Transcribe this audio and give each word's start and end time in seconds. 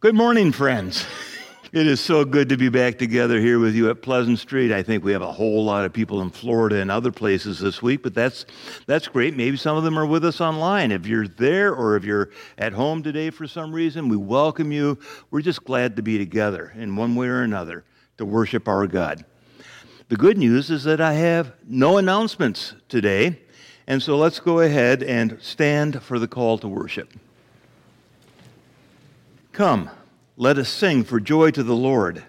Good 0.00 0.14
morning, 0.14 0.50
friends. 0.50 1.04
It 1.74 1.86
is 1.86 2.00
so 2.00 2.24
good 2.24 2.48
to 2.48 2.56
be 2.56 2.70
back 2.70 2.96
together 2.96 3.38
here 3.38 3.58
with 3.58 3.74
you 3.74 3.90
at 3.90 4.00
Pleasant 4.00 4.38
Street. 4.38 4.72
I 4.72 4.82
think 4.82 5.04
we 5.04 5.12
have 5.12 5.20
a 5.20 5.30
whole 5.30 5.62
lot 5.62 5.84
of 5.84 5.92
people 5.92 6.22
in 6.22 6.30
Florida 6.30 6.76
and 6.76 6.90
other 6.90 7.12
places 7.12 7.58
this 7.58 7.82
week, 7.82 8.02
but 8.02 8.14
that's 8.14 8.46
that's 8.86 9.08
great. 9.08 9.36
Maybe 9.36 9.58
some 9.58 9.76
of 9.76 9.84
them 9.84 9.98
are 9.98 10.06
with 10.06 10.24
us 10.24 10.40
online. 10.40 10.90
If 10.90 11.06
you're 11.06 11.28
there 11.28 11.74
or 11.74 11.96
if 11.96 12.04
you're 12.04 12.30
at 12.56 12.72
home 12.72 13.02
today 13.02 13.28
for 13.28 13.46
some 13.46 13.74
reason, 13.74 14.08
we 14.08 14.16
welcome 14.16 14.72
you. 14.72 14.98
We're 15.30 15.42
just 15.42 15.64
glad 15.64 15.96
to 15.96 16.02
be 16.02 16.16
together 16.16 16.72
in 16.74 16.96
one 16.96 17.14
way 17.14 17.26
or 17.26 17.42
another 17.42 17.84
to 18.16 18.24
worship 18.24 18.68
our 18.68 18.86
God. 18.86 19.26
The 20.08 20.16
good 20.16 20.38
news 20.38 20.70
is 20.70 20.84
that 20.84 21.02
I 21.02 21.12
have 21.12 21.52
no 21.68 21.98
announcements 21.98 22.72
today, 22.88 23.38
and 23.86 24.02
so 24.02 24.16
let's 24.16 24.40
go 24.40 24.60
ahead 24.60 25.02
and 25.02 25.36
stand 25.42 26.02
for 26.02 26.18
the 26.18 26.26
call 26.26 26.56
to 26.56 26.68
worship. 26.68 27.12
Come. 29.60 29.90
Let 30.38 30.56
us 30.56 30.70
sing 30.70 31.04
for 31.04 31.20
joy 31.20 31.50
to 31.50 31.62
the 31.62 31.76
Lord. 31.76 32.24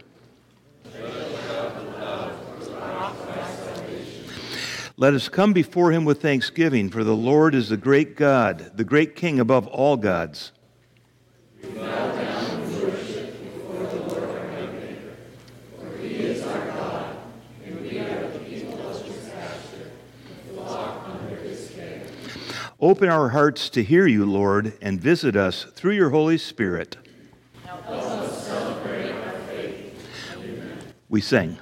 Let 4.97 5.13
us 5.13 5.29
come 5.29 5.53
before 5.53 5.93
him 5.93 6.03
with 6.03 6.21
thanksgiving, 6.21 6.89
for 6.89 7.05
the 7.05 7.15
Lord 7.15 7.55
is 7.55 7.69
the 7.69 7.77
great 7.77 8.17
God, 8.17 8.73
the 8.75 8.83
great 8.83 9.15
King 9.15 9.39
above 9.39 9.65
all 9.67 9.95
gods. 9.95 10.51
Open 22.81 23.07
our 23.07 23.29
hearts 23.29 23.69
to 23.69 23.83
hear 23.83 24.05
you, 24.05 24.25
Lord, 24.25 24.73
and 24.81 24.99
visit 24.99 25.37
us 25.37 25.63
through 25.63 25.93
your 25.93 26.09
Holy 26.09 26.37
Spirit. 26.37 26.97
We 31.09 31.19
sing. 31.19 31.57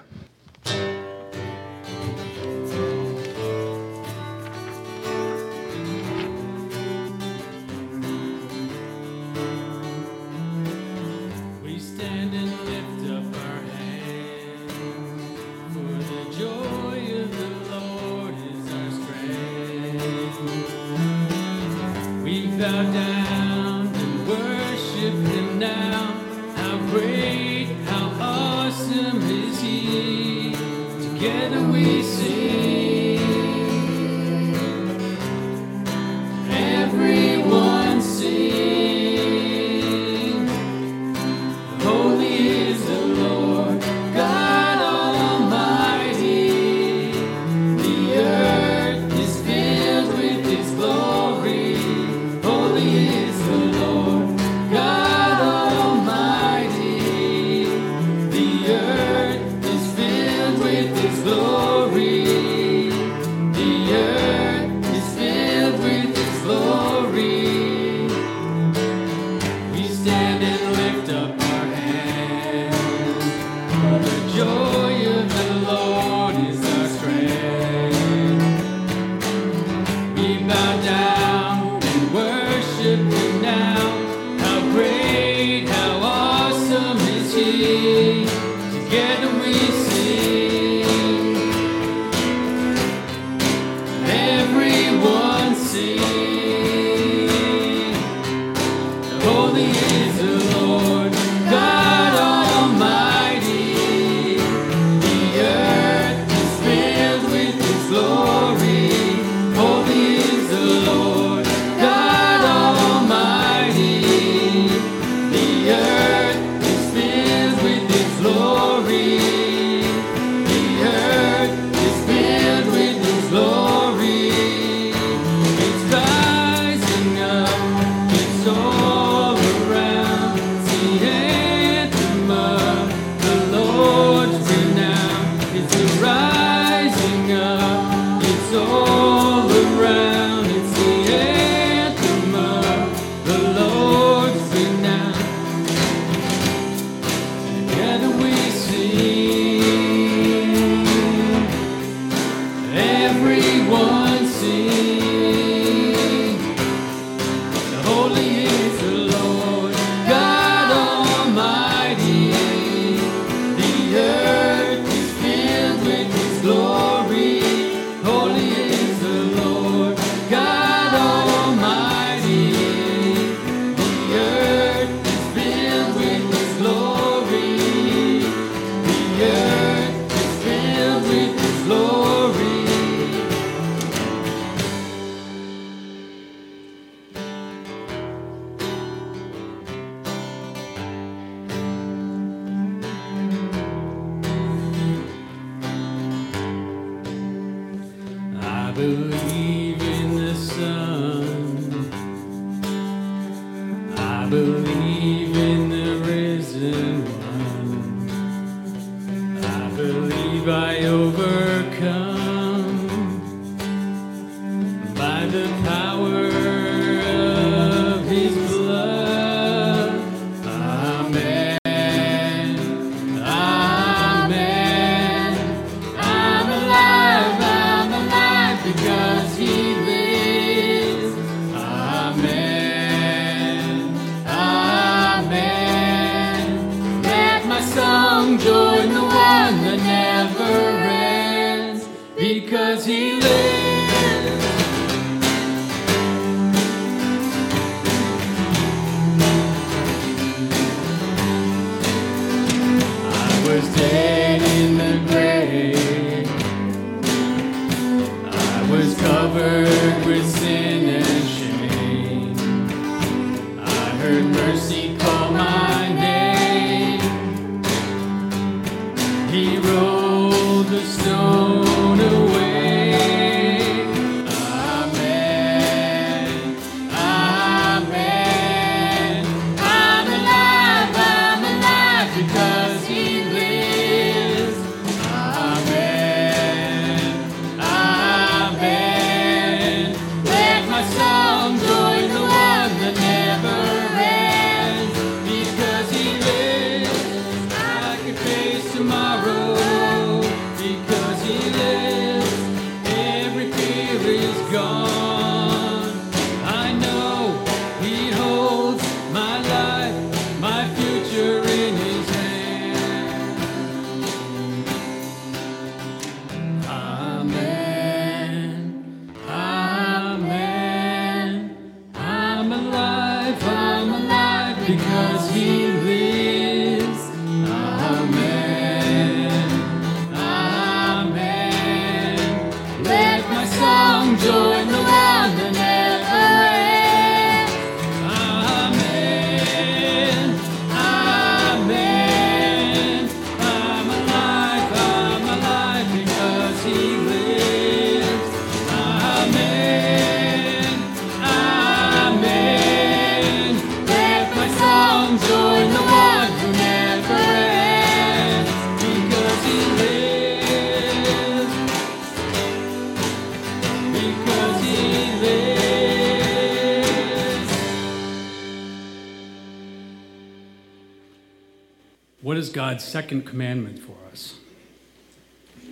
Second 373.09 373.25
commandment 373.25 373.79
for 373.79 373.95
us? 374.11 374.35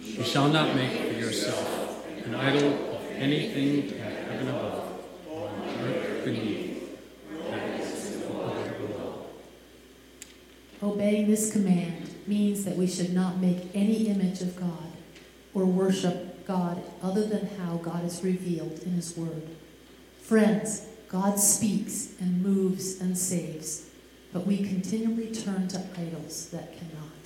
You 0.02 0.24
shall 0.24 0.50
not 0.50 0.76
make 0.76 0.92
for 0.92 1.20
yourself 1.20 2.04
an 2.26 2.34
idol 2.34 2.96
of 2.96 3.06
anything 3.12 3.92
in 3.92 4.00
heaven 4.00 4.48
above, 4.48 5.04
or 5.30 5.48
on 5.48 5.70
earth 5.84 6.26
beneath. 6.26 6.98
Obeying 10.82 11.28
this 11.28 11.52
command 11.52 12.10
means 12.26 12.66
that 12.66 12.76
we 12.76 12.88
should 12.88 13.14
not 13.14 13.38
make 13.38 13.70
any 13.76 14.08
image 14.08 14.42
of 14.42 14.56
God 14.60 14.92
or 15.54 15.64
worship 15.64 16.44
God 16.48 16.82
other 17.04 17.24
than 17.24 17.50
how 17.60 17.76
God 17.76 18.04
is 18.04 18.24
revealed 18.24 18.80
in 18.84 18.94
His 18.94 19.16
Word. 19.16 19.44
Friends, 20.24 20.88
God 21.08 21.38
speaks 21.38 22.16
and 22.20 22.42
moves 22.42 23.00
and 23.00 23.16
saves, 23.16 23.92
but 24.34 24.48
we 24.48 24.58
continually 24.58 25.32
turn 25.32 25.68
to 25.68 25.86
idols 26.00 26.50
that 26.50 26.74
cannot. 26.76 27.17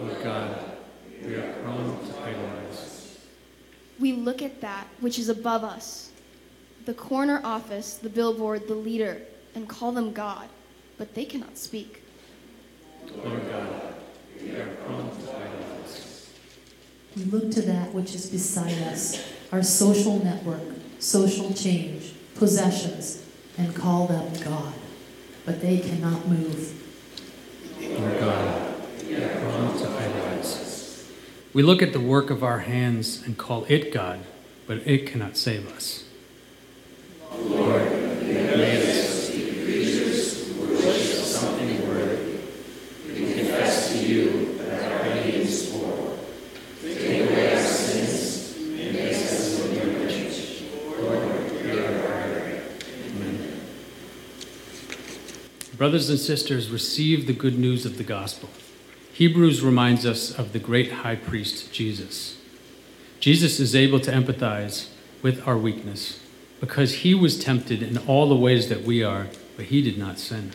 Lord 0.00 0.22
God, 0.22 0.76
we 1.24 1.34
are 1.34 1.52
prone 1.62 2.06
to 2.06 2.20
idolize. 2.20 3.18
We 3.98 4.12
look 4.12 4.42
at 4.42 4.60
that 4.60 4.86
which 5.00 5.18
is 5.18 5.28
above 5.28 5.64
us 5.64 6.10
the 6.86 6.94
corner 6.94 7.40
office, 7.42 7.94
the 7.94 8.08
billboard, 8.08 8.68
the 8.68 8.74
leader 8.74 9.20
and 9.56 9.68
call 9.68 9.90
them 9.90 10.12
God, 10.12 10.48
but 10.98 11.14
they 11.14 11.24
cannot 11.24 11.58
speak. 11.58 12.02
Lord 13.24 13.42
God, 13.50 13.94
we 14.40 14.50
are 14.50 14.66
prone 14.76 15.10
to 15.10 15.36
idolize. 15.36 16.30
We 17.16 17.24
look 17.24 17.50
to 17.52 17.62
that 17.62 17.92
which 17.92 18.14
is 18.14 18.30
beside 18.30 18.80
us, 18.84 19.32
our 19.50 19.62
social 19.64 20.22
network, 20.22 20.62
social 21.00 21.52
change, 21.54 22.12
possessions, 22.36 23.24
and 23.58 23.74
call 23.74 24.06
them 24.06 24.32
God, 24.44 24.74
but 25.44 25.60
they 25.60 25.78
cannot 25.78 26.28
move. 26.28 26.72
Lord 27.80 28.20
God, 28.20 28.74
we 29.02 29.14
are 29.16 29.28
prone 29.40 29.40
to 29.40 29.48
idolize. 29.48 29.65
We 31.56 31.62
look 31.62 31.80
at 31.80 31.94
the 31.94 32.00
work 32.00 32.28
of 32.28 32.44
our 32.44 32.58
hands 32.58 33.22
and 33.22 33.38
call 33.38 33.64
it 33.66 33.90
God, 33.90 34.20
but 34.66 34.86
it 34.86 35.06
cannot 35.06 35.38
save 35.38 35.66
us. 35.72 36.04
Lord, 37.32 37.80
you 37.80 38.34
have 38.34 38.58
made 38.58 38.82
us 38.82 39.30
creatures 39.30 40.54
who 40.54 40.74
worship 40.74 41.24
something 41.24 41.88
worthy. 41.88 42.40
We 43.08 43.32
confess 43.32 43.90
to 43.90 44.06
you 44.06 44.54
that 44.58 44.92
our 44.92 45.08
obedience 45.08 45.70
for. 45.70 46.18
Take 46.82 47.30
away 47.30 47.54
our 47.54 47.62
sins 47.62 48.54
and 48.58 48.92
make 48.92 49.14
us 49.14 49.64
in 49.64 49.74
your 49.76 49.96
image. 49.96 50.62
Lord, 51.00 51.50
hear 51.62 51.86
our 51.86 52.00
prayer. 52.02 52.64
Amen. 53.06 53.60
Brothers 55.78 56.10
and 56.10 56.18
sisters, 56.18 56.68
receive 56.68 57.26
the 57.26 57.32
good 57.32 57.58
news 57.58 57.86
of 57.86 57.96
the 57.96 58.04
gospel. 58.04 58.50
Hebrews 59.16 59.62
reminds 59.62 60.04
us 60.04 60.30
of 60.38 60.52
the 60.52 60.58
great 60.58 60.92
high 60.92 61.16
priest, 61.16 61.72
Jesus. 61.72 62.36
Jesus 63.18 63.58
is 63.58 63.74
able 63.74 63.98
to 64.00 64.12
empathize 64.12 64.90
with 65.22 65.48
our 65.48 65.56
weakness 65.56 66.20
because 66.60 66.96
he 66.96 67.14
was 67.14 67.42
tempted 67.42 67.82
in 67.82 67.96
all 67.96 68.28
the 68.28 68.36
ways 68.36 68.68
that 68.68 68.82
we 68.82 69.02
are, 69.02 69.28
but 69.56 69.64
he 69.64 69.80
did 69.80 69.96
not 69.96 70.18
sin. 70.18 70.52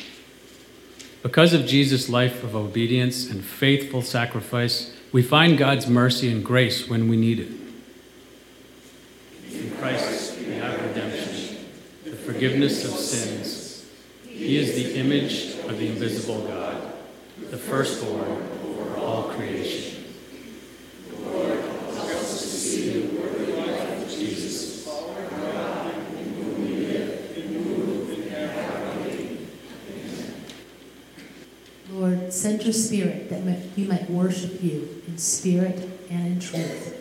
Because 1.24 1.56
of 1.56 1.66
Jesus' 1.66 2.08
life 2.08 2.44
of 2.44 2.56
obedience 2.56 3.32
and 3.32 3.44
faithful 3.44 4.04
sacrifice, 4.04 4.96
we 5.12 5.24
find 5.24 5.58
God's 5.58 5.88
mercy 5.88 6.32
and 6.32 6.46
grace 6.46 6.88
when 6.88 7.10
we 7.10 7.18
need 7.18 7.40
it. 7.40 7.50
In 9.52 9.72
Christ, 9.72 10.38
we 10.38 10.54
have 10.54 10.80
redemption, 10.84 11.66
the 12.04 12.12
forgiveness 12.12 12.86
of 12.86 12.92
sins. 12.92 13.90
He 14.24 14.58
is 14.58 14.76
the 14.76 15.00
image 15.00 15.56
of 15.68 15.80
the 15.80 15.88
invisible 15.88 16.46
God, 16.46 16.91
the 17.52 17.58
firstborn 17.58 18.48
over 18.66 18.98
all 18.98 19.24
creation. 19.24 20.06
Lord, 31.90 32.32
send 32.32 32.64
your 32.64 32.72
spirit 32.72 33.30
that 33.30 33.44
we 33.76 33.84
might 33.84 34.10
worship 34.10 34.64
you 34.64 35.04
in 35.06 35.18
spirit 35.18 35.90
and 36.10 36.28
in 36.28 36.40
truth. 36.40 36.98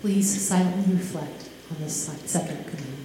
Please 0.00 0.40
silently 0.40 0.94
reflect 0.94 1.50
on 1.72 1.82
this 1.82 2.08
second 2.24 2.64
command. 2.68 2.95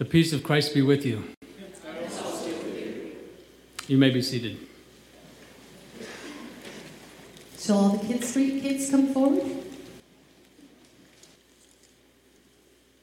The 0.00 0.06
peace 0.06 0.32
of 0.32 0.42
Christ 0.42 0.72
be 0.72 0.80
with 0.80 1.04
you. 1.04 1.22
You 3.86 3.98
may 3.98 4.08
be 4.08 4.22
seated. 4.22 4.56
Shall 7.58 7.76
all 7.76 7.88
the 7.98 8.06
Kids 8.06 8.30
Street 8.30 8.62
kids 8.62 8.88
come 8.88 9.12
forward? 9.12 9.44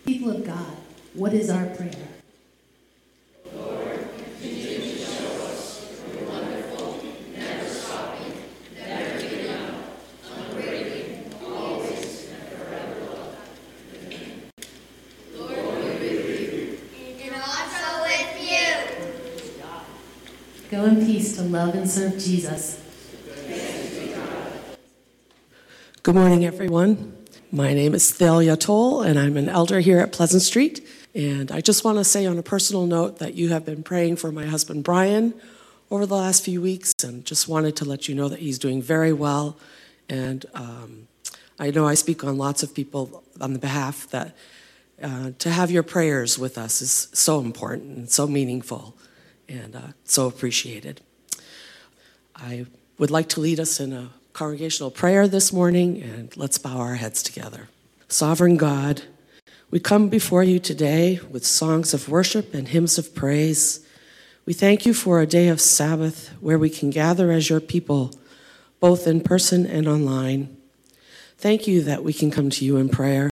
People 0.08 0.32
of 0.32 0.44
God, 0.44 0.76
what 1.14 1.36
is 1.36 1.52
our 1.52 1.68
prayer? 1.68 1.92
And 17.30 17.36
also 17.36 18.04
with 18.04 18.34
you. 18.50 18.72
Go 20.72 20.86
in 20.86 21.06
peace 21.06 21.36
to 21.36 21.44
love 21.58 21.74
and 21.74 21.90
serve 21.90 22.20
Jesus. 22.20 22.80
Good 26.04 26.14
morning, 26.14 26.46
everyone. 26.46 27.18
My 27.52 27.74
name 27.74 27.96
is 27.96 28.12
Thalia 28.12 28.56
Toll, 28.56 29.02
and 29.02 29.18
I'm 29.18 29.38
an 29.38 29.50
elder 29.50 29.80
here 29.80 29.98
at 29.98 30.12
Pleasant 30.12 30.44
Street. 30.44 30.88
And 31.16 31.52
I 31.52 31.62
just 31.62 31.84
want 31.84 31.98
to 31.98 32.04
say 32.04 32.28
on 32.28 32.38
a 32.38 32.44
personal 32.44 32.86
note 32.86 33.18
that 33.18 33.34
you 33.34 33.50
have 33.50 33.66
been 33.66 33.82
praying 33.82 34.18
for 34.18 34.32
my 34.32 34.46
husband 34.46 34.84
Brian 34.84 35.34
over 35.90 36.06
the 36.06 36.16
last 36.16 36.46
few 36.46 36.62
weeks, 36.62 36.94
and 37.04 37.26
just 37.26 37.48
wanted 37.48 37.76
to 37.78 37.86
let 37.86 38.08
you 38.08 38.14
know 38.14 38.30
that 38.30 38.38
he's 38.38 38.60
doing 38.60 38.80
very 38.80 39.12
well. 39.12 39.58
And 40.08 40.46
um, 40.54 41.08
I 41.58 41.72
know 41.72 41.88
I 41.88 41.96
speak 41.96 42.24
on 42.24 42.38
lots 42.38 42.62
of 42.62 42.76
people 42.76 43.24
on 43.42 43.54
the 43.54 43.60
behalf 43.60 44.08
that 44.12 44.36
uh, 45.02 45.32
to 45.40 45.50
have 45.50 45.72
your 45.72 45.84
prayers 45.84 46.38
with 46.38 46.56
us 46.56 46.84
is 46.84 47.08
so 47.14 47.40
important 47.40 47.98
and 47.98 48.10
so 48.12 48.28
meaningful 48.28 48.96
and 49.50 49.76
uh, 49.76 49.82
so 50.04 50.28
appreciated. 50.28 51.02
I 52.40 52.68
would 53.00 53.10
like 53.10 53.30
to 53.30 53.40
lead 53.40 53.60
us 53.60 53.80
in 53.80 53.94
a 53.94 54.10
congregational 54.34 54.92
prayer 54.92 55.28
this 55.28 55.52
morning, 55.52 56.02
and 56.02 56.36
let's 56.38 56.60
bow 56.60 56.78
our 56.78 56.96
heads 56.96 57.24
together. 57.24 57.68
Sovereign 58.08 58.58
God, 58.58 59.04
we 59.72 59.80
come 59.80 60.08
before 60.08 60.44
you 60.44 60.60
today 60.60 61.20
with 61.32 61.46
songs 61.46 61.96
of 61.96 62.10
worship 62.10 62.54
and 62.54 62.68
hymns 62.68 63.00
of 63.00 63.16
praise. 63.16 63.86
We 64.46 64.54
thank 64.54 64.86
you 64.86 64.94
for 64.94 65.20
a 65.20 65.26
day 65.26 65.48
of 65.48 65.60
Sabbath 65.60 66.30
where 66.40 66.60
we 66.60 66.70
can 66.70 66.92
gather 66.92 67.32
as 67.32 67.50
your 67.50 67.60
people, 67.60 68.12
both 68.80 69.08
in 69.08 69.22
person 69.22 69.66
and 69.66 69.88
online. 69.88 70.56
Thank 71.40 71.68
you 71.68 71.82
that 71.84 72.04
we 72.04 72.14
can 72.14 72.30
come 72.30 72.52
to 72.52 72.66
you 72.66 72.78
in 72.78 72.90
prayer. 72.90 73.32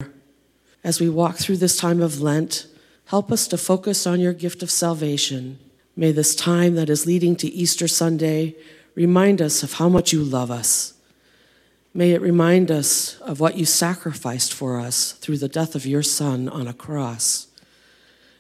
As 0.85 1.01
we 1.01 1.09
walk 1.09 1.37
through 1.37 1.57
this 1.57 1.79
time 1.79 2.03
of 2.03 2.21
Lent, 2.21 2.67
help 3.07 3.33
us 3.33 3.49
to 3.49 3.57
focus 3.57 4.07
on 4.07 4.21
your 4.21 4.35
gift 4.35 4.63
of 4.63 4.71
salvation. 4.71 5.59
May 5.97 6.13
this 6.13 6.35
time 6.35 6.75
that 6.75 6.91
is 6.91 7.07
leading 7.07 7.35
to 7.37 7.49
Easter 7.49 7.89
Sunday 7.89 8.57
remind 8.95 9.41
us 9.41 9.63
of 9.63 9.75
how 9.75 9.89
much 9.89 10.13
you 10.13 10.23
love 10.23 10.51
us. 10.51 10.95
May 11.93 12.13
it 12.13 12.21
remind 12.21 12.71
us 12.71 13.19
of 13.21 13.41
what 13.41 13.57
you 13.57 13.65
sacrificed 13.65 14.55
for 14.55 14.79
us 14.79 15.13
through 15.13 15.39
the 15.39 15.49
death 15.49 15.75
of 15.75 15.87
your 15.87 16.03
Son 16.03 16.49
on 16.49 16.69
a 16.69 16.73
cross. 16.73 17.49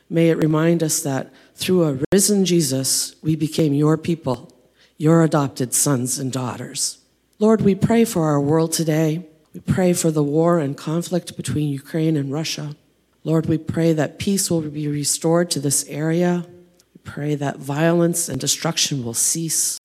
May 0.08 0.30
it 0.30 0.38
remind 0.38 0.82
us 0.82 1.02
that 1.02 1.32
through 1.54 1.84
a 1.84 1.98
risen 2.12 2.44
Jesus, 2.44 3.16
we 3.22 3.36
became 3.36 3.74
your 3.74 3.96
people, 3.96 4.52
your 4.98 5.22
adopted 5.22 5.74
sons 5.74 6.18
and 6.18 6.32
daughters. 6.32 6.98
Lord, 7.38 7.62
we 7.62 7.74
pray 7.74 8.04
for 8.04 8.24
our 8.24 8.40
world 8.40 8.72
today. 8.72 9.26
We 9.52 9.60
pray 9.60 9.92
for 9.92 10.10
the 10.10 10.22
war 10.22 10.58
and 10.58 10.76
conflict 10.76 11.36
between 11.36 11.70
Ukraine 11.70 12.16
and 12.16 12.32
Russia. 12.32 12.76
Lord, 13.24 13.46
we 13.46 13.58
pray 13.58 13.92
that 13.92 14.18
peace 14.18 14.50
will 14.50 14.62
be 14.62 14.88
restored 14.88 15.50
to 15.50 15.60
this 15.60 15.84
area. 15.88 16.46
We 16.94 17.00
pray 17.02 17.34
that 17.34 17.58
violence 17.58 18.28
and 18.28 18.40
destruction 18.40 19.04
will 19.04 19.14
cease. 19.14 19.78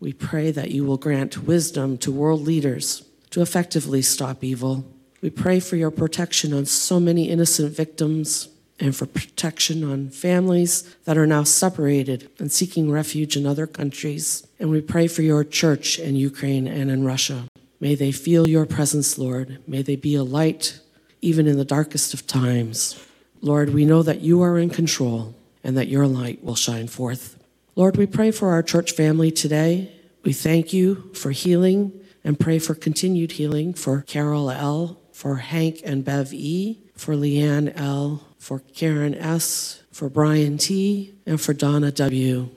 We 0.00 0.12
pray 0.12 0.50
that 0.50 0.70
you 0.70 0.84
will 0.84 0.96
grant 0.96 1.44
wisdom 1.44 1.98
to 1.98 2.12
world 2.12 2.42
leaders 2.42 3.02
to 3.30 3.42
effectively 3.42 4.02
stop 4.02 4.44
evil. 4.44 4.84
We 5.20 5.30
pray 5.30 5.60
for 5.60 5.76
your 5.76 5.90
protection 5.90 6.52
on 6.52 6.66
so 6.66 7.00
many 7.00 7.28
innocent 7.28 7.74
victims. 7.74 8.48
and 8.80 8.94
for 8.94 9.06
protection 9.06 9.82
on 9.82 10.08
families 10.08 10.82
that 11.04 11.18
are 11.18 11.26
now 11.26 11.42
separated 11.42 12.30
and 12.38 12.52
seeking 12.52 12.90
refuge 12.90 13.36
in 13.36 13.46
other 13.46 13.66
countries. 13.66 14.46
And 14.60 14.70
we 14.70 14.80
pray 14.80 15.08
for 15.08 15.22
your 15.22 15.44
church 15.44 15.98
in 15.98 16.16
Ukraine 16.16 16.68
and 16.68 16.90
in 16.90 17.04
Russia. 17.04 17.48
May 17.80 17.94
they 17.94 18.12
feel 18.12 18.48
your 18.48 18.66
presence, 18.66 19.18
Lord. 19.18 19.60
May 19.66 19.82
they 19.82 19.96
be 19.96 20.14
a 20.14 20.22
light 20.22 20.80
even 21.20 21.46
in 21.46 21.56
the 21.56 21.64
darkest 21.64 22.14
of 22.14 22.26
times. 22.26 23.00
Lord, 23.40 23.70
we 23.70 23.84
know 23.84 24.02
that 24.02 24.20
you 24.20 24.42
are 24.42 24.58
in 24.58 24.70
control 24.70 25.34
and 25.64 25.76
that 25.76 25.88
your 25.88 26.06
light 26.06 26.42
will 26.42 26.54
shine 26.54 26.86
forth. 26.86 27.37
Lord, 27.78 27.96
we 27.96 28.06
pray 28.06 28.32
for 28.32 28.48
our 28.50 28.64
church 28.64 28.90
family 28.90 29.30
today. 29.30 29.92
We 30.24 30.32
thank 30.32 30.72
you 30.72 31.12
for 31.14 31.30
healing 31.30 31.92
and 32.24 32.36
pray 32.36 32.58
for 32.58 32.74
continued 32.74 33.30
healing 33.30 33.72
for 33.72 34.02
Carol 34.02 34.50
L., 34.50 34.98
for 35.12 35.36
Hank 35.36 35.82
and 35.84 36.04
Bev 36.04 36.32
E., 36.32 36.80
for 36.96 37.14
Leanne 37.14 37.72
L., 37.76 38.26
for 38.36 38.58
Karen 38.74 39.14
S., 39.14 39.80
for 39.92 40.08
Brian 40.08 40.58
T., 40.58 41.14
and 41.24 41.40
for 41.40 41.52
Donna 41.52 41.92
W. 41.92 42.48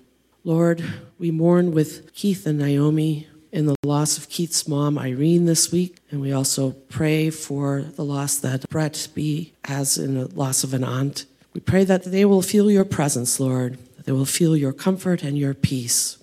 Lord, 0.43 0.83
we 1.19 1.29
mourn 1.29 1.71
with 1.71 2.15
Keith 2.15 2.47
and 2.47 2.57
Naomi 2.57 3.27
in 3.51 3.67
the 3.67 3.75
loss 3.83 4.17
of 4.17 4.27
Keith's 4.27 4.67
mom, 4.67 4.97
Irene, 4.97 5.45
this 5.45 5.71
week. 5.71 5.99
And 6.09 6.19
we 6.19 6.31
also 6.31 6.71
pray 6.71 7.29
for 7.29 7.81
the 7.81 8.03
loss 8.03 8.37
that 8.37 8.67
Brett 8.71 9.07
B. 9.13 9.53
has 9.65 9.99
in 9.99 10.15
the 10.15 10.25
loss 10.29 10.63
of 10.63 10.73
an 10.73 10.83
aunt. 10.83 11.25
We 11.53 11.61
pray 11.61 11.83
that 11.83 12.05
they 12.05 12.25
will 12.25 12.41
feel 12.41 12.71
your 12.71 12.85
presence, 12.85 13.39
Lord, 13.39 13.77
they 14.05 14.11
will 14.11 14.25
feel 14.25 14.55
your 14.55 14.73
comfort 14.73 15.23
and 15.23 15.37
your 15.37 15.53
peace. 15.53 16.17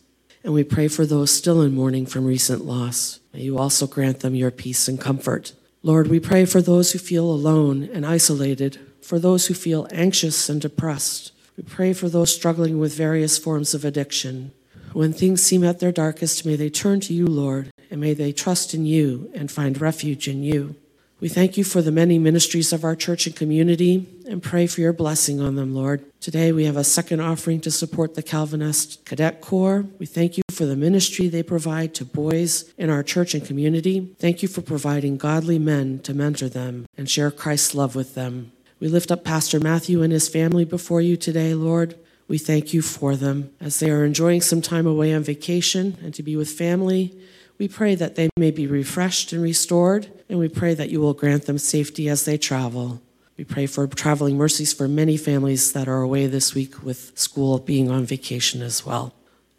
And 0.45 0.53
we 0.53 0.65
pray 0.65 0.89
for 0.89 1.05
those 1.05 1.31
still 1.31 1.61
in 1.61 1.75
mourning 1.75 2.07
from 2.07 2.25
recent 2.25 2.65
loss. 2.65 3.21
May 3.33 3.41
you 3.41 3.59
also 3.59 3.87
grant 3.87 4.21
them 4.21 4.35
your 4.35 4.51
peace 4.51 4.89
and 4.89 5.01
comfort. 5.01 5.53
Lord, 5.83 6.09
we 6.09 6.21
pray 6.21 6.45
for 6.45 6.61
those 6.61 6.93
who 6.93 6.99
feel 6.99 7.25
alone 7.25 7.89
and 7.93 8.05
isolated, 8.05 8.79
for 9.03 9.19
those 9.19 9.47
who 9.47 9.55
feel 9.55 9.87
anxious 9.93 10.49
and 10.49 10.61
depressed. 10.61 11.33
We 11.57 11.63
pray 11.63 11.93
for 11.93 12.09
those 12.09 12.35
struggling 12.35 12.79
with 12.79 12.95
various 12.95 13.39
forms 13.39 13.75
of 13.75 13.85
addiction. 13.85 14.53
When 14.93 15.13
things 15.13 15.43
seem 15.43 15.65
at 15.65 15.81
their 15.81 15.93
darkest, 15.93 16.47
may 16.47 16.57
they 16.57 16.71
turn 16.71 17.01
to 17.01 17.15
you, 17.15 17.27
Lord, 17.27 17.71
and 17.91 18.01
may 18.01 18.15
they 18.15 18.33
trust 18.33 18.75
in 18.75 18.87
you 18.87 19.31
and 19.35 19.51
find 19.51 19.81
refuge 19.81 20.29
in 20.29 20.43
you. 20.43 20.77
We 21.21 21.29
thank 21.29 21.57
you 21.57 21.65
for 21.65 21.83
the 21.83 21.91
many 21.91 22.17
ministries 22.17 22.73
of 22.73 22.85
our 22.85 22.95
church 22.95 23.27
and 23.27 23.35
community 23.35 24.07
and 24.29 24.41
pray 24.41 24.69
for 24.69 24.81
your 24.81 24.93
blessing 24.93 25.41
on 25.41 25.57
them, 25.57 25.75
Lord. 25.75 26.05
Today 26.21 26.53
we 26.53 26.65
have 26.67 26.77
a 26.77 26.85
second 26.85 27.21
offering 27.21 27.61
to 27.63 27.73
support 27.73 28.15
the 28.15 28.23
Calvinist 28.23 29.05
Cadet 29.05 29.41
Corps. 29.41 29.85
We 29.99 30.07
thank 30.07 30.37
you 30.37 30.45
for 30.49 30.65
the 30.65 30.77
ministry 30.77 31.27
they 31.27 31.43
provide 31.43 31.93
to 31.95 32.05
boys 32.05 32.73
in 32.79 32.89
our 32.89 33.03
church 33.03 33.35
and 33.35 33.45
community. 33.45 34.15
Thank 34.21 34.43
you 34.43 34.49
for 34.49 34.63
providing 34.63 35.17
godly 35.17 35.59
men 35.59 35.99
to 36.01 36.15
mentor 36.15 36.49
them 36.49 36.87
and 36.97 37.11
share 37.11 37.33
Christ's 37.33 37.75
love 37.75 37.97
with 37.97 38.15
them. 38.15 38.53
We 38.79 38.87
lift 38.87 39.11
up 39.11 39.25
Pastor 39.25 39.59
Matthew 39.59 40.05
and 40.05 40.13
his 40.13 40.29
family 40.29 40.65
before 40.65 41.01
you 41.01 41.17
today, 41.17 41.53
Lord. 41.53 41.99
We 42.29 42.39
thank 42.39 42.73
you 42.73 42.81
for 42.81 43.17
them 43.17 43.51
as 43.61 43.81
they 43.81 43.91
are 43.91 44.05
enjoying 44.05 44.43
some 44.43 44.63
time 44.63 44.87
away 44.87 45.13
on 45.13 45.25
vacation 45.25 45.99
and 46.01 46.15
to 46.15 46.23
be 46.23 46.37
with 46.37 46.49
family. 46.49 47.19
We 47.59 47.67
pray 47.67 47.97
that 47.97 48.15
they 48.15 48.31
may 48.37 48.53
be 48.53 48.69
refreshed 48.69 49.33
and 49.33 49.43
restored, 49.43 50.09
and 50.29 50.39
we 50.39 50.49
pray 50.49 50.75
that 50.75 50.91
you 50.91 51.01
will 51.01 51.13
grant 51.13 51.47
them 51.47 51.59
safety 51.59 52.09
as 52.09 52.25
they 52.25 52.39
travel. 52.39 53.03
We 53.37 53.43
pray 53.45 53.67
for 53.67 53.87
traveling 53.89 54.37
mercies 54.37 54.73
for 54.73 54.87
many 54.87 55.17
families 55.17 55.73
that 55.73 55.89
are 55.89 56.03
away 56.03 56.27
this 56.27 56.55
week 56.55 56.85
with 56.85 57.19
school 57.19 57.59
being 57.59 57.91
on 57.91 58.05
vacation 58.05 58.63
as 58.63 58.87
well. 58.87 59.13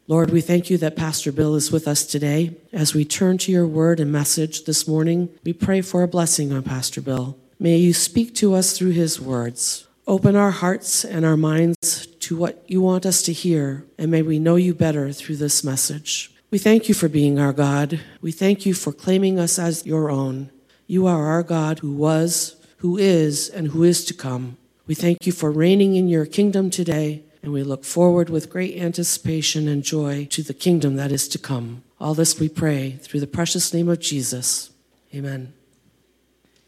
Lord, 0.07 0.31
we 0.31 0.41
thank 0.41 0.69
you 0.69 0.77
that 0.77 0.95
Pastor 0.95 1.31
Bill 1.31 1.55
is 1.55 1.71
with 1.71 1.87
us 1.87 2.05
today. 2.05 2.55
As 2.71 2.95
we 2.95 3.03
turn 3.03 3.37
to 3.39 3.51
your 3.51 3.67
word 3.67 3.99
and 3.99 4.11
message 4.11 4.63
this 4.63 4.87
morning, 4.87 5.29
we 5.43 5.53
pray 5.53 5.81
for 5.81 6.01
a 6.01 6.07
blessing 6.07 6.51
on 6.53 6.63
Pastor 6.63 7.01
Bill. 7.01 7.37
May 7.59 7.77
you 7.77 7.93
speak 7.93 8.33
to 8.35 8.53
us 8.53 8.77
through 8.77 8.91
his 8.91 9.19
words. 9.19 9.87
Open 10.07 10.35
our 10.35 10.51
hearts 10.51 11.03
and 11.05 11.25
our 11.25 11.37
minds 11.37 12.07
to 12.07 12.37
what 12.37 12.63
you 12.65 12.81
want 12.81 13.05
us 13.05 13.21
to 13.23 13.33
hear, 13.33 13.85
and 13.97 14.09
may 14.09 14.21
we 14.21 14.39
know 14.39 14.55
you 14.55 14.73
better 14.73 15.11
through 15.11 15.35
this 15.35 15.63
message. 15.63 16.31
We 16.51 16.57
thank 16.57 16.89
you 16.89 16.95
for 16.95 17.07
being 17.07 17.37
our 17.37 17.53
God. 17.53 17.99
We 18.21 18.31
thank 18.31 18.65
you 18.65 18.73
for 18.73 18.91
claiming 18.91 19.37
us 19.37 19.59
as 19.59 19.85
your 19.85 20.09
own. 20.09 20.49
You 20.87 21.05
are 21.05 21.27
our 21.27 21.43
God 21.43 21.79
who 21.79 21.91
was, 21.91 22.55
who 22.77 22.97
is, 22.97 23.49
and 23.49 23.67
who 23.67 23.83
is 23.83 24.03
to 24.05 24.15
come. 24.15 24.57
We 24.87 24.95
thank 24.95 25.27
you 25.27 25.31
for 25.31 25.51
reigning 25.51 25.95
in 25.95 26.07
your 26.07 26.25
kingdom 26.25 26.71
today, 26.71 27.21
and 27.43 27.53
we 27.53 27.61
look 27.61 27.85
forward 27.85 28.31
with 28.31 28.49
great 28.49 28.75
anticipation 28.77 29.67
and 29.67 29.83
joy 29.83 30.25
to 30.31 30.41
the 30.41 30.55
kingdom 30.55 30.95
that 30.95 31.11
is 31.11 31.27
to 31.27 31.37
come. 31.37 31.83
All 31.99 32.15
this 32.15 32.39
we 32.39 32.49
pray 32.49 32.93
through 32.93 33.19
the 33.19 33.27
precious 33.27 33.71
name 33.71 33.87
of 33.87 33.99
Jesus. 33.99 34.71
Amen. 35.13 35.53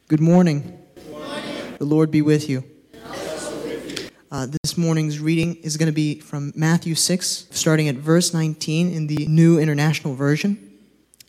Good 0.07 0.21
morning. 0.21 0.77
The 1.79 1.85
Lord 1.85 2.11
be 2.11 2.21
with 2.21 2.47
you. 2.47 2.70
Uh, 4.31 4.47
this 4.63 4.77
morning's 4.77 5.19
reading 5.19 5.55
is 5.57 5.75
going 5.75 5.87
to 5.87 5.91
be 5.91 6.17
from 6.21 6.53
Matthew 6.55 6.95
6, 6.95 7.47
starting 7.51 7.89
at 7.89 7.95
verse 7.95 8.33
19 8.33 8.89
in 8.89 9.07
the 9.07 9.27
New 9.27 9.59
International 9.59 10.15
Version. 10.15 10.79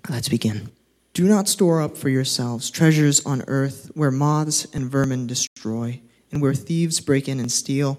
Let's 0.08 0.28
begin. 0.28 0.70
Do 1.12 1.26
not 1.26 1.48
store 1.48 1.82
up 1.82 1.96
for 1.96 2.08
yourselves 2.08 2.70
treasures 2.70 3.24
on 3.26 3.42
earth 3.48 3.90
where 3.94 4.12
moths 4.12 4.66
and 4.72 4.88
vermin 4.88 5.26
destroy, 5.26 6.00
and 6.30 6.40
where 6.40 6.54
thieves 6.54 7.00
break 7.00 7.28
in 7.28 7.40
and 7.40 7.50
steal, 7.50 7.98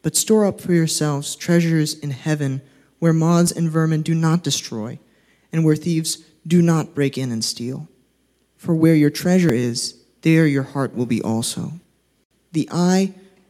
but 0.00 0.16
store 0.16 0.46
up 0.46 0.62
for 0.62 0.72
yourselves 0.72 1.36
treasures 1.36 1.98
in 1.98 2.12
heaven 2.12 2.62
where 3.00 3.12
moths 3.12 3.52
and 3.52 3.70
vermin 3.70 4.00
do 4.00 4.14
not 4.14 4.42
destroy, 4.42 4.98
and 5.52 5.62
where 5.62 5.76
thieves 5.76 6.24
do 6.46 6.62
not 6.62 6.94
break 6.94 7.18
in 7.18 7.30
and 7.30 7.44
steal. 7.44 7.86
For 8.56 8.74
where 8.74 8.94
your 8.94 9.10
treasure 9.10 9.52
is, 9.52 10.02
there 10.22 10.46
your 10.46 10.62
heart 10.62 10.94
will 10.94 11.04
be 11.04 11.20
also. 11.20 11.72
The 12.52 12.66
eye 12.72 13.12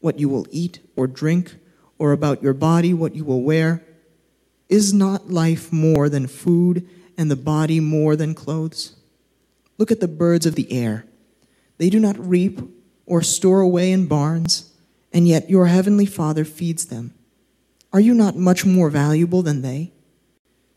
what 0.00 0.18
you 0.18 0.28
will 0.28 0.46
eat 0.50 0.80
or 0.96 1.06
drink, 1.06 1.56
or 1.98 2.12
about 2.12 2.42
your 2.42 2.54
body, 2.54 2.92
what 2.92 3.14
you 3.14 3.24
will 3.24 3.42
wear? 3.42 3.84
Is 4.68 4.92
not 4.92 5.30
life 5.30 5.72
more 5.72 6.08
than 6.08 6.26
food, 6.26 6.88
and 7.16 7.30
the 7.30 7.36
body 7.36 7.80
more 7.80 8.16
than 8.16 8.34
clothes? 8.34 8.96
Look 9.78 9.90
at 9.90 10.00
the 10.00 10.08
birds 10.08 10.46
of 10.46 10.54
the 10.54 10.72
air. 10.72 11.04
They 11.78 11.90
do 11.90 12.00
not 12.00 12.18
reap 12.18 12.60
or 13.06 13.22
store 13.22 13.60
away 13.60 13.92
in 13.92 14.06
barns, 14.06 14.72
and 15.12 15.26
yet 15.26 15.50
your 15.50 15.66
heavenly 15.66 16.06
Father 16.06 16.44
feeds 16.44 16.86
them. 16.86 17.14
Are 17.92 18.00
you 18.00 18.14
not 18.14 18.36
much 18.36 18.64
more 18.64 18.88
valuable 18.88 19.42
than 19.42 19.62
they? 19.62 19.92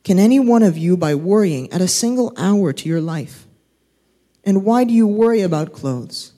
Can 0.03 0.19
any 0.19 0.39
one 0.39 0.63
of 0.63 0.77
you, 0.77 0.97
by 0.97 1.15
worrying, 1.15 1.71
add 1.71 1.81
a 1.81 1.87
single 1.87 2.33
hour 2.37 2.73
to 2.73 2.89
your 2.89 3.01
life? 3.01 3.45
And 4.43 4.65
why 4.65 4.83
do 4.83 4.93
you 4.93 5.07
worry 5.07 5.41
about 5.41 5.71
clothes? 5.71 6.33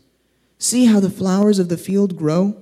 See 0.59 0.85
how 0.85 0.99
the 0.99 1.09
flowers 1.09 1.57
of 1.57 1.69
the 1.69 1.77
field 1.77 2.17
grow? 2.17 2.61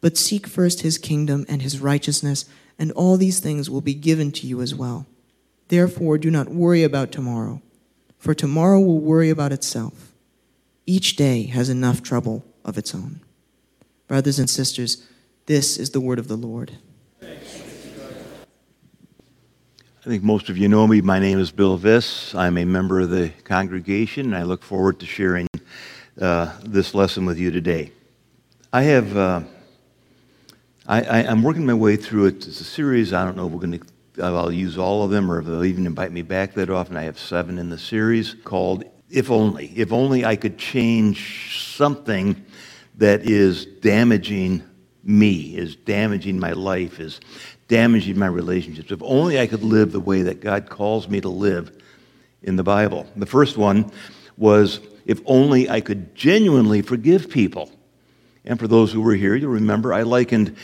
But 0.00 0.16
seek 0.16 0.46
first 0.46 0.82
his 0.82 0.96
kingdom 0.96 1.44
and 1.48 1.60
his 1.60 1.80
righteousness, 1.80 2.44
and 2.78 2.92
all 2.92 3.16
these 3.16 3.40
things 3.40 3.68
will 3.68 3.80
be 3.80 3.94
given 3.94 4.30
to 4.32 4.46
you 4.46 4.60
as 4.60 4.74
well. 4.74 5.06
Therefore, 5.68 6.18
do 6.18 6.30
not 6.30 6.48
worry 6.48 6.84
about 6.84 7.10
tomorrow, 7.10 7.60
for 8.16 8.32
tomorrow 8.32 8.80
will 8.80 9.00
worry 9.00 9.28
about 9.28 9.52
itself. 9.52 10.12
Each 10.86 11.16
day 11.16 11.46
has 11.46 11.68
enough 11.68 12.02
trouble 12.02 12.44
of 12.64 12.78
its 12.78 12.94
own. 12.94 13.20
Brothers 14.06 14.38
and 14.38 14.48
sisters, 14.48 15.06
this 15.46 15.76
is 15.76 15.90
the 15.90 16.00
word 16.00 16.18
of 16.18 16.28
the 16.28 16.36
Lord. 16.36 16.78
I 17.20 17.36
think 20.10 20.22
most 20.22 20.48
of 20.48 20.56
you 20.56 20.68
know 20.68 20.86
me. 20.86 21.02
My 21.02 21.18
name 21.18 21.38
is 21.38 21.50
Bill 21.50 21.76
Viss. 21.76 22.34
I'm 22.34 22.56
a 22.56 22.64
member 22.64 23.00
of 23.00 23.10
the 23.10 23.30
congregation, 23.44 24.26
and 24.26 24.36
I 24.36 24.44
look 24.44 24.62
forward 24.62 25.00
to 25.00 25.06
sharing 25.06 25.48
uh, 26.18 26.56
this 26.62 26.94
lesson 26.94 27.26
with 27.26 27.38
you 27.38 27.50
today. 27.50 27.92
I 28.72 28.82
have. 28.82 29.16
Uh, 29.16 29.40
I, 30.88 31.22
I'm 31.24 31.42
working 31.42 31.66
my 31.66 31.74
way 31.74 31.96
through 31.96 32.26
it. 32.26 32.46
It's 32.46 32.60
a 32.60 32.64
series. 32.64 33.12
I 33.12 33.22
don't 33.24 33.36
know 33.36 33.46
if 33.46 33.52
we're 33.52 33.60
going 33.60 33.78
to. 33.78 34.24
I'll 34.24 34.50
use 34.50 34.78
all 34.78 35.04
of 35.04 35.10
them, 35.10 35.30
or 35.30 35.38
if 35.38 35.44
they'll 35.44 35.64
even 35.64 35.86
invite 35.86 36.10
me 36.10 36.22
back 36.22 36.54
that 36.54 36.70
often. 36.70 36.96
I 36.96 37.02
have 37.02 37.18
seven 37.18 37.58
in 37.58 37.68
the 37.68 37.76
series 37.76 38.34
called 38.44 38.84
"If 39.10 39.30
Only." 39.30 39.66
If 39.76 39.92
only 39.92 40.24
I 40.24 40.34
could 40.36 40.56
change 40.56 41.62
something 41.76 42.42
that 42.96 43.28
is 43.28 43.66
damaging 43.66 44.62
me, 45.04 45.56
is 45.56 45.76
damaging 45.76 46.40
my 46.40 46.52
life, 46.52 47.00
is 47.00 47.20
damaging 47.68 48.18
my 48.18 48.26
relationships. 48.26 48.90
If 48.90 49.02
only 49.02 49.38
I 49.38 49.46
could 49.46 49.62
live 49.62 49.92
the 49.92 50.00
way 50.00 50.22
that 50.22 50.40
God 50.40 50.70
calls 50.70 51.06
me 51.06 51.20
to 51.20 51.28
live 51.28 51.70
in 52.42 52.56
the 52.56 52.64
Bible. 52.64 53.06
The 53.14 53.26
first 53.26 53.58
one 53.58 53.92
was 54.38 54.80
if 55.04 55.20
only 55.26 55.68
I 55.68 55.82
could 55.82 56.14
genuinely 56.14 56.80
forgive 56.80 57.28
people. 57.28 57.70
And 58.48 58.58
for 58.58 58.66
those 58.66 58.90
who 58.90 59.02
were 59.02 59.14
here, 59.14 59.36
you'll 59.36 59.52
remember 59.52 59.92
I 59.92 60.02
likened 60.02 60.56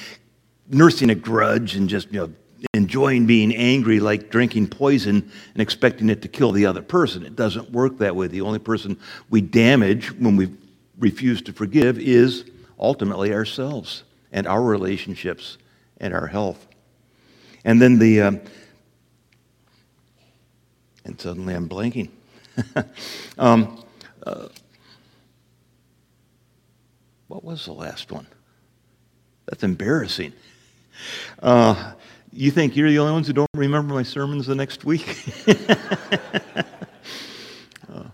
nursing 0.69 1.11
a 1.11 1.15
grudge 1.15 1.77
and 1.77 1.89
just, 1.89 2.11
you 2.11 2.19
know, 2.19 2.33
enjoying 2.73 3.27
being 3.27 3.55
angry 3.55 4.01
like 4.01 4.31
drinking 4.31 4.69
poison 4.69 5.31
and 5.53 5.63
expecting 5.63 6.09
it 6.09 6.23
to 6.23 6.29
kill 6.29 6.51
the 6.51 6.65
other 6.65 6.81
person. 6.81 7.27
It 7.27 7.37
doesn't 7.37 7.71
work 7.71 7.99
that 7.99 8.17
way. 8.17 8.27
The 8.27 8.41
only 8.41 8.59
person 8.59 8.99
we 9.29 9.43
damage 9.43 10.11
when 10.13 10.37
we 10.37 10.51
refuse 10.99 11.43
to 11.43 11.53
forgive 11.53 11.99
is 11.99 12.47
ultimately 12.79 13.35
ourselves 13.35 14.05
and 14.33 14.47
our 14.47 14.63
relationships 14.63 15.59
and 15.99 16.15
our 16.15 16.27
health. 16.27 16.67
And 17.67 17.83
then 17.83 17.99
the, 17.99 18.23
um, 18.23 18.41
and 21.05 21.21
suddenly 21.21 21.55
I'm 21.55 21.69
blanking. 21.69 22.09
um, 23.39 23.85
uh, 24.27 24.49
what 27.35 27.43
was 27.43 27.65
the 27.65 27.73
last 27.73 28.13
one? 28.13 28.29
That's 29.47 29.65
embarrassing. 29.65 30.35
Uh, 31.43 31.95
you 32.33 32.53
think 32.53 32.77
you're 32.77 32.89
the 32.89 33.01
only 33.01 33.13
ones 33.13 33.27
who 33.27 33.33
don't 33.33 33.51
remember 33.57 33.93
my 33.93 34.05
sermons 34.05 34.47
the 34.47 34.55
next 34.55 34.85
week? 34.85 35.05
uh, 37.93 38.05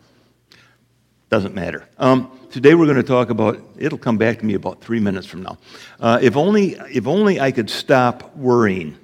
doesn't 1.29 1.55
matter. 1.55 1.87
Um, 1.99 2.31
today 2.51 2.75
we're 2.75 2.87
going 2.87 2.97
to 2.97 3.03
talk 3.03 3.29
about, 3.29 3.63
it'll 3.77 3.99
come 3.99 4.17
back 4.17 4.39
to 4.39 4.47
me 4.47 4.55
about 4.55 4.81
three 4.81 5.01
minutes 5.01 5.27
from 5.27 5.43
now. 5.43 5.59
Uh, 6.01 6.19
if, 6.23 6.35
only, 6.35 6.79
if 6.91 7.07
only 7.07 7.39
I 7.41 7.53
could 7.53 7.69
stop 7.69 8.35
worrying. 8.35 8.97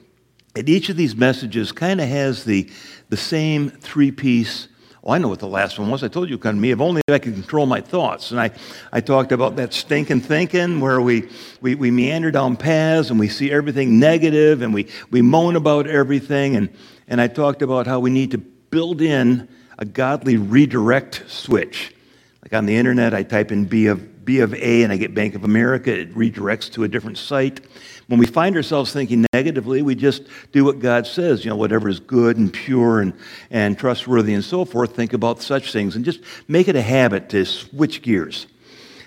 And 0.55 0.67
each 0.67 0.89
of 0.89 0.97
these 0.97 1.15
messages 1.15 1.73
kind 1.73 2.01
of 2.01 2.09
has 2.09 2.45
the, 2.45 2.71
the 3.11 3.19
same 3.19 3.69
three 3.69 4.13
piece 4.13 4.69
well, 5.07 5.15
I 5.15 5.19
know 5.19 5.29
what 5.29 5.39
the 5.39 5.47
last 5.47 5.79
one 5.79 5.89
was. 5.89 6.03
I 6.03 6.09
told 6.09 6.29
you 6.29 6.37
come 6.37 6.57
to 6.57 6.61
me. 6.61 6.73
If 6.73 6.81
only 6.81 7.01
I 7.07 7.21
could 7.21 7.35
control 7.35 7.65
my 7.65 7.81
thoughts. 7.81 8.33
And 8.33 8.41
I, 8.41 8.51
I 8.93 9.01
talked 9.01 9.31
about 9.31 9.55
that 9.55 9.73
stinking 9.73 10.23
thinking 10.23 10.81
where 10.81 11.01
we, 11.01 11.29
we, 11.61 11.77
we 11.77 11.93
meander 11.93 12.33
down 12.33 12.57
paths 12.57 13.11
and 13.11 13.21
we 13.21 13.29
see 13.29 13.53
everything 13.53 14.01
negative 14.01 14.63
and 14.63 14.75
we, 14.75 14.89
we 15.13 15.23
moan 15.23 15.55
about 15.55 15.87
everything. 15.87 16.57
And, 16.57 16.71
and 17.07 17.21
I 17.21 17.29
talked 17.29 17.63
about 17.63 17.87
how 17.87 18.01
we 18.01 18.11
need 18.11 18.33
to 18.33 18.39
build 18.39 19.01
in 19.01 19.49
a 19.79 19.85
godly 19.85 20.39
redirect 20.39 21.23
switch. 21.29 21.95
Like 22.43 22.53
on 22.53 22.67
the 22.67 22.75
internet, 22.75 23.15
I 23.15 23.23
type 23.23 23.53
in 23.53 23.67
B 23.67 23.87
of, 23.87 24.25
B 24.25 24.41
of 24.41 24.55
A 24.55 24.83
and 24.83 24.93
I 24.93 24.97
get 24.97 25.15
Bank 25.15 25.37
of 25.37 25.45
America. 25.45 25.97
It 25.97 26.17
redirects 26.17 26.73
to 26.73 26.83
a 26.83 26.89
different 26.89 27.19
site. 27.19 27.61
When 28.09 28.21
we 28.21 28.27
find 28.27 28.55
ourselves 28.55 28.93
thinking 28.93 29.27
negatively, 29.33 29.83
we 29.83 29.97
just 29.97 30.23
do 30.53 30.65
what 30.65 30.79
God 30.79 31.09
says, 31.09 31.45
you 31.45 31.51
know, 31.51 31.57
whatever 31.57 31.89
is 31.89 31.99
good 31.99 32.37
and 32.37 32.53
pure 32.53 33.01
and, 33.01 33.13
and 33.51 33.77
trustworthy 33.77 34.33
and 34.33 34.45
so 34.45 34.65
forth, 34.65 34.95
think 34.95 35.13
about 35.13 35.43
such 35.43 35.73
things 35.73 35.97
and 35.97 36.05
just 36.05 36.21
make 36.47 36.69
it 36.69 36.77
a 36.77 36.83
habit 36.83 37.29
to 37.31 37.45
switch 37.45 38.03
gears. 38.03 38.47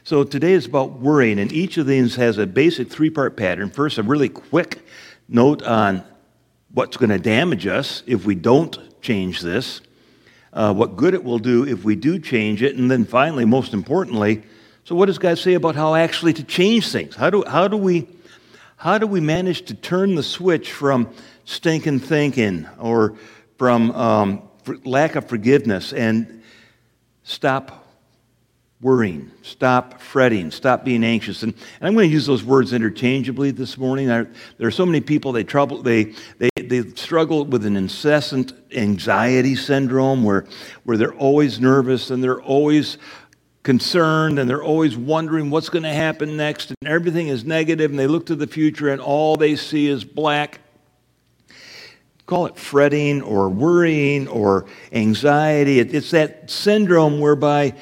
So 0.04 0.24
today 0.24 0.54
is 0.54 0.66
about 0.66 1.00
worrying, 1.00 1.40
and 1.40 1.52
each 1.52 1.78
of 1.78 1.86
these 1.86 2.16
has 2.16 2.38
a 2.38 2.48
basic 2.48 2.90
three 2.90 3.10
part 3.10 3.38
pattern. 3.38 3.70
First, 3.70 3.98
a 4.00 4.04
really 4.04 4.30
quick 4.30 4.86
note 5.30 5.62
on 5.64 6.04
what's 6.74 6.98
going 6.98 7.10
to 7.12 7.20
damage 7.20 7.68
us 7.68 8.04
if 8.06 8.26
we 8.26 8.36
don't 8.36 8.78
change 9.02 9.42
this, 9.42 9.82
uh, 10.52 10.74
what 10.74 10.98
good 10.98 11.14
it 11.14 11.24
will 11.24 11.40
do 11.40 11.66
if 11.66 11.84
we 11.84 11.96
do 11.96 12.20
change 12.20 12.62
it, 12.64 12.76
and 12.76 12.90
then 12.90 13.06
finally, 13.06 13.46
most 13.46 13.74
importantly, 13.74 14.44
so 14.84 14.96
what 14.96 15.06
does 15.06 15.20
God 15.20 15.38
say 15.38 15.54
about 15.54 15.76
how 15.76 15.96
actually 15.96 16.34
to 16.34 16.44
change 16.44 16.92
things? 16.92 17.16
How 17.16 17.30
do, 17.30 17.44
how 17.46 17.68
do 17.68 17.78
we 17.78 18.08
how 18.80 18.98
do 18.98 19.06
we 19.06 19.20
manage 19.20 19.64
to 19.64 19.74
turn 19.74 20.16
the 20.16 20.24
switch 20.24 20.72
from 20.72 21.14
stinking 21.44 22.00
thinking 22.00 22.66
or 22.80 23.14
from 23.58 23.92
um, 23.92 24.42
lack 24.86 25.18
of 25.18 25.28
forgiveness 25.28 25.92
and 25.92 26.42
stop 27.24 27.86
worrying, 28.80 29.30
stop 29.42 30.00
fretting, 30.00 30.50
stop 30.50 30.86
being 30.86 31.04
anxious. 31.04 31.44
And, 31.44 31.54
and 31.82 31.88
I'm 31.90 31.94
going 31.94 32.08
to 32.08 32.14
use 32.14 32.26
those 32.26 32.46
words 32.46 32.72
interchangeably 32.72 33.52
this 33.52 33.78
morning. 33.78 34.08
There, 34.08 34.32
there 34.58 34.70
are 34.70 34.72
so 34.72 34.86
many 34.86 35.02
people, 35.02 35.34
they, 35.34 35.44
trouble, 35.44 35.82
they, 35.82 36.14
they, 36.38 36.50
they 36.56 36.90
struggle 36.92 37.44
with 37.44 37.66
an 37.66 37.76
incessant 37.76 38.54
anxiety 38.74 39.58
syndrome 39.58 40.24
where, 40.24 40.46
where 40.86 40.96
they're 40.96 41.16
always 41.16 41.60
nervous 41.60 42.12
and 42.12 42.24
they're 42.24 42.42
always 42.42 42.98
concerned 43.64 44.40
and 44.40 44.50
they're 44.50 44.64
always 44.64 44.96
wondering 44.96 45.50
what's 45.50 45.70
going 45.70 45.84
to 45.84 45.94
happen 45.94 46.38
next, 46.38 46.70
and 46.70 46.90
everything 46.90 47.28
is 47.28 47.44
negative, 47.44 47.92
and 47.92 48.00
they 48.00 48.08
look 48.08 48.26
to 48.28 48.36
the 48.36 48.48
future 48.48 48.90
and 48.90 49.02
all 49.02 49.36
they 49.36 49.56
see 49.56 49.88
is 49.88 50.04
black. 50.04 50.62
Call 52.26 52.46
it 52.46 52.58
fretting 52.58 53.22
or 53.22 53.50
worrying 53.50 54.28
or 54.28 54.66
anxiety. 54.92 55.80
It's 55.80 56.12
that 56.12 56.50
syndrome 56.50 57.20
whereby 57.20 57.74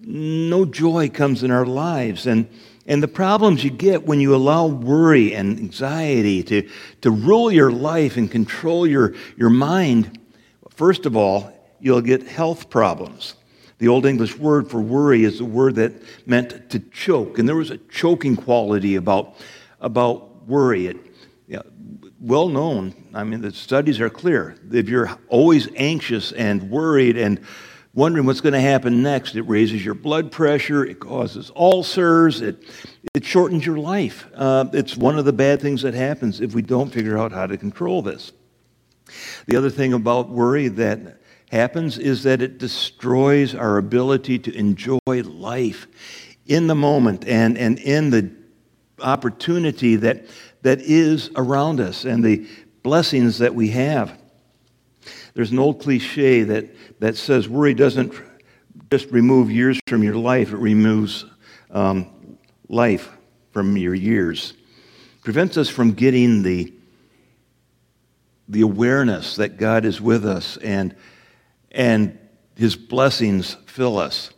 no 0.00 0.64
joy 0.64 1.08
comes 1.08 1.42
in 1.42 1.50
our 1.50 1.66
lives. 1.66 2.26
And, 2.26 2.48
and 2.86 3.02
the 3.02 3.08
problems 3.08 3.64
you 3.64 3.70
get 3.70 4.06
when 4.06 4.20
you 4.20 4.36
allow 4.36 4.66
worry 4.66 5.34
and 5.34 5.58
anxiety 5.58 6.44
to, 6.44 6.68
to 7.00 7.10
rule 7.10 7.50
your 7.50 7.72
life 7.72 8.16
and 8.16 8.30
control 8.30 8.86
your, 8.86 9.14
your 9.36 9.50
mind, 9.50 10.18
first 10.70 11.04
of 11.04 11.16
all, 11.16 11.52
you'll 11.80 12.00
get 12.00 12.22
health 12.22 12.70
problems. 12.70 13.34
The 13.78 13.88
Old 13.88 14.06
English 14.06 14.36
word 14.36 14.68
for 14.68 14.80
worry 14.80 15.24
is 15.24 15.40
a 15.40 15.44
word 15.44 15.76
that 15.76 15.92
meant 16.26 16.68
to 16.70 16.80
choke, 16.80 17.38
and 17.38 17.48
there 17.48 17.56
was 17.56 17.70
a 17.70 17.78
choking 17.78 18.36
quality 18.36 18.96
about, 18.96 19.36
about 19.80 20.46
worry. 20.46 20.88
It, 20.88 20.96
know, 21.48 21.62
well 22.20 22.48
known, 22.48 22.94
I 23.14 23.22
mean, 23.24 23.40
the 23.40 23.52
studies 23.52 24.00
are 24.00 24.10
clear. 24.10 24.56
If 24.72 24.88
you're 24.88 25.16
always 25.28 25.68
anxious 25.76 26.32
and 26.32 26.70
worried 26.70 27.16
and 27.16 27.40
wondering 27.94 28.26
what's 28.26 28.40
going 28.40 28.54
to 28.54 28.60
happen 28.60 29.02
next, 29.02 29.36
it 29.36 29.42
raises 29.42 29.84
your 29.84 29.94
blood 29.94 30.32
pressure, 30.32 30.84
it 30.84 30.98
causes 30.98 31.52
ulcers, 31.54 32.40
it, 32.40 32.64
it 33.14 33.24
shortens 33.24 33.64
your 33.64 33.78
life. 33.78 34.26
Uh, 34.34 34.66
it's 34.72 34.96
one 34.96 35.18
of 35.18 35.24
the 35.24 35.32
bad 35.32 35.60
things 35.60 35.82
that 35.82 35.94
happens 35.94 36.40
if 36.40 36.54
we 36.54 36.62
don't 36.62 36.90
figure 36.90 37.16
out 37.16 37.30
how 37.30 37.46
to 37.46 37.56
control 37.56 38.02
this. 38.02 38.32
The 39.46 39.56
other 39.56 39.70
thing 39.70 39.92
about 39.92 40.28
worry 40.28 40.68
that 40.68 41.17
happens 41.50 41.98
is 41.98 42.22
that 42.24 42.42
it 42.42 42.58
destroys 42.58 43.54
our 43.54 43.78
ability 43.78 44.38
to 44.40 44.54
enjoy 44.54 44.98
life 45.06 45.86
in 46.46 46.66
the 46.66 46.74
moment 46.74 47.26
and, 47.26 47.56
and 47.56 47.78
in 47.78 48.10
the 48.10 48.30
opportunity 49.00 49.96
that, 49.96 50.26
that 50.62 50.80
is 50.80 51.30
around 51.36 51.80
us 51.80 52.04
and 52.04 52.24
the 52.24 52.46
blessings 52.82 53.38
that 53.38 53.54
we 53.54 53.70
have. 53.70 54.18
There's 55.34 55.50
an 55.50 55.58
old 55.58 55.80
cliche 55.80 56.42
that, 56.44 57.00
that 57.00 57.16
says 57.16 57.48
worry 57.48 57.74
doesn't 57.74 58.12
just 58.90 59.10
remove 59.10 59.50
years 59.50 59.78
from 59.86 60.02
your 60.02 60.16
life, 60.16 60.52
it 60.52 60.56
removes 60.56 61.24
um, 61.70 62.38
life 62.68 63.10
from 63.52 63.76
your 63.76 63.94
years. 63.94 64.54
Prevents 65.22 65.56
us 65.56 65.68
from 65.68 65.92
getting 65.92 66.42
the, 66.42 66.72
the 68.48 68.62
awareness 68.62 69.36
that 69.36 69.58
God 69.58 69.84
is 69.84 70.00
with 70.00 70.24
us 70.24 70.56
and 70.58 70.94
and 71.70 72.18
his 72.56 72.76
blessings 72.76 73.56
fill 73.66 73.98
us. 73.98 74.30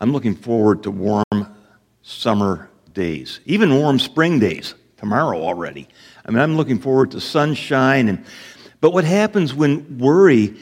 I'm 0.00 0.12
looking 0.12 0.34
forward 0.34 0.82
to 0.82 0.90
warm 0.90 1.56
summer 2.02 2.68
days, 2.92 3.40
even 3.44 3.74
warm 3.74 3.98
spring 3.98 4.38
days, 4.38 4.74
tomorrow 4.96 5.40
already. 5.40 5.88
I 6.24 6.30
mean, 6.30 6.40
I'm 6.40 6.56
looking 6.56 6.78
forward 6.78 7.12
to 7.12 7.20
sunshine. 7.20 8.08
And, 8.08 8.24
but 8.80 8.92
what 8.92 9.04
happens 9.04 9.54
when 9.54 9.98
worry 9.98 10.56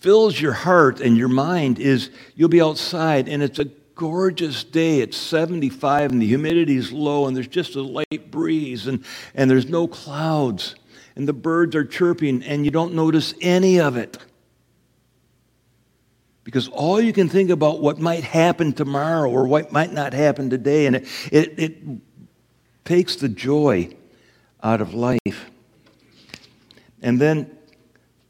fills 0.00 0.40
your 0.40 0.52
heart 0.52 1.00
and 1.00 1.16
your 1.16 1.28
mind 1.28 1.78
is 1.78 2.10
you'll 2.36 2.48
be 2.48 2.62
outside 2.62 3.28
and 3.28 3.42
it's 3.42 3.58
a 3.58 3.66
gorgeous 3.96 4.62
day. 4.62 5.00
It's 5.00 5.16
75 5.16 6.12
and 6.12 6.22
the 6.22 6.26
humidity 6.26 6.76
is 6.76 6.92
low 6.92 7.26
and 7.26 7.36
there's 7.36 7.48
just 7.48 7.74
a 7.74 7.82
light 7.82 8.30
breeze 8.30 8.86
and, 8.86 9.04
and 9.34 9.50
there's 9.50 9.68
no 9.68 9.88
clouds 9.88 10.76
and 11.18 11.26
the 11.26 11.32
birds 11.32 11.74
are 11.74 11.84
chirping, 11.84 12.44
and 12.44 12.64
you 12.64 12.70
don't 12.70 12.94
notice 12.94 13.34
any 13.40 13.80
of 13.80 13.96
it. 13.96 14.16
Because 16.44 16.68
all 16.68 17.00
you 17.00 17.12
can 17.12 17.28
think 17.28 17.50
about 17.50 17.80
what 17.80 17.98
might 17.98 18.22
happen 18.22 18.72
tomorrow 18.72 19.28
or 19.28 19.48
what 19.48 19.72
might 19.72 19.92
not 19.92 20.12
happen 20.12 20.48
today, 20.48 20.86
and 20.86 20.94
it, 20.94 21.08
it, 21.32 21.58
it 21.58 21.76
takes 22.84 23.16
the 23.16 23.28
joy 23.28 23.90
out 24.62 24.80
of 24.80 24.94
life. 24.94 25.50
And 27.02 27.20
then 27.20 27.50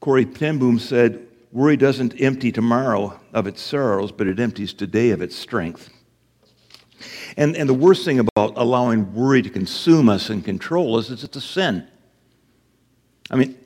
Corrie 0.00 0.24
ten 0.24 0.78
said, 0.78 1.26
Worry 1.52 1.76
doesn't 1.76 2.18
empty 2.20 2.50
tomorrow 2.50 3.20
of 3.34 3.46
its 3.46 3.60
sorrows, 3.60 4.12
but 4.12 4.26
it 4.26 4.40
empties 4.40 4.72
today 4.72 5.10
of 5.10 5.20
its 5.20 5.36
strength. 5.36 5.90
And, 7.36 7.54
and 7.54 7.68
the 7.68 7.74
worst 7.74 8.06
thing 8.06 8.18
about 8.18 8.54
allowing 8.56 9.14
worry 9.14 9.42
to 9.42 9.50
consume 9.50 10.08
us 10.08 10.30
and 10.30 10.42
control 10.42 10.96
us 10.96 11.10
is 11.10 11.22
it's 11.22 11.36
a 11.36 11.40
sin. 11.42 11.86
I 13.30 13.36
mean, 13.36 13.58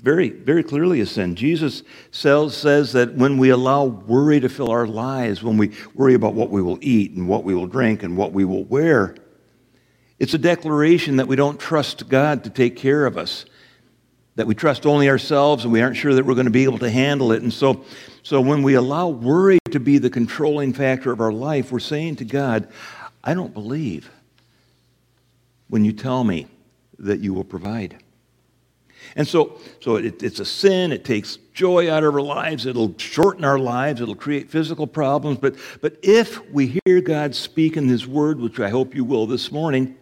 very, 0.00 0.30
very 0.30 0.62
clearly 0.62 1.00
a 1.00 1.06
sin. 1.06 1.34
Jesus 1.34 1.82
says, 2.10 2.92
that 2.92 3.14
when 3.14 3.38
we 3.38 3.50
allow 3.50 3.84
worry 3.84 4.40
to 4.40 4.48
fill 4.48 4.70
our 4.70 4.86
lives, 4.86 5.42
when 5.42 5.58
we 5.58 5.72
worry 5.94 6.14
about 6.14 6.34
what 6.34 6.50
we 6.50 6.62
will 6.62 6.78
eat 6.80 7.12
and 7.12 7.28
what 7.28 7.44
we 7.44 7.54
will 7.54 7.66
drink 7.66 8.02
and 8.02 8.16
what 8.16 8.32
we 8.32 8.44
will 8.44 8.64
wear, 8.64 9.16
it's 10.18 10.34
a 10.34 10.38
declaration 10.38 11.16
that 11.16 11.26
we 11.26 11.36
don't 11.36 11.58
trust 11.58 12.08
God 12.08 12.44
to 12.44 12.50
take 12.50 12.76
care 12.76 13.06
of 13.06 13.16
us, 13.16 13.44
that 14.36 14.46
we 14.46 14.54
trust 14.54 14.86
only 14.86 15.08
ourselves 15.08 15.64
and 15.64 15.72
we 15.72 15.82
aren't 15.82 15.96
sure 15.96 16.14
that 16.14 16.24
we're 16.24 16.34
going 16.34 16.46
to 16.46 16.50
be 16.50 16.64
able 16.64 16.78
to 16.78 16.90
handle 16.90 17.32
it. 17.32 17.42
And 17.42 17.52
so, 17.52 17.84
so 18.22 18.40
when 18.40 18.62
we 18.62 18.74
allow 18.74 19.08
worry 19.08 19.58
to 19.70 19.80
be 19.80 19.98
the 19.98 20.10
controlling 20.10 20.72
factor 20.72 21.12
of 21.12 21.20
our 21.20 21.32
life, 21.32 21.72
we're 21.72 21.80
saying 21.80 22.16
to 22.16 22.24
God, 22.24 22.68
I 23.22 23.34
don't 23.34 23.52
believe 23.52 24.10
when 25.68 25.84
you 25.84 25.92
tell 25.92 26.24
me 26.24 26.46
that 26.98 27.18
you 27.20 27.34
will 27.34 27.44
provide. 27.44 28.02
And 29.18 29.26
so, 29.26 29.58
so 29.80 29.96
it, 29.96 30.22
it's 30.22 30.38
a 30.38 30.44
sin. 30.44 30.92
It 30.92 31.04
takes 31.04 31.38
joy 31.52 31.90
out 31.90 32.04
of 32.04 32.14
our 32.14 32.20
lives. 32.20 32.66
It'll 32.66 32.96
shorten 32.98 33.44
our 33.44 33.58
lives. 33.58 34.00
It'll 34.00 34.14
create 34.14 34.48
physical 34.48 34.86
problems. 34.86 35.38
But, 35.38 35.56
but 35.80 35.96
if 36.04 36.48
we 36.52 36.80
hear 36.84 37.00
God 37.00 37.34
speak 37.34 37.76
in 37.76 37.88
His 37.88 38.06
Word, 38.06 38.38
which 38.38 38.60
I 38.60 38.70
hope 38.70 38.94
you 38.94 39.04
will 39.04 39.26
this 39.26 39.50
morning, 39.50 39.96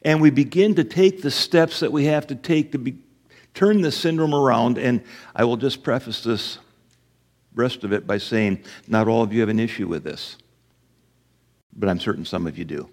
and 0.00 0.22
we 0.22 0.30
begin 0.30 0.74
to 0.76 0.84
take 0.84 1.20
the 1.20 1.30
steps 1.30 1.80
that 1.80 1.92
we 1.92 2.06
have 2.06 2.26
to 2.28 2.34
take 2.34 2.72
to 2.72 2.78
be, 2.78 2.96
turn 3.52 3.82
this 3.82 3.98
syndrome 3.98 4.34
around, 4.34 4.78
and 4.78 5.04
I 5.34 5.44
will 5.44 5.58
just 5.58 5.82
preface 5.82 6.22
this 6.22 6.56
rest 7.54 7.84
of 7.84 7.92
it 7.92 8.06
by 8.06 8.16
saying 8.16 8.64
not 8.88 9.08
all 9.08 9.22
of 9.22 9.30
you 9.34 9.40
have 9.40 9.50
an 9.50 9.60
issue 9.60 9.88
with 9.88 10.04
this, 10.04 10.38
but 11.74 11.90
I'm 11.90 12.00
certain 12.00 12.24
some 12.24 12.46
of 12.46 12.56
you 12.56 12.64
do. 12.64 12.88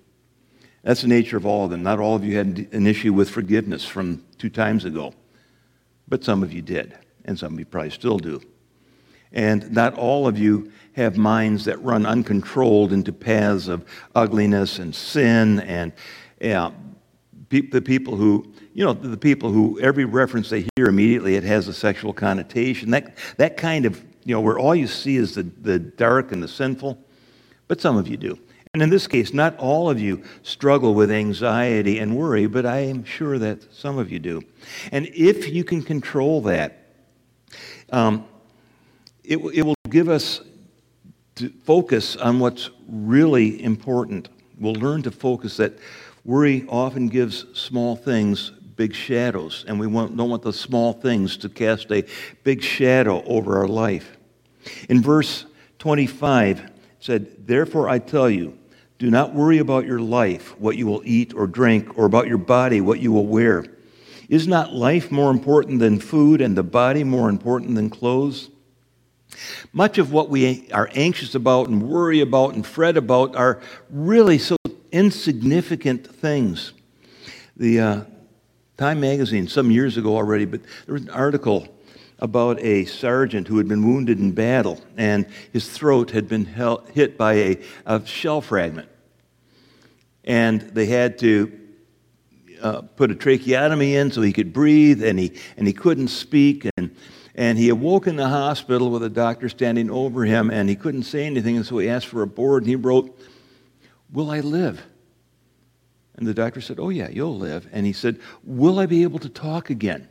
That's 0.84 1.02
the 1.02 1.08
nature 1.08 1.38
of 1.38 1.46
all 1.46 1.66
of 1.66 1.72
them. 1.72 1.82
Not 1.82 2.00
all 2.00 2.16
of 2.16 2.26
you 2.26 2.38
had 2.38 2.68
an 2.72 2.86
issue 2.86 3.14
with 3.14 3.30
forgiveness 3.30 3.86
from 3.86 4.24
two 4.38 4.50
times 4.50 4.86
ago, 4.86 5.14
but 6.08 6.24
some 6.24 6.44
of 6.44 6.52
you 6.52 6.62
did, 6.62 6.98
and 7.26 7.40
some 7.40 7.54
of 7.54 7.60
you 7.60 7.66
probably 7.66 7.90
still 7.90 8.20
do. 8.20 8.42
And 9.32 9.72
not 9.72 9.98
all 9.98 10.28
of 10.28 10.38
you 10.38 10.72
have 10.94 11.18
minds 11.18 11.66
that 11.66 11.82
run 11.82 12.06
uncontrolled 12.06 12.94
into 12.94 13.12
paths 13.12 13.68
of 13.68 13.84
ugliness 14.14 14.78
and 14.78 14.94
sin 14.94 15.62
and 15.62 15.92
yeah, 16.40 16.72
the 17.50 17.82
people 17.82 18.16
who, 18.16 18.52
you 18.74 18.84
know, 18.84 18.94
the 18.94 19.18
people 19.18 19.52
who 19.52 19.80
every 19.80 20.06
reference 20.06 20.50
they 20.50 20.66
hear 20.76 20.88
immediately 20.88 21.36
it 21.36 21.44
has 21.44 21.68
a 21.68 21.74
sexual 21.74 22.12
connotation. 22.12 22.92
That, 22.92 23.16
that 23.38 23.58
kind 23.58 23.86
of, 23.86 24.04
you 24.26 24.36
know, 24.36 24.42
where 24.42 24.60
all 24.60 24.76
you 24.76 24.88
see 24.88 25.16
is 25.16 25.36
the, 25.36 25.44
the 25.44 25.80
dark 25.80 26.32
and 26.32 26.44
the 26.44 26.48
sinful, 26.48 26.98
but 27.68 27.80
some 27.80 27.96
of 27.96 28.08
you 28.08 28.18
do. 28.18 28.38
And 28.74 28.82
in 28.82 28.90
this 28.90 29.06
case, 29.06 29.36
not 29.36 29.56
all 29.58 29.88
of 29.88 30.00
you 30.00 30.24
struggle 30.42 30.96
with 30.96 31.12
anxiety 31.12 32.00
and 32.00 32.18
worry, 32.18 32.48
but 32.48 32.66
I 32.66 32.80
am 32.80 33.04
sure 33.04 33.38
that 33.38 33.72
some 33.72 34.00
of 34.00 34.12
you 34.12 34.18
do. 34.18 34.42
And 34.92 35.06
if 35.14 35.48
you 35.48 35.64
can 35.64 35.84
control 35.84 36.42
that, 36.42 36.80
um, 37.92 38.26
it, 39.24 39.38
it 39.38 39.62
will 39.62 39.76
give 39.90 40.10
us 40.10 40.42
focus 41.64 42.16
on 42.16 42.40
what's 42.40 42.72
really 42.88 43.64
important. 43.64 44.30
We'll 44.60 44.74
learn 44.74 45.04
to 45.04 45.12
focus 45.12 45.58
that 45.58 45.78
worry 46.26 46.66
often 46.68 47.10
gives 47.10 47.46
small 47.54 47.96
things 47.96 48.54
big 48.76 48.96
shadows, 48.96 49.66
and 49.68 49.80
we 49.80 49.86
want, 49.86 50.18
don't 50.18 50.32
want 50.32 50.42
the 50.42 50.52
small 50.52 50.94
things 50.94 51.38
to 51.38 51.48
cast 51.48 51.92
a 51.92 52.04
big 52.44 52.64
shadow 52.64 53.24
over 53.26 53.58
our 53.60 53.68
life. 53.68 54.18
In 54.90 55.00
verse 55.00 55.46
25, 55.78 56.60
it 56.60 56.72
said, 57.00 57.46
Therefore 57.46 57.88
I 57.88 58.00
tell 58.00 58.32
you, 58.32 58.58
do 59.04 59.12
not 59.12 59.34
worry 59.34 59.58
about 59.58 59.86
your 59.86 60.00
life, 60.00 60.58
what 60.58 60.78
you 60.78 60.88
will 60.88 61.02
eat 61.04 61.34
or 61.34 61.46
drink, 61.46 61.98
or 61.98 62.06
about 62.06 62.26
your 62.26 62.38
body, 62.38 62.80
what 62.80 63.02
you 63.02 63.12
will 63.12 63.28
wear. 63.28 63.66
Is 64.30 64.48
not 64.48 64.72
life 64.72 65.12
more 65.12 65.30
important 65.30 65.80
than 65.80 66.00
food, 66.00 66.40
and 66.40 66.56
the 66.56 66.64
body 66.64 67.04
more 67.04 67.28
important 67.28 67.76
than 67.76 67.90
clothes? 67.90 68.50
Much 69.74 69.98
of 69.98 70.14
what 70.14 70.30
we 70.30 70.72
are 70.72 70.90
anxious 70.96 71.36
about 71.36 71.68
and 71.68 71.84
worry 71.84 72.22
about 72.22 72.54
and 72.54 72.66
fret 72.66 72.96
about 72.96 73.36
are 73.36 73.62
really 73.90 74.38
so 74.38 74.56
insignificant 74.94 76.08
things. 76.08 76.72
The 77.58 77.80
uh, 77.82 78.02
Time 78.78 79.02
magazine, 79.02 79.50
some 79.50 79.70
years 79.70 79.98
ago 79.98 80.16
already, 80.16 80.46
but 80.46 80.62
there 80.86 80.94
was 80.94 81.04
an 81.04 81.10
article 81.10 81.68
about 82.20 82.58
a 82.62 82.86
sergeant 82.86 83.50
who 83.50 83.58
had 83.58 83.68
been 83.68 83.86
wounded 83.86 84.18
in 84.18 84.32
battle 84.32 84.82
and 84.96 85.28
his 85.52 85.70
throat 85.70 86.12
had 86.12 86.30
been 86.30 86.46
hit 86.94 87.18
by 87.18 87.34
a, 87.34 87.60
a 87.86 88.06
shell 88.06 88.40
fragment 88.40 88.88
and 90.24 90.62
they 90.62 90.86
had 90.86 91.18
to 91.20 91.60
uh, 92.62 92.82
put 92.82 93.12
a 93.12 93.16
tracheotomy 93.16 93.96
in 93.96 94.12
so 94.12 94.22
he 94.22 94.34
could 94.34 94.54
breathe, 94.54 95.04
and 95.04 95.20
he, 95.20 95.34
and 95.58 95.68
he 95.68 95.74
couldn't 95.74 96.08
speak. 96.08 96.68
And, 96.78 96.96
and 97.36 97.58
he 97.58 97.70
awoke 97.70 98.08
in 98.08 98.16
the 98.16 98.30
hospital 98.30 98.90
with 98.90 99.04
a 99.04 99.10
doctor 99.10 99.50
standing 99.50 99.90
over 99.90 100.24
him, 100.24 100.50
and 100.50 100.70
he 100.70 100.76
couldn't 100.76 101.04
say 101.04 101.26
anything, 101.26 101.58
and 101.58 101.66
so 101.66 101.78
he 101.78 101.90
asked 101.90 102.08
for 102.08 102.22
a 102.22 102.28
board, 102.28 102.64
and 102.64 102.70
he 102.70 102.76
wrote, 102.76 103.20
Will 104.12 104.30
I 104.30 104.40
live? 104.40 104.82
And 106.16 106.28
the 106.28 106.34
doctor 106.34 106.62
said, 106.62 106.80
Oh, 106.80 106.90
yeah, 106.90 107.10
you'll 107.10 107.38
live. 107.38 107.68
And 107.72 107.86
he 107.86 107.94
said, 107.94 108.20
Will 108.44 108.80
I 108.80 108.86
be 108.86 109.04
able 109.04 109.20
to 109.20 109.30
talk 109.30 109.70
again? 109.70 110.08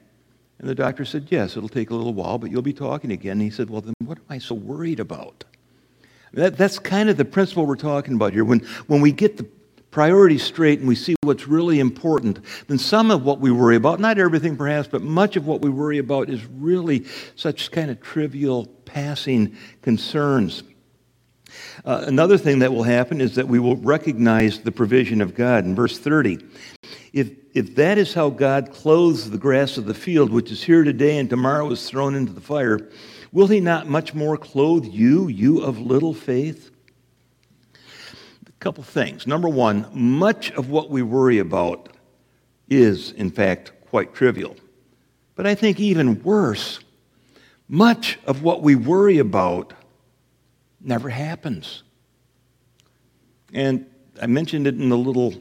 And 0.58 0.68
the 0.68 0.74
doctor 0.74 1.04
said, 1.04 1.28
Yes, 1.30 1.56
it'll 1.56 1.68
take 1.68 1.90
a 1.90 1.94
little 1.94 2.14
while, 2.14 2.38
but 2.38 2.50
you'll 2.50 2.62
be 2.62 2.72
talking 2.72 3.12
again. 3.12 3.32
And 3.32 3.42
he 3.42 3.50
said, 3.50 3.70
Well, 3.70 3.80
then 3.80 3.94
what 4.04 4.18
am 4.18 4.24
I 4.28 4.38
so 4.38 4.54
worried 4.54 5.00
about? 5.00 5.44
That, 6.34 6.56
that's 6.56 6.78
kind 6.78 7.08
of 7.08 7.16
the 7.16 7.24
principle 7.24 7.66
we're 7.66 7.76
talking 7.76 8.14
about 8.14 8.32
here. 8.32 8.44
When, 8.44 8.60
when 8.86 9.00
we 9.00 9.12
get 9.12 9.36
the 9.36 9.46
priorities 9.92 10.42
straight 10.42 10.80
and 10.80 10.88
we 10.88 10.96
see 10.96 11.14
what's 11.22 11.46
really 11.46 11.78
important, 11.78 12.40
then 12.66 12.78
some 12.78 13.12
of 13.12 13.24
what 13.24 13.38
we 13.38 13.52
worry 13.52 13.76
about, 13.76 14.00
not 14.00 14.18
everything 14.18 14.56
perhaps, 14.56 14.88
but 14.88 15.02
much 15.02 15.36
of 15.36 15.46
what 15.46 15.60
we 15.60 15.70
worry 15.70 15.98
about 15.98 16.28
is 16.28 16.44
really 16.46 17.06
such 17.36 17.70
kind 17.70 17.90
of 17.90 18.00
trivial, 18.00 18.66
passing 18.84 19.56
concerns. 19.82 20.64
Uh, 21.84 22.04
another 22.06 22.38
thing 22.38 22.60
that 22.60 22.72
will 22.72 22.82
happen 22.82 23.20
is 23.20 23.34
that 23.34 23.46
we 23.46 23.58
will 23.58 23.76
recognize 23.76 24.60
the 24.60 24.72
provision 24.72 25.20
of 25.20 25.34
God. 25.34 25.66
In 25.66 25.74
verse 25.74 25.98
30, 25.98 26.38
if, 27.12 27.30
if 27.52 27.74
that 27.74 27.98
is 27.98 28.14
how 28.14 28.30
God 28.30 28.72
clothes 28.72 29.30
the 29.30 29.38
grass 29.38 29.76
of 29.76 29.84
the 29.84 29.94
field, 29.94 30.30
which 30.30 30.50
is 30.50 30.62
here 30.62 30.84
today 30.84 31.18
and 31.18 31.28
tomorrow 31.28 31.70
is 31.70 31.86
thrown 31.86 32.14
into 32.14 32.32
the 32.32 32.40
fire, 32.40 32.88
will 33.30 33.46
he 33.46 33.60
not 33.60 33.86
much 33.86 34.14
more 34.14 34.38
clothe 34.38 34.86
you, 34.86 35.28
you 35.28 35.60
of 35.60 35.78
little 35.78 36.14
faith? 36.14 36.71
Couple 38.62 38.84
things. 38.84 39.26
Number 39.26 39.48
one, 39.48 39.88
much 39.92 40.52
of 40.52 40.70
what 40.70 40.88
we 40.88 41.02
worry 41.02 41.38
about 41.40 41.88
is, 42.68 43.10
in 43.10 43.28
fact, 43.28 43.72
quite 43.90 44.14
trivial. 44.14 44.54
But 45.34 45.48
I 45.48 45.56
think 45.56 45.80
even 45.80 46.22
worse, 46.22 46.78
much 47.66 48.20
of 48.24 48.44
what 48.44 48.62
we 48.62 48.76
worry 48.76 49.18
about 49.18 49.72
never 50.80 51.08
happens. 51.08 51.82
And 53.52 53.84
I 54.20 54.26
mentioned 54.26 54.68
it 54.68 54.76
in 54.76 54.88
the 54.90 54.96
little 54.96 55.34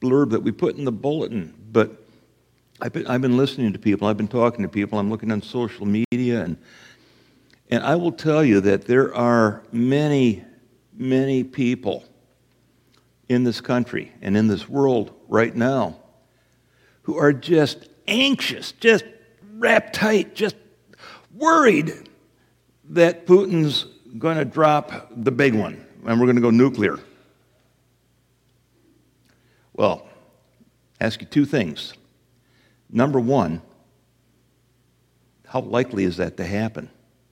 blurb 0.00 0.30
that 0.30 0.42
we 0.42 0.50
put 0.50 0.76
in 0.76 0.86
the 0.86 0.92
bulletin, 0.92 1.52
but 1.70 2.06
I've 2.80 2.94
been, 2.94 3.06
I've 3.06 3.20
been 3.20 3.36
listening 3.36 3.74
to 3.74 3.78
people, 3.78 4.08
I've 4.08 4.16
been 4.16 4.28
talking 4.28 4.62
to 4.62 4.68
people, 4.68 4.98
I'm 4.98 5.10
looking 5.10 5.30
on 5.30 5.42
social 5.42 5.84
media, 5.84 6.42
and, 6.42 6.56
and 7.68 7.84
I 7.84 7.96
will 7.96 8.12
tell 8.12 8.42
you 8.42 8.62
that 8.62 8.86
there 8.86 9.14
are 9.14 9.62
many, 9.72 10.42
many 10.96 11.44
people 11.44 12.04
in 13.30 13.44
this 13.44 13.60
country 13.60 14.10
and 14.20 14.36
in 14.36 14.48
this 14.48 14.68
world 14.68 15.14
right 15.28 15.54
now 15.54 15.96
who 17.02 17.16
are 17.16 17.32
just 17.32 17.88
anxious, 18.08 18.72
just 18.72 19.04
wrapped 19.54 19.94
tight, 19.94 20.34
just 20.34 20.56
worried 21.32 22.08
that 22.86 23.28
Putin's 23.28 23.86
going 24.18 24.36
to 24.36 24.44
drop 24.44 25.12
the 25.14 25.30
big 25.30 25.54
one 25.54 25.86
and 26.04 26.18
we're 26.18 26.26
going 26.26 26.34
to 26.34 26.42
go 26.42 26.50
nuclear. 26.50 26.98
Well, 29.74 30.08
ask 31.00 31.20
you 31.20 31.28
two 31.28 31.44
things. 31.44 31.94
Number 32.90 33.20
one, 33.20 33.62
how 35.46 35.60
likely 35.60 36.02
is 36.02 36.16
that 36.16 36.36
to 36.38 36.44
happen? 36.44 36.90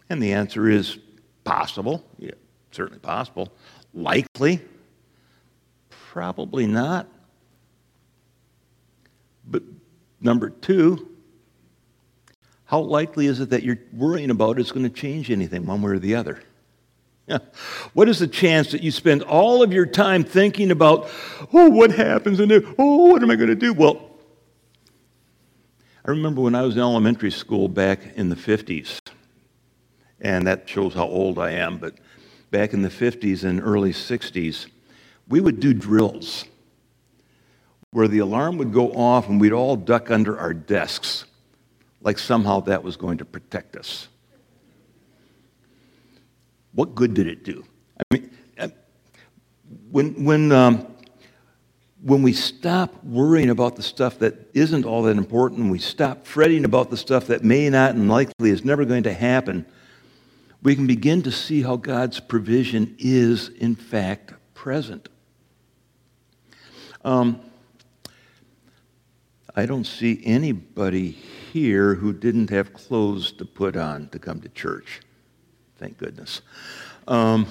And 0.09 0.23
the 0.23 0.33
answer 0.33 0.71
is 0.71 0.97
possible. 1.43 2.05
Yeah, 2.19 2.31
certainly 2.71 3.01
possible. 3.01 3.53
Likely, 3.93 4.63
Probably 6.19 6.67
not. 6.67 7.07
But 9.47 9.63
number 10.21 10.51
two, 10.51 11.15
how 12.65 12.81
likely 12.81 13.27
is 13.27 13.39
it 13.39 13.51
that 13.51 13.63
you're 13.63 13.79
worrying 13.93 14.31
about 14.31 14.59
is 14.59 14.73
going 14.73 14.83
to 14.83 14.91
change 14.91 15.31
anything 15.31 15.65
one 15.65 15.81
way 15.81 15.93
or 15.93 16.01
the 16.01 16.17
other? 16.17 16.43
What 17.95 18.09
is 18.09 18.19
the 18.19 18.27
chance 18.27 18.73
that 18.73 18.83
you 18.83 18.91
spend 18.91 19.23
all 19.23 19.63
of 19.63 19.73
your 19.73 19.87
time 19.87 20.25
thinking 20.25 20.73
about, 20.73 21.09
oh, 21.53 21.71
what 21.71 21.93
happens 21.93 22.41
and 22.41 22.51
oh, 22.51 23.07
what 23.13 23.23
am 23.23 23.31
I 23.31 23.37
going 23.37 23.51
to 23.51 23.55
do? 23.55 23.73
Well, 23.73 24.11
I 26.05 26.11
remember 26.11 26.41
when 26.41 26.57
I 26.57 26.63
was 26.63 26.75
in 26.75 26.81
elementary 26.81 27.31
school 27.31 27.69
back 27.69 28.01
in 28.17 28.29
the 28.29 28.35
50s, 28.35 28.99
and 30.21 30.49
that 30.49 30.69
shows 30.69 30.95
how 30.95 31.07
old 31.07 31.39
I 31.39 31.53
am, 31.53 31.79
but 31.79 31.95
back 32.51 32.73
in 32.73 32.83
the 32.83 32.89
50s 32.89 33.45
and 33.45 33.63
early 33.63 33.93
60s, 33.93 34.67
we 35.29 35.41
would 35.41 35.61
do 35.61 35.75
drills 35.75 36.45
where 37.91 38.09
the 38.09 38.19
alarm 38.19 38.59
would 38.59 38.73
go 38.73 38.93
off 38.93 39.29
and 39.29 39.41
we'd 39.41 39.53
all 39.53 39.77
duck 39.77 40.11
under 40.11 40.39
our 40.39 40.53
desks, 40.53 41.25
like 42.03 42.19
somehow 42.19 42.61
that 42.61 42.83
was 42.83 42.97
going 42.97 43.19
to 43.19 43.25
protect 43.25 43.77
us. 43.77 44.09
What 46.73 46.95
good 46.95 47.15
did 47.15 47.27
it 47.27 47.45
do? 47.45 47.65
I 47.99 48.15
mean, 48.15 48.31
uh, 48.59 48.69
when, 49.91 50.25
when, 50.25 50.53
um, 50.53 50.87
when 52.03 52.23
we 52.23 52.33
stop 52.33 53.03
worrying 53.03 53.51
about 53.51 53.77
the 53.77 53.83
stuff 53.83 54.19
that 54.19 54.35
isn't 54.55 54.85
all 54.85 55.03
that 55.05 55.17
important, 55.17 55.71
we 55.71 55.79
stop 55.79 56.27
fretting 56.27 56.65
about 56.65 56.91
the 56.91 56.97
stuff 56.97 57.27
that 57.29 57.43
may 57.43 57.69
not 57.71 57.95
and 57.95 58.09
likely 58.09 58.51
is 58.51 58.65
never 58.65 58.85
going 58.85 59.03
to 59.05 59.15
happen, 59.15 59.67
we 60.63 60.75
can 60.75 60.87
begin 60.87 61.23
to 61.23 61.33
see 61.33 61.63
how 61.63 61.77
God's 61.77 62.21
provision 62.21 62.95
is, 62.99 63.49
in 63.49 63.75
fact, 63.75 64.35
present. 64.55 65.09
Um, 67.05 67.41
I 69.55 69.67
don't 69.67 69.87
see 69.87 70.21
anybody 70.25 71.11
here 71.11 71.95
who 71.95 72.13
didn't 72.13 72.51
have 72.51 72.73
clothes 72.73 73.33
to 73.33 73.45
put 73.45 73.77
on 73.77 74.09
to 74.11 74.19
come 74.19 74.41
to 74.41 74.49
church. 74.49 75.01
Thank 75.79 75.99
goodness. 75.99 76.43
Um, 77.07 77.47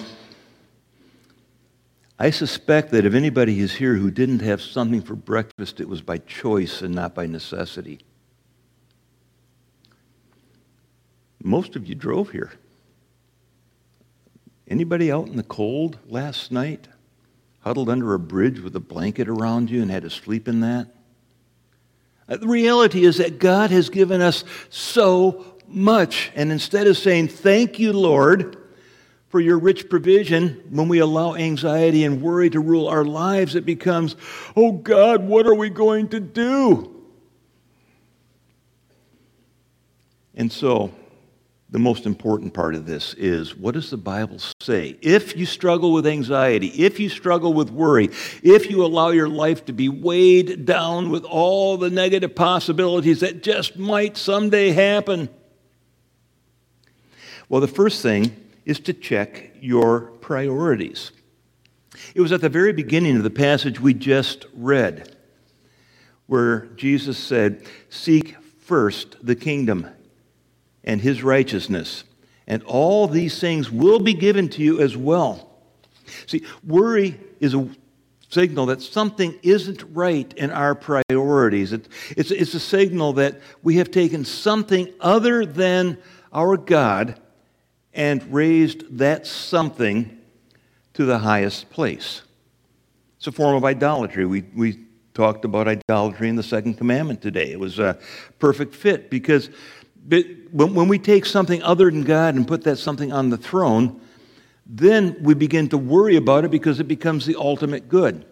I 2.18 2.30
suspect 2.30 2.90
that 2.90 3.06
if 3.06 3.14
anybody 3.14 3.60
is 3.60 3.74
here 3.74 3.94
who 3.94 4.10
didn't 4.10 4.40
have 4.40 4.60
something 4.60 5.02
for 5.02 5.14
breakfast, 5.14 5.80
it 5.80 5.88
was 5.88 6.02
by 6.02 6.18
choice 6.18 6.82
and 6.82 6.94
not 6.94 7.14
by 7.14 7.26
necessity. 7.26 8.00
Most 11.42 11.76
of 11.76 11.86
you 11.86 11.94
drove 11.94 12.30
here. 12.30 12.52
Anybody 14.66 15.12
out 15.12 15.28
in 15.28 15.36
the 15.36 15.42
cold 15.42 15.98
last 16.06 16.50
night? 16.50 16.88
Huddled 17.60 17.88
under 17.88 18.14
a 18.14 18.18
bridge 18.18 18.60
with 18.60 18.74
a 18.76 18.80
blanket 18.80 19.28
around 19.28 19.70
you 19.70 19.82
and 19.82 19.90
had 19.90 20.02
to 20.02 20.10
sleep 20.10 20.48
in 20.48 20.60
that? 20.60 20.88
Uh, 22.28 22.36
the 22.36 22.46
reality 22.46 23.04
is 23.04 23.16
that 23.18 23.38
God 23.38 23.70
has 23.70 23.88
given 23.88 24.20
us 24.20 24.44
so 24.70 25.56
much. 25.66 26.30
And 26.34 26.52
instead 26.52 26.86
of 26.86 26.96
saying, 26.96 27.28
Thank 27.28 27.78
you, 27.78 27.92
Lord, 27.92 28.56
for 29.28 29.40
your 29.40 29.58
rich 29.58 29.88
provision, 29.88 30.62
when 30.70 30.88
we 30.88 30.98
allow 30.98 31.34
anxiety 31.34 32.04
and 32.04 32.22
worry 32.22 32.50
to 32.50 32.60
rule 32.60 32.88
our 32.88 33.04
lives, 33.04 33.54
it 33.54 33.66
becomes, 33.66 34.16
Oh 34.56 34.72
God, 34.72 35.26
what 35.26 35.46
are 35.46 35.54
we 35.54 35.68
going 35.68 36.08
to 36.08 36.20
do? 36.20 36.94
And 40.34 40.52
so, 40.52 40.92
the 41.70 41.78
most 41.78 42.06
important 42.06 42.54
part 42.54 42.74
of 42.74 42.86
this 42.86 43.12
is 43.14 43.54
what 43.54 43.74
does 43.74 43.90
the 43.90 43.96
Bible 43.98 44.38
say? 44.60 44.96
If 45.02 45.36
you 45.36 45.44
struggle 45.44 45.92
with 45.92 46.06
anxiety, 46.06 46.68
if 46.68 46.98
you 46.98 47.10
struggle 47.10 47.52
with 47.52 47.70
worry, 47.70 48.08
if 48.42 48.70
you 48.70 48.84
allow 48.84 49.10
your 49.10 49.28
life 49.28 49.66
to 49.66 49.72
be 49.72 49.88
weighed 49.88 50.64
down 50.64 51.10
with 51.10 51.24
all 51.24 51.76
the 51.76 51.90
negative 51.90 52.34
possibilities 52.34 53.20
that 53.20 53.42
just 53.42 53.78
might 53.78 54.16
someday 54.16 54.70
happen, 54.70 55.28
well, 57.50 57.60
the 57.60 57.68
first 57.68 58.02
thing 58.02 58.34
is 58.64 58.80
to 58.80 58.94
check 58.94 59.52
your 59.60 60.00
priorities. 60.20 61.12
It 62.14 62.20
was 62.22 62.32
at 62.32 62.40
the 62.40 62.48
very 62.48 62.72
beginning 62.72 63.16
of 63.16 63.22
the 63.22 63.30
passage 63.30 63.80
we 63.80 63.92
just 63.92 64.46
read 64.54 65.16
where 66.26 66.66
Jesus 66.76 67.18
said, 67.18 67.66
Seek 67.88 68.36
first 68.60 69.16
the 69.22 69.34
kingdom 69.34 69.88
and 70.88 71.00
his 71.00 71.22
righteousness, 71.22 72.02
and 72.48 72.62
all 72.64 73.06
these 73.06 73.38
things 73.38 73.70
will 73.70 74.00
be 74.00 74.14
given 74.14 74.48
to 74.48 74.62
you 74.62 74.80
as 74.80 74.96
well. 74.96 75.48
See, 76.26 76.44
worry 76.64 77.20
is 77.38 77.54
a 77.54 77.68
signal 78.30 78.66
that 78.66 78.80
something 78.80 79.38
isn't 79.42 79.84
right 79.92 80.32
in 80.34 80.50
our 80.50 80.74
priorities. 80.74 81.72
It, 81.72 81.88
it's, 82.16 82.30
it's 82.30 82.54
a 82.54 82.60
signal 82.60 83.12
that 83.14 83.40
we 83.62 83.76
have 83.76 83.90
taken 83.90 84.24
something 84.24 84.92
other 84.98 85.44
than 85.44 85.98
our 86.32 86.56
God 86.56 87.20
and 87.92 88.32
raised 88.32 88.98
that 88.98 89.26
something 89.26 90.18
to 90.94 91.04
the 91.04 91.18
highest 91.18 91.68
place. 91.70 92.22
It's 93.18 93.26
a 93.26 93.32
form 93.32 93.56
of 93.56 93.64
idolatry. 93.64 94.24
We, 94.24 94.42
we 94.54 94.86
talked 95.12 95.44
about 95.44 95.68
idolatry 95.68 96.28
in 96.28 96.36
the 96.36 96.42
second 96.42 96.74
commandment 96.74 97.20
today. 97.20 97.50
It 97.50 97.58
was 97.58 97.78
a 97.78 97.98
perfect 98.38 98.74
fit 98.74 99.10
because 99.10 99.50
when 100.52 100.88
we 100.88 100.98
take 100.98 101.26
something 101.26 101.62
other 101.62 101.90
than 101.90 102.04
God 102.04 102.34
and 102.34 102.46
put 102.46 102.64
that 102.64 102.76
something 102.76 103.12
on 103.12 103.30
the 103.30 103.36
throne, 103.36 104.00
then 104.66 105.16
we 105.22 105.34
begin 105.34 105.68
to 105.70 105.78
worry 105.78 106.16
about 106.16 106.44
it 106.44 106.50
because 106.50 106.80
it 106.80 106.88
becomes 106.88 107.26
the 107.26 107.36
ultimate 107.36 107.88
good. 107.88 108.24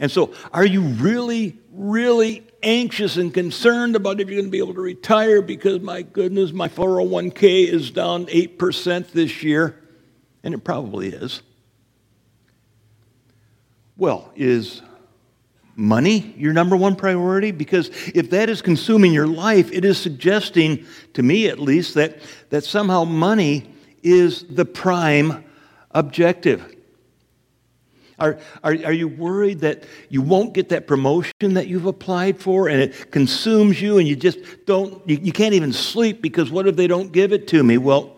And 0.00 0.10
so, 0.10 0.34
are 0.52 0.64
you 0.64 0.80
really, 0.82 1.56
really 1.72 2.44
anxious 2.62 3.16
and 3.16 3.32
concerned 3.32 3.94
about 3.94 4.20
if 4.20 4.28
you're 4.28 4.36
going 4.36 4.46
to 4.46 4.50
be 4.50 4.58
able 4.58 4.74
to 4.74 4.80
retire 4.80 5.40
because, 5.40 5.80
my 5.80 6.02
goodness, 6.02 6.52
my 6.52 6.68
401k 6.68 7.68
is 7.68 7.92
down 7.92 8.26
8% 8.26 9.12
this 9.12 9.42
year? 9.44 9.80
And 10.42 10.52
it 10.52 10.64
probably 10.64 11.08
is. 11.08 11.42
Well, 13.96 14.32
is 14.34 14.82
money 15.76 16.34
your 16.36 16.52
number 16.52 16.76
one 16.76 16.96
priority? 16.96 17.50
Because 17.50 17.90
if 18.14 18.30
that 18.30 18.48
is 18.48 18.62
consuming 18.62 19.12
your 19.12 19.26
life, 19.26 19.70
it 19.72 19.84
is 19.84 19.98
suggesting, 19.98 20.84
to 21.14 21.22
me 21.22 21.48
at 21.48 21.58
least, 21.58 21.94
that, 21.94 22.18
that 22.50 22.64
somehow 22.64 23.04
money 23.04 23.70
is 24.02 24.44
the 24.44 24.64
prime 24.64 25.44
objective. 25.90 26.74
Are, 28.18 28.38
are, 28.62 28.76
are 28.84 28.92
you 28.92 29.08
worried 29.08 29.60
that 29.60 29.84
you 30.08 30.22
won't 30.22 30.54
get 30.54 30.68
that 30.68 30.86
promotion 30.86 31.54
that 31.54 31.66
you've 31.66 31.86
applied 31.86 32.38
for 32.38 32.68
and 32.68 32.80
it 32.80 33.10
consumes 33.10 33.82
you 33.82 33.98
and 33.98 34.06
you 34.06 34.14
just 34.14 34.38
don't, 34.66 35.06
you, 35.08 35.18
you 35.20 35.32
can't 35.32 35.54
even 35.54 35.72
sleep 35.72 36.22
because 36.22 36.50
what 36.50 36.68
if 36.68 36.76
they 36.76 36.86
don't 36.86 37.10
give 37.10 37.32
it 37.32 37.48
to 37.48 37.62
me? 37.62 37.76
Well, 37.76 38.16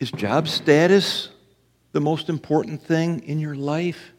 is 0.00 0.10
job 0.10 0.48
status 0.48 1.30
the 1.92 2.00
most 2.00 2.28
important 2.28 2.82
thing 2.82 3.20
in 3.20 3.38
your 3.38 3.54
life? 3.54 4.12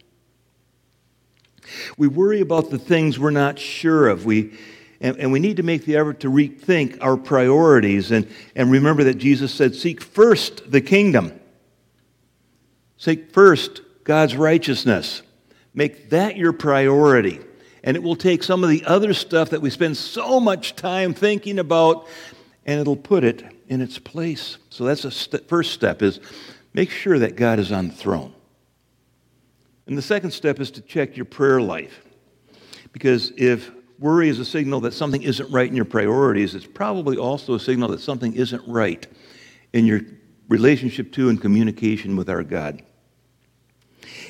We 1.98 2.08
worry 2.08 2.42
about 2.42 2.70
the 2.70 2.80
things 2.80 3.20
we're 3.20 3.32
not 3.32 3.60
sure 3.60 4.08
of. 4.08 4.26
We, 4.26 4.58
and, 5.02 5.18
and, 5.18 5.32
we 5.32 5.40
need 5.40 5.58
to 5.58 5.64
make 5.64 5.86
the 5.86 5.98
effort 5.98 6.22
to 6.22 6.30
rethink 6.30 6.98
our 7.02 7.18
priorities 7.18 8.12
and, 8.12 8.28
and 8.56 8.72
remember 8.72 9.04
that 9.06 9.16
Jesus 9.16 9.54
said, 9.54 9.76
Seek 9.76 10.02
first 10.02 10.72
the 10.72 10.82
kingdom. 10.82 11.40
Seek 12.98 13.32
first 13.32 13.82
God's 14.04 14.36
righteousness. 14.36 15.22
Make 15.74 16.10
that 16.12 16.38
your 16.38 16.54
priority. 16.54 17.42
And 17.84 17.96
it 17.96 18.02
will 18.02 18.16
take 18.16 18.42
some 18.42 18.64
of 18.64 18.70
the 18.70 18.84
other 18.86 19.14
stuff 19.14 19.52
that 19.52 19.62
we 19.62 19.70
spend 19.70 19.98
so 19.98 20.40
much 20.40 20.76
time 20.76 21.14
thinking 21.14 21.60
about 21.60 22.08
and 22.66 22.80
it'll 22.80 22.96
put 22.96 23.24
it 23.24 23.44
in 23.68 23.82
its 23.82 24.00
place. 24.00 24.58
So 24.70 24.86
that's 24.86 25.04
the 25.04 25.12
st- 25.12 25.48
first 25.48 25.72
step 25.72 26.02
is 26.02 26.20
make 26.74 26.90
sure 26.90 27.20
that 27.20 27.36
God 27.36 27.60
is 27.60 27.72
on 27.72 27.90
the 27.90 27.94
throne. 27.94 28.34
And 29.88 29.98
the 29.98 30.02
second 30.02 30.32
step 30.32 30.60
is 30.60 30.72
to 30.72 30.82
check 30.82 31.16
your 31.16 31.26
prayer 31.26 31.62
life. 31.62 32.06
Because 32.92 33.32
if 33.38 33.72
worry 34.00 34.30
is 34.30 34.40
a 34.40 34.46
signal 34.46 34.82
that 34.82 34.94
something 34.94 35.22
isn't 35.22 35.52
right 35.52 35.68
in 35.68 35.76
your 35.76 35.86
priorities, 35.86 36.56
it's 36.56 36.66
probably 36.66 37.18
also 37.18 37.54
a 37.54 37.60
signal 37.60 37.90
that 37.90 38.02
something 38.02 38.34
isn't 38.34 38.68
right 38.68 39.06
in 39.74 39.86
your 39.86 40.02
relationship 40.50 41.12
to 41.14 41.30
and 41.30 41.42
communication 41.42 42.16
with 42.16 42.30
our 42.30 42.44
God. 42.44 42.82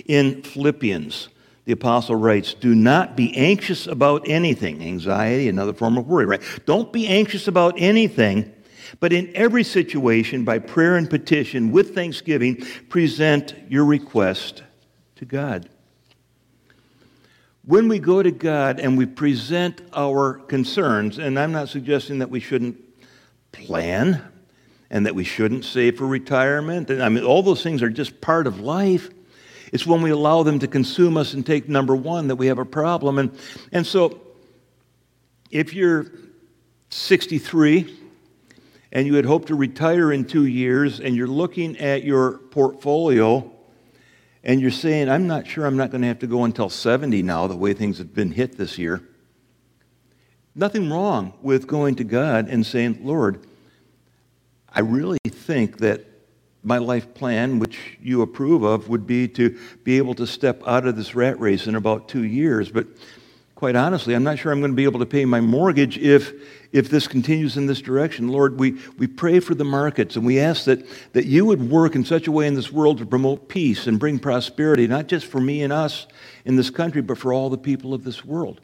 In 0.05 0.41
Philippians, 0.43 1.29
the 1.65 1.73
apostle 1.73 2.15
writes, 2.15 2.53
Do 2.53 2.75
not 2.75 3.15
be 3.15 3.35
anxious 3.35 3.87
about 3.87 4.27
anything. 4.27 4.81
Anxiety, 4.81 5.49
another 5.49 5.73
form 5.73 5.97
of 5.97 6.07
worry, 6.07 6.25
right? 6.25 6.41
Don't 6.65 6.91
be 6.93 7.07
anxious 7.07 7.47
about 7.47 7.75
anything, 7.77 8.53
but 8.99 9.11
in 9.11 9.31
every 9.35 9.63
situation, 9.63 10.45
by 10.45 10.59
prayer 10.59 10.95
and 10.95 11.09
petition, 11.09 11.71
with 11.71 11.95
thanksgiving, 11.95 12.63
present 12.89 13.55
your 13.67 13.85
request 13.85 14.63
to 15.15 15.25
God. 15.25 15.69
When 17.63 17.87
we 17.87 17.99
go 17.99 18.21
to 18.21 18.31
God 18.31 18.79
and 18.79 18.97
we 18.97 19.05
present 19.05 19.81
our 19.93 20.33
concerns, 20.33 21.17
and 21.17 21.39
I'm 21.39 21.51
not 21.51 21.69
suggesting 21.69 22.19
that 22.19 22.29
we 22.29 22.39
shouldn't 22.39 22.77
plan 23.51 24.21
and 24.91 25.05
that 25.05 25.15
we 25.15 25.23
shouldn't 25.23 25.65
save 25.65 25.97
for 25.97 26.05
retirement, 26.05 26.91
I 26.91 27.09
mean, 27.09 27.23
all 27.23 27.41
those 27.41 27.63
things 27.63 27.81
are 27.81 27.89
just 27.89 28.21
part 28.21 28.45
of 28.45 28.59
life. 28.59 29.09
It's 29.73 29.85
when 29.85 30.01
we 30.01 30.11
allow 30.11 30.43
them 30.43 30.59
to 30.59 30.67
consume 30.67 31.17
us 31.17 31.33
and 31.33 31.45
take 31.45 31.67
number 31.67 31.95
one 31.95 32.27
that 32.27 32.35
we 32.35 32.47
have 32.47 32.59
a 32.59 32.65
problem. 32.65 33.17
And, 33.17 33.35
and 33.71 33.85
so, 33.85 34.21
if 35.49 35.73
you're 35.73 36.11
63 36.91 37.95
and 38.91 39.07
you 39.07 39.15
had 39.15 39.25
hoped 39.25 39.47
to 39.47 39.55
retire 39.55 40.11
in 40.11 40.25
two 40.25 40.45
years 40.45 40.99
and 40.99 41.15
you're 41.15 41.27
looking 41.27 41.77
at 41.77 42.03
your 42.03 42.37
portfolio 42.37 43.51
and 44.45 44.61
you're 44.61 44.71
saying, 44.71 45.09
I'm 45.09 45.25
not 45.25 45.47
sure 45.47 45.65
I'm 45.65 45.75
not 45.75 45.89
going 45.89 46.01
to 46.01 46.07
have 46.07 46.19
to 46.19 46.27
go 46.27 46.43
until 46.43 46.69
70 46.69 47.23
now, 47.23 47.47
the 47.47 47.55
way 47.55 47.73
things 47.73 47.97
have 47.97 48.13
been 48.13 48.31
hit 48.31 48.57
this 48.57 48.77
year. 48.77 49.01
Nothing 50.53 50.89
wrong 50.89 51.33
with 51.41 51.67
going 51.67 51.95
to 51.95 52.03
God 52.03 52.47
and 52.47 52.65
saying, 52.65 52.99
Lord, 53.01 53.45
I 54.71 54.81
really 54.81 55.17
think 55.27 55.79
that 55.79 56.05
my 56.63 56.77
life 56.77 57.13
plan, 57.13 57.59
which 57.59 57.97
you 58.01 58.21
approve 58.21 58.63
of, 58.63 58.87
would 58.87 59.07
be 59.07 59.27
to 59.29 59.57
be 59.83 59.97
able 59.97 60.13
to 60.15 60.27
step 60.27 60.61
out 60.67 60.85
of 60.85 60.95
this 60.95 61.15
rat 61.15 61.39
race 61.39 61.67
in 61.67 61.75
about 61.75 62.07
two 62.07 62.23
years. 62.23 62.71
But 62.71 62.87
quite 63.55 63.77
honestly, 63.77 64.13
I'm 64.13 64.23
not 64.23 64.37
sure 64.37 64.51
I'm 64.51 64.59
going 64.59 64.71
to 64.71 64.75
be 64.75 64.83
able 64.83 64.99
to 64.99 65.05
pay 65.05 65.23
my 65.23 65.39
mortgage 65.39 65.97
if, 65.97 66.33
if 66.73 66.89
this 66.89 67.07
continues 67.07 67.55
in 67.55 67.65
this 67.65 67.81
direction. 67.81 68.27
Lord, 68.27 68.59
we, 68.59 68.77
we 68.97 69.07
pray 69.07 69.39
for 69.39 69.55
the 69.55 69.63
markets 69.63 70.17
and 70.17 70.25
we 70.25 70.39
ask 70.39 70.65
that, 70.65 70.85
that 71.13 71.25
you 71.25 71.45
would 71.45 71.69
work 71.69 71.95
in 71.95 72.03
such 72.03 72.27
a 72.27 72.31
way 72.31 72.47
in 72.47 72.53
this 72.53 72.71
world 72.71 72.97
to 72.97 73.05
promote 73.05 73.47
peace 73.47 73.87
and 73.87 73.97
bring 73.97 74.19
prosperity, 74.19 74.87
not 74.87 75.07
just 75.07 75.25
for 75.25 75.39
me 75.39 75.63
and 75.63 75.71
us 75.71 76.05
in 76.43 76.57
this 76.57 76.69
country, 76.69 77.01
but 77.01 77.17
for 77.17 77.31
all 77.31 77.49
the 77.49 77.57
people 77.57 77.93
of 77.93 78.03
this 78.03 78.25
world. 78.25 78.59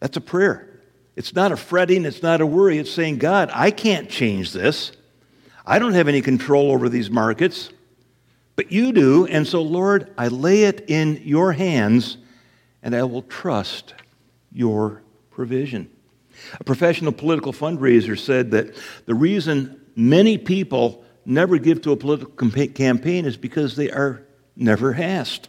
That's 0.00 0.16
a 0.16 0.20
prayer. 0.20 0.66
It's 1.14 1.34
not 1.34 1.52
a 1.52 1.56
fretting, 1.56 2.04
it's 2.04 2.22
not 2.22 2.40
a 2.40 2.46
worry. 2.46 2.78
It's 2.78 2.90
saying, 2.90 3.18
God, 3.18 3.50
I 3.52 3.70
can't 3.70 4.10
change 4.10 4.52
this. 4.52 4.92
I 5.64 5.78
don't 5.78 5.92
have 5.92 6.08
any 6.08 6.20
control 6.20 6.72
over 6.72 6.88
these 6.88 7.10
markets, 7.10 7.70
but 8.56 8.72
you 8.72 8.92
do. 8.92 9.26
And 9.26 9.46
so, 9.46 9.62
Lord, 9.62 10.12
I 10.18 10.28
lay 10.28 10.64
it 10.64 10.86
in 10.88 11.20
your 11.24 11.52
hands 11.52 12.16
and 12.82 12.94
I 12.94 13.02
will 13.04 13.22
trust 13.22 13.94
your 14.52 15.02
provision. 15.30 15.90
A 16.58 16.64
professional 16.64 17.12
political 17.12 17.52
fundraiser 17.52 18.18
said 18.18 18.50
that 18.52 18.74
the 19.06 19.14
reason 19.14 19.80
many 19.94 20.38
people 20.38 21.04
never 21.24 21.58
give 21.58 21.82
to 21.82 21.92
a 21.92 21.96
political 21.96 22.50
campaign 22.68 23.26
is 23.26 23.36
because 23.36 23.76
they 23.76 23.90
are 23.90 24.22
never 24.56 24.94
asked. 24.94 25.48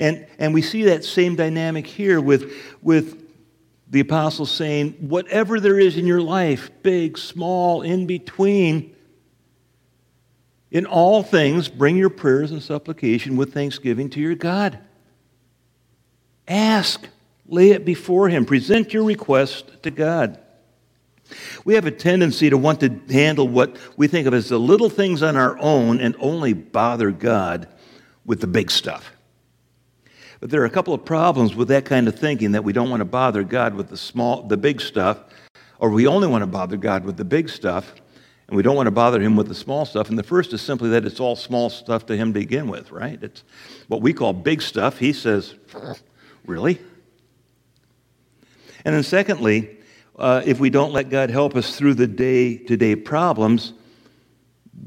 And, 0.00 0.26
and 0.38 0.54
we 0.54 0.62
see 0.62 0.84
that 0.84 1.04
same 1.04 1.36
dynamic 1.36 1.86
here 1.86 2.20
with, 2.20 2.52
with 2.80 3.22
the 3.90 4.00
apostles 4.00 4.50
saying, 4.50 4.92
whatever 5.00 5.60
there 5.60 5.78
is 5.78 5.96
in 5.96 6.06
your 6.06 6.22
life, 6.22 6.70
big, 6.82 7.18
small, 7.18 7.82
in 7.82 8.06
between, 8.06 8.96
in 10.70 10.86
all 10.86 11.22
things, 11.22 11.68
bring 11.68 11.96
your 11.98 12.08
prayers 12.08 12.50
and 12.50 12.62
supplication 12.62 13.36
with 13.36 13.52
thanksgiving 13.52 14.08
to 14.10 14.20
your 14.20 14.34
God. 14.34 14.78
Ask, 16.48 17.08
lay 17.46 17.70
it 17.70 17.84
before 17.84 18.28
Him, 18.28 18.44
present 18.44 18.92
your 18.92 19.04
request 19.04 19.82
to 19.82 19.90
God. 19.90 20.38
We 21.64 21.74
have 21.74 21.86
a 21.86 21.90
tendency 21.90 22.50
to 22.50 22.58
want 22.58 22.80
to 22.80 23.00
handle 23.10 23.48
what 23.48 23.76
we 23.96 24.06
think 24.06 24.26
of 24.26 24.34
as 24.34 24.48
the 24.48 24.58
little 24.58 24.90
things 24.90 25.22
on 25.22 25.36
our 25.36 25.56
own 25.58 26.00
and 26.00 26.14
only 26.18 26.52
bother 26.52 27.10
God 27.10 27.68
with 28.24 28.40
the 28.40 28.46
big 28.46 28.70
stuff. 28.70 29.12
But 30.40 30.50
there 30.50 30.60
are 30.62 30.66
a 30.66 30.70
couple 30.70 30.92
of 30.92 31.04
problems 31.04 31.54
with 31.54 31.68
that 31.68 31.84
kind 31.84 32.08
of 32.08 32.18
thinking 32.18 32.52
that 32.52 32.64
we 32.64 32.72
don't 32.72 32.90
want 32.90 33.00
to 33.00 33.06
bother 33.06 33.44
God 33.44 33.74
with 33.74 33.88
the 33.88 33.96
small 33.96 34.42
the 34.42 34.56
big 34.56 34.80
stuff 34.80 35.20
or 35.78 35.90
we 35.90 36.06
only 36.06 36.26
want 36.26 36.42
to 36.42 36.46
bother 36.46 36.76
God 36.76 37.04
with 37.04 37.16
the 37.16 37.24
big 37.24 37.48
stuff 37.48 37.94
and 38.48 38.56
we 38.56 38.62
don't 38.62 38.76
want 38.76 38.86
to 38.86 38.92
bother 38.92 39.20
him 39.20 39.36
with 39.36 39.48
the 39.48 39.54
small 39.54 39.84
stuff. 39.84 40.10
And 40.10 40.18
the 40.18 40.22
first 40.22 40.52
is 40.52 40.60
simply 40.60 40.90
that 40.90 41.04
it's 41.04 41.20
all 41.20 41.36
small 41.36 41.70
stuff 41.70 42.06
to 42.06 42.16
him 42.16 42.32
to 42.34 42.40
begin 42.40 42.68
with, 42.68 42.90
right? 42.90 43.22
It's 43.22 43.44
what 43.88 44.02
we 44.02 44.12
call 44.12 44.32
big 44.32 44.62
stuff. 44.62 44.98
He 44.98 45.12
says, 45.12 45.54
Really? 46.46 46.80
And 48.84 48.94
then, 48.94 49.02
secondly, 49.02 49.78
uh, 50.16 50.42
if 50.44 50.58
we 50.58 50.70
don't 50.70 50.92
let 50.92 51.08
God 51.08 51.30
help 51.30 51.56
us 51.56 51.76
through 51.76 51.94
the 51.94 52.06
day 52.06 52.56
to 52.56 52.76
day 52.76 52.96
problems, 52.96 53.72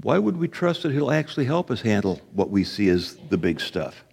why 0.01 0.17
would 0.17 0.37
we 0.37 0.47
trust 0.47 0.83
that 0.83 0.91
He'll 0.91 1.11
actually 1.11 1.45
help 1.45 1.71
us 1.71 1.81
handle 1.81 2.21
what 2.33 2.49
we 2.49 2.63
see 2.63 2.89
as 2.89 3.15
the 3.29 3.37
big 3.37 3.61
stuff? 3.61 4.03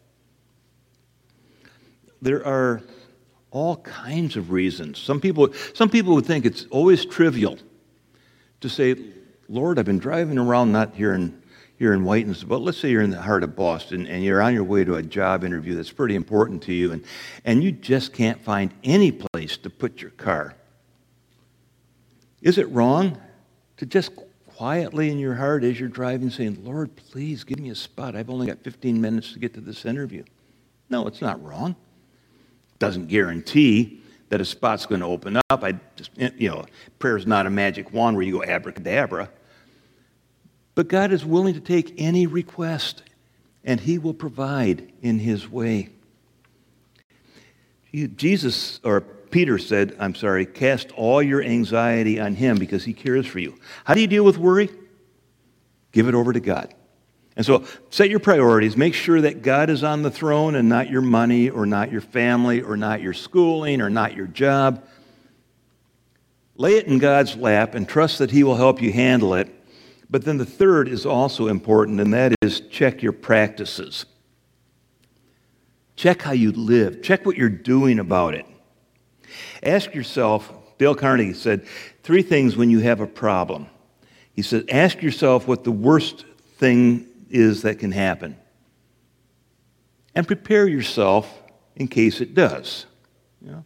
There 2.20 2.46
are 2.46 2.82
all 3.50 3.76
kinds 3.78 4.36
of 4.36 4.50
reasons. 4.50 4.98
Some 4.98 5.20
people, 5.20 5.52
some 5.74 5.90
people 5.90 6.14
would 6.14 6.26
think 6.26 6.46
it's 6.46 6.66
always 6.70 7.04
trivial 7.04 7.58
to 8.60 8.68
say, 8.68 8.96
Lord, 9.48 9.78
I've 9.78 9.84
been 9.84 9.98
driving 9.98 10.38
around, 10.38 10.72
not 10.72 10.94
here 10.94 11.12
in, 11.82 11.86
here 11.86 11.94
in 11.94 12.04
Whitens, 12.04 12.46
but 12.46 12.58
let's 12.58 12.78
say 12.78 12.90
you're 12.90 13.02
in 13.02 13.10
the 13.10 13.20
heart 13.20 13.42
of 13.42 13.56
Boston 13.56 14.06
and 14.06 14.22
you're 14.22 14.40
on 14.40 14.54
your 14.54 14.64
way 14.64 14.84
to 14.84 14.94
a 14.94 15.02
job 15.02 15.44
interview 15.44 15.74
that's 15.74 15.90
pretty 15.90 16.14
important 16.14 16.62
to 16.62 16.72
you, 16.72 16.92
and, 16.92 17.04
and 17.44 17.62
you 17.62 17.72
just 17.72 18.12
can't 18.12 18.40
find 18.42 18.72
any 18.84 19.10
place 19.10 19.56
to 19.58 19.70
put 19.70 20.00
your 20.00 20.12
car. 20.12 20.54
Is 22.40 22.58
it 22.58 22.68
wrong 22.70 23.18
to 23.76 23.86
just 23.86 24.12
quietly 24.56 25.10
in 25.10 25.18
your 25.18 25.34
heart 25.34 25.64
as 25.64 25.78
you're 25.78 25.88
driving 25.88 26.30
saying, 26.30 26.64
Lord, 26.64 26.94
please 26.94 27.44
give 27.44 27.58
me 27.58 27.70
a 27.70 27.74
spot. 27.74 28.14
I've 28.14 28.30
only 28.30 28.46
got 28.46 28.58
15 28.62 29.00
minutes 29.00 29.32
to 29.32 29.38
get 29.38 29.54
to 29.54 29.60
this 29.60 29.84
interview? 29.84 30.24
No, 30.88 31.06
it's 31.06 31.20
not 31.20 31.42
wrong. 31.42 31.74
Doesn't 32.78 33.06
guarantee 33.06 34.02
that 34.28 34.40
a 34.40 34.44
spot's 34.44 34.86
going 34.86 35.00
to 35.00 35.06
open 35.06 35.36
up. 35.50 35.64
I 35.64 35.74
just, 35.96 36.10
you 36.16 36.48
know, 36.48 36.64
prayer 36.98 37.16
is 37.16 37.26
not 37.26 37.46
a 37.46 37.50
magic 37.50 37.92
wand 37.92 38.16
where 38.16 38.24
you 38.24 38.32
go 38.32 38.44
abracadabra. 38.44 39.28
But 40.74 40.88
God 40.88 41.12
is 41.12 41.24
willing 41.24 41.54
to 41.54 41.60
take 41.60 41.94
any 41.98 42.26
request, 42.26 43.02
and 43.64 43.80
He 43.80 43.98
will 43.98 44.14
provide 44.14 44.90
in 45.02 45.18
His 45.18 45.48
way. 45.48 45.90
Jesus, 47.92 48.80
or 48.82 49.02
Peter 49.02 49.58
said, 49.58 49.96
I'm 49.98 50.14
sorry, 50.14 50.46
cast 50.46 50.92
all 50.92 51.22
your 51.22 51.42
anxiety 51.42 52.18
on 52.20 52.34
Him 52.34 52.56
because 52.56 52.84
He 52.84 52.92
cares 52.92 53.26
for 53.26 53.38
you. 53.38 53.58
How 53.84 53.94
do 53.94 54.00
you 54.00 54.06
deal 54.06 54.24
with 54.24 54.38
worry? 54.38 54.70
Give 55.92 56.08
it 56.08 56.14
over 56.14 56.32
to 56.32 56.40
God. 56.40 56.74
And 57.36 57.44
so 57.46 57.64
set 57.90 58.10
your 58.10 58.20
priorities. 58.20 58.76
Make 58.76 58.94
sure 58.94 59.20
that 59.22 59.42
God 59.42 59.70
is 59.70 59.82
on 59.82 60.02
the 60.02 60.10
throne 60.10 60.54
and 60.54 60.68
not 60.68 60.90
your 60.90 61.00
money 61.00 61.48
or 61.48 61.64
not 61.64 61.90
your 61.90 62.02
family 62.02 62.60
or 62.60 62.76
not 62.76 63.00
your 63.00 63.14
schooling 63.14 63.80
or 63.80 63.88
not 63.88 64.14
your 64.14 64.26
job. 64.26 64.86
Lay 66.56 66.76
it 66.76 66.86
in 66.86 66.98
God's 66.98 67.36
lap 67.36 67.74
and 67.74 67.88
trust 67.88 68.18
that 68.18 68.30
He 68.30 68.44
will 68.44 68.56
help 68.56 68.82
you 68.82 68.92
handle 68.92 69.34
it. 69.34 69.48
But 70.12 70.26
then 70.26 70.36
the 70.36 70.44
third 70.44 70.88
is 70.88 71.06
also 71.06 71.48
important, 71.48 71.98
and 71.98 72.12
that 72.12 72.34
is 72.42 72.60
check 72.60 73.02
your 73.02 73.12
practices. 73.12 74.04
Check 75.96 76.20
how 76.20 76.32
you 76.32 76.52
live, 76.52 77.00
check 77.00 77.24
what 77.24 77.38
you're 77.38 77.48
doing 77.48 77.98
about 77.98 78.34
it. 78.34 78.44
Ask 79.62 79.94
yourself, 79.94 80.52
Dale 80.76 80.94
Carnegie 80.94 81.32
said, 81.32 81.66
three 82.02 82.20
things 82.20 82.58
when 82.58 82.68
you 82.68 82.80
have 82.80 83.00
a 83.00 83.06
problem. 83.06 83.68
He 84.34 84.42
said, 84.42 84.66
ask 84.68 85.00
yourself 85.00 85.48
what 85.48 85.64
the 85.64 85.72
worst 85.72 86.26
thing 86.58 87.06
is 87.30 87.62
that 87.62 87.78
can 87.78 87.90
happen. 87.90 88.36
And 90.14 90.26
prepare 90.26 90.68
yourself 90.68 91.42
in 91.74 91.88
case 91.88 92.20
it 92.20 92.34
does. 92.34 92.84
You 93.40 93.52
know, 93.52 93.64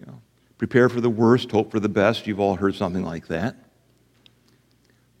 you 0.00 0.06
know, 0.06 0.22
prepare 0.56 0.88
for 0.88 1.02
the 1.02 1.10
worst, 1.10 1.50
hope 1.50 1.70
for 1.70 1.80
the 1.80 1.90
best. 1.90 2.26
You've 2.26 2.40
all 2.40 2.56
heard 2.56 2.74
something 2.74 3.04
like 3.04 3.26
that. 3.26 3.56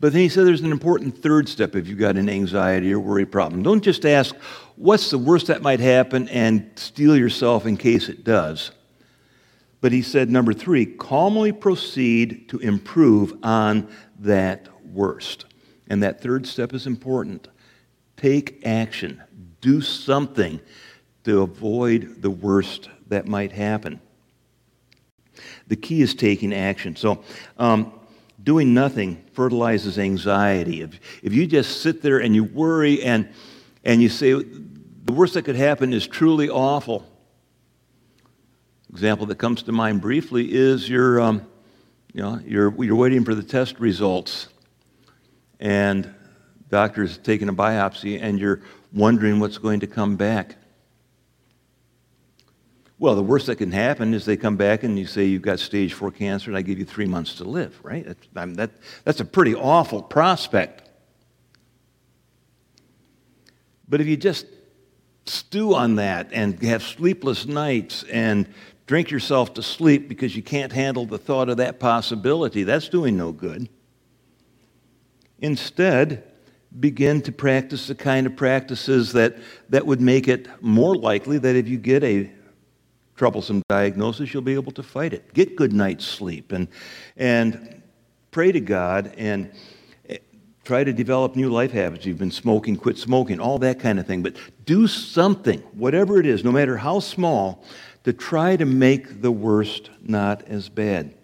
But 0.02 0.12
then 0.12 0.22
he 0.22 0.28
said 0.28 0.48
there's 0.48 0.62
an 0.62 0.72
important 0.72 1.16
third 1.16 1.48
step 1.48 1.76
if 1.76 1.86
you've 1.86 1.96
got 1.96 2.16
an 2.16 2.28
anxiety 2.28 2.92
or 2.92 2.98
worry 2.98 3.24
problem. 3.24 3.62
Don't 3.62 3.84
just 3.84 4.04
ask, 4.04 4.34
what's 4.74 5.10
the 5.10 5.16
worst 5.16 5.46
that 5.46 5.62
might 5.62 5.78
happen, 5.78 6.28
and 6.30 6.68
steel 6.74 7.16
yourself 7.16 7.66
in 7.66 7.76
case 7.76 8.08
it 8.08 8.24
does. 8.24 8.72
But 9.80 9.92
he 9.92 10.02
said, 10.02 10.28
number 10.28 10.52
three, 10.52 10.86
calmly 10.86 11.52
proceed 11.52 12.48
to 12.48 12.58
improve 12.58 13.32
on 13.44 13.88
that 14.18 14.66
worst. 14.92 15.44
And 15.88 16.02
that 16.02 16.20
third 16.20 16.48
step 16.48 16.72
is 16.72 16.88
important. 16.88 17.46
Take 18.16 18.66
action, 18.66 19.22
do 19.60 19.80
something 19.80 20.58
to 21.22 21.42
avoid 21.42 22.22
the 22.22 22.30
worst 22.30 22.90
that 23.06 23.28
might 23.28 23.52
happen. 23.52 24.00
The 25.68 25.76
key 25.76 26.02
is 26.02 26.16
taking 26.16 26.52
action. 26.52 26.96
So, 26.96 27.22
um, 27.56 28.00
doing 28.42 28.74
nothing 28.74 29.22
fertilizes 29.32 29.98
anxiety. 29.98 30.82
If, 30.82 30.98
if 31.22 31.32
you 31.32 31.46
just 31.46 31.82
sit 31.82 32.02
there 32.02 32.18
and 32.18 32.34
you 32.34 32.44
worry 32.44 33.02
and, 33.02 33.28
and 33.84 34.02
you 34.02 34.08
say, 34.08 34.32
the 34.32 35.12
worst 35.12 35.34
that 35.34 35.42
could 35.42 35.56
happen 35.56 35.92
is 35.92 36.06
truly 36.06 36.48
awful. 36.48 37.08
Example 38.90 39.26
that 39.26 39.36
comes 39.36 39.62
to 39.64 39.72
mind 39.72 40.00
briefly 40.00 40.52
is 40.52 40.88
you're, 40.88 41.20
um, 41.20 41.46
you 42.12 42.22
know, 42.22 42.40
you're, 42.44 42.84
you're 42.84 42.96
waiting 42.96 43.24
for 43.24 43.34
the 43.34 43.42
test 43.42 43.80
results 43.80 44.48
and 45.60 46.12
doctor's 46.68 47.18
taking 47.18 47.48
a 47.48 47.54
biopsy 47.54 48.20
and 48.20 48.38
you're 48.38 48.60
wondering 48.92 49.40
what's 49.40 49.58
going 49.58 49.80
to 49.80 49.86
come 49.86 50.16
back. 50.16 50.56
Well, 53.02 53.16
the 53.16 53.22
worst 53.24 53.46
that 53.46 53.56
can 53.56 53.72
happen 53.72 54.14
is 54.14 54.24
they 54.24 54.36
come 54.36 54.56
back 54.56 54.84
and 54.84 54.96
you 54.96 55.06
say 55.06 55.24
you've 55.24 55.42
got 55.42 55.58
stage 55.58 55.92
four 55.92 56.12
cancer 56.12 56.50
and 56.50 56.56
I 56.56 56.62
give 56.62 56.78
you 56.78 56.84
three 56.84 57.04
months 57.04 57.34
to 57.38 57.44
live, 57.44 57.76
right? 57.82 58.06
That's, 58.06 58.28
I 58.36 58.46
mean, 58.46 58.54
that, 58.54 58.70
that's 59.02 59.18
a 59.18 59.24
pretty 59.24 59.56
awful 59.56 60.00
prospect. 60.00 60.88
But 63.88 64.00
if 64.00 64.06
you 64.06 64.16
just 64.16 64.46
stew 65.26 65.74
on 65.74 65.96
that 65.96 66.28
and 66.30 66.62
have 66.62 66.84
sleepless 66.84 67.44
nights 67.44 68.04
and 68.04 68.46
drink 68.86 69.10
yourself 69.10 69.54
to 69.54 69.64
sleep 69.64 70.08
because 70.08 70.36
you 70.36 70.42
can't 70.44 70.70
handle 70.70 71.04
the 71.04 71.18
thought 71.18 71.48
of 71.48 71.56
that 71.56 71.80
possibility, 71.80 72.62
that's 72.62 72.88
doing 72.88 73.16
no 73.16 73.32
good. 73.32 73.68
Instead, 75.40 76.22
begin 76.78 77.20
to 77.22 77.32
practice 77.32 77.88
the 77.88 77.96
kind 77.96 78.28
of 78.28 78.36
practices 78.36 79.12
that, 79.14 79.38
that 79.70 79.86
would 79.86 80.00
make 80.00 80.28
it 80.28 80.46
more 80.62 80.94
likely 80.94 81.38
that 81.38 81.56
if 81.56 81.66
you 81.66 81.78
get 81.78 82.04
a 82.04 82.30
troublesome 83.16 83.62
diagnosis, 83.68 84.32
you'll 84.32 84.42
be 84.42 84.54
able 84.54 84.72
to 84.72 84.82
fight 84.82 85.12
it. 85.12 85.32
Get 85.34 85.56
good 85.56 85.72
night's 85.72 86.04
sleep 86.04 86.52
and, 86.52 86.68
and 87.16 87.82
pray 88.30 88.52
to 88.52 88.60
God 88.60 89.12
and 89.16 89.50
Try 90.64 90.84
to 90.84 90.92
develop 90.92 91.34
new 91.34 91.50
life 91.50 91.72
habits. 91.72 92.06
You've 92.06 92.18
been 92.18 92.30
smoking, 92.30 92.76
quit 92.76 92.96
smoking, 92.96 93.40
all 93.40 93.58
that 93.58 93.80
kind 93.80 93.98
of 93.98 94.06
thing. 94.06 94.22
But 94.22 94.36
do 94.64 94.86
something, 94.86 95.58
whatever 95.72 96.20
it 96.20 96.26
is, 96.26 96.44
no 96.44 96.52
matter 96.52 96.76
how 96.76 97.00
small, 97.00 97.64
to 98.04 98.12
try 98.12 98.56
to 98.56 98.64
make 98.64 99.22
the 99.22 99.32
worst 99.32 99.90
not 100.00 100.46
as 100.46 100.68
bad. 100.68 101.14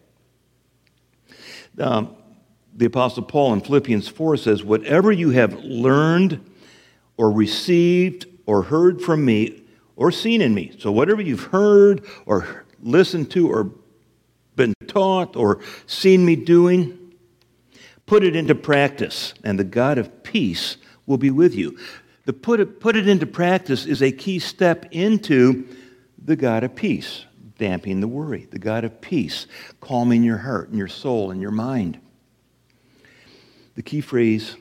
Um, 1.78 2.16
the 2.74 2.86
Apostle 2.86 3.22
Paul 3.22 3.52
in 3.52 3.60
Philippians 3.60 4.08
4 4.08 4.36
says, 4.38 4.64
Whatever 4.64 5.12
you 5.12 5.30
have 5.30 5.54
learned 5.62 6.44
or 7.16 7.30
received 7.30 8.26
or 8.44 8.64
heard 8.64 9.00
from 9.00 9.24
me 9.24 9.62
or 9.98 10.12
seen 10.12 10.40
in 10.40 10.54
me. 10.54 10.72
So, 10.78 10.90
whatever 10.90 11.20
you've 11.20 11.44
heard 11.44 12.06
or 12.24 12.64
listened 12.80 13.30
to 13.32 13.50
or 13.50 13.70
been 14.54 14.72
taught 14.86 15.36
or 15.36 15.60
seen 15.86 16.24
me 16.24 16.36
doing, 16.36 16.96
put 18.06 18.22
it 18.22 18.34
into 18.34 18.54
practice, 18.54 19.34
and 19.44 19.58
the 19.58 19.64
God 19.64 19.98
of 19.98 20.22
peace 20.22 20.76
will 21.04 21.18
be 21.18 21.30
with 21.30 21.54
you. 21.54 21.76
The 22.26 22.32
put 22.32 22.60
it, 22.60 22.80
put 22.80 22.96
it 22.96 23.08
into 23.08 23.26
practice 23.26 23.86
is 23.86 24.00
a 24.00 24.12
key 24.12 24.38
step 24.38 24.86
into 24.92 25.66
the 26.22 26.36
God 26.36 26.62
of 26.62 26.76
peace, 26.76 27.24
damping 27.58 28.00
the 28.00 28.08
worry, 28.08 28.46
the 28.50 28.58
God 28.58 28.84
of 28.84 29.00
peace, 29.00 29.46
calming 29.80 30.22
your 30.22 30.38
heart 30.38 30.68
and 30.68 30.78
your 30.78 30.88
soul 30.88 31.32
and 31.32 31.42
your 31.42 31.50
mind. 31.50 31.98
The 33.74 33.82
key 33.82 34.00
phrase, 34.00 34.56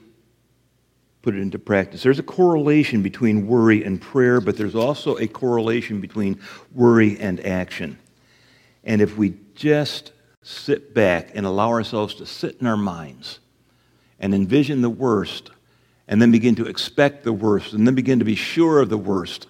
put 1.28 1.36
it 1.36 1.42
into 1.42 1.60
practice. 1.60 2.04
There's 2.04 2.20
a 2.20 2.24
correlation 2.24 3.04
between 3.04 3.48
worry 3.48 3.84
and 3.84 4.00
prayer, 4.00 4.40
but 4.40 4.56
there's 4.56 4.76
also 4.76 5.18
a 5.18 5.28
correlation 5.28 6.00
between 6.00 6.40
worry 6.74 7.20
and 7.20 7.46
action. 7.46 8.00
And 8.86 9.02
if 9.02 9.18
we 9.18 9.36
just 9.54 10.14
sit 10.42 10.94
back 10.94 11.32
and 11.34 11.46
allow 11.46 11.68
ourselves 11.68 12.16
to 12.16 12.26
sit 12.26 12.62
in 12.62 12.66
our 12.66 12.78
minds 12.78 13.40
and 14.22 14.34
envision 14.34 14.82
the 14.82 14.90
worst, 14.90 15.52
and 16.08 16.22
then 16.22 16.32
begin 16.32 16.56
to 16.56 16.66
expect 16.66 17.26
the 17.26 17.34
worst, 17.34 17.74
and 17.74 17.86
then 17.86 17.94
begin 17.94 18.20
to 18.20 18.26
be 18.26 18.36
sure 18.36 18.80
of 18.80 18.88
the 18.88 18.98
worst, 18.98 19.48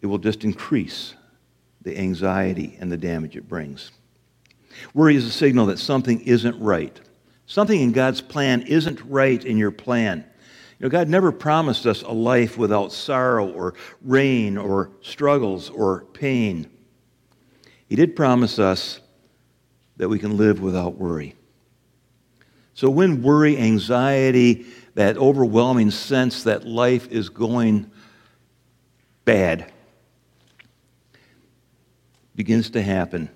it 0.00 0.06
will 0.06 0.16
just 0.16 0.42
increase 0.42 1.12
the 1.82 1.98
anxiety 1.98 2.78
and 2.80 2.90
the 2.90 2.96
damage 2.96 3.36
it 3.36 3.46
brings. 3.46 3.90
Worry 4.94 5.16
is 5.16 5.26
a 5.26 5.30
signal 5.30 5.66
that 5.66 5.78
something 5.78 6.22
isn't 6.22 6.58
right. 6.58 6.98
Something 7.48 7.80
in 7.80 7.92
God's 7.92 8.20
plan 8.20 8.60
isn't 8.60 9.00
right 9.06 9.42
in 9.42 9.56
your 9.56 9.70
plan. 9.70 10.18
You 10.78 10.84
know, 10.84 10.90
God 10.90 11.08
never 11.08 11.32
promised 11.32 11.86
us 11.86 12.02
a 12.02 12.12
life 12.12 12.58
without 12.58 12.92
sorrow 12.92 13.50
or 13.50 13.72
rain 14.02 14.58
or 14.58 14.90
struggles 15.00 15.70
or 15.70 16.04
pain. 16.12 16.70
He 17.86 17.96
did 17.96 18.14
promise 18.14 18.58
us 18.58 19.00
that 19.96 20.10
we 20.10 20.18
can 20.18 20.36
live 20.36 20.60
without 20.60 20.96
worry. 20.96 21.34
So 22.74 22.90
when 22.90 23.22
worry, 23.22 23.56
anxiety, 23.56 24.66
that 24.94 25.16
overwhelming 25.16 25.90
sense 25.90 26.42
that 26.42 26.66
life 26.66 27.08
is 27.10 27.30
going 27.30 27.90
bad 29.24 29.72
begins 32.36 32.68
to 32.70 32.82
happen, 32.82 33.30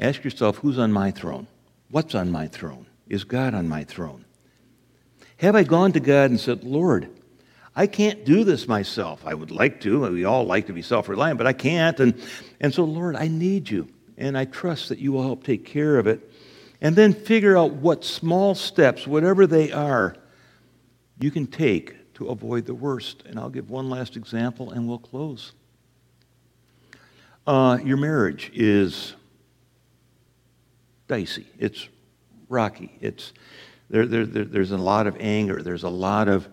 ask 0.00 0.24
yourself 0.24 0.56
who's 0.56 0.80
on 0.80 0.90
my 0.92 1.12
throne? 1.12 1.46
What's 1.92 2.14
on 2.14 2.32
my 2.32 2.48
throne? 2.48 2.86
Is 3.06 3.22
God 3.22 3.52
on 3.52 3.68
my 3.68 3.84
throne? 3.84 4.24
Have 5.36 5.54
I 5.54 5.62
gone 5.62 5.92
to 5.92 6.00
God 6.00 6.30
and 6.30 6.40
said, 6.40 6.64
Lord, 6.64 7.10
I 7.76 7.86
can't 7.86 8.24
do 8.24 8.44
this 8.44 8.66
myself. 8.66 9.22
I 9.26 9.34
would 9.34 9.50
like 9.50 9.82
to. 9.82 10.10
We 10.10 10.24
all 10.24 10.46
like 10.46 10.68
to 10.68 10.72
be 10.72 10.80
self 10.80 11.10
reliant, 11.10 11.36
but 11.36 11.46
I 11.46 11.52
can't. 11.52 12.00
And, 12.00 12.20
and 12.62 12.72
so, 12.72 12.84
Lord, 12.84 13.14
I 13.14 13.28
need 13.28 13.68
you. 13.68 13.88
And 14.16 14.38
I 14.38 14.46
trust 14.46 14.88
that 14.88 15.00
you 15.00 15.12
will 15.12 15.22
help 15.22 15.44
take 15.44 15.66
care 15.66 15.98
of 15.98 16.06
it. 16.06 16.32
And 16.80 16.96
then 16.96 17.12
figure 17.12 17.58
out 17.58 17.74
what 17.74 18.04
small 18.04 18.54
steps, 18.54 19.06
whatever 19.06 19.46
they 19.46 19.70
are, 19.70 20.16
you 21.20 21.30
can 21.30 21.46
take 21.46 22.14
to 22.14 22.28
avoid 22.28 22.64
the 22.64 22.74
worst. 22.74 23.22
And 23.26 23.38
I'll 23.38 23.50
give 23.50 23.68
one 23.68 23.90
last 23.90 24.16
example 24.16 24.70
and 24.70 24.88
we'll 24.88 24.98
close. 24.98 25.52
Uh, 27.46 27.78
your 27.84 27.98
marriage 27.98 28.50
is 28.54 29.14
dicey, 31.08 31.46
it's 31.58 31.88
rocky, 32.48 32.96
it's, 33.00 33.32
there, 33.90 34.06
there, 34.06 34.26
there, 34.26 34.44
there's 34.44 34.70
a 34.70 34.76
lot 34.76 35.06
of 35.06 35.16
anger, 35.20 35.62
there's 35.62 35.82
a 35.82 35.88
lot 35.88 36.28
of 36.28 36.48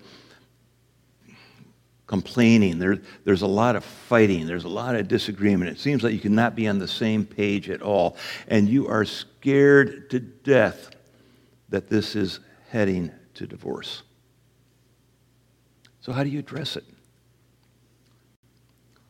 complaining, 2.09 2.79
there, 2.79 2.97
there's 3.23 3.43
a 3.43 3.47
lot 3.47 3.75
of 3.75 3.83
fighting, 3.83 4.47
there's 4.47 4.63
a 4.63 4.69
lot 4.69 4.95
of 4.95 5.07
disagreement. 5.07 5.69
It 5.69 5.79
seems 5.79 6.03
like 6.03 6.11
you 6.11 6.19
cannot 6.19 6.55
be 6.55 6.67
on 6.67 6.79
the 6.79 6.87
same 6.87 7.23
page 7.23 7.69
at 7.69 7.83
all, 7.83 8.17
and 8.47 8.67
you 8.67 8.87
are 8.87 9.05
scared 9.05 10.09
to 10.09 10.19
death 10.19 10.89
that 11.69 11.87
this 11.87 12.15
is 12.15 12.39
heading 12.69 13.11
to 13.35 13.45
divorce. 13.45 14.01
So, 16.01 16.11
how 16.11 16.23
do 16.23 16.29
you 16.29 16.39
address 16.39 16.75
it? 16.75 16.83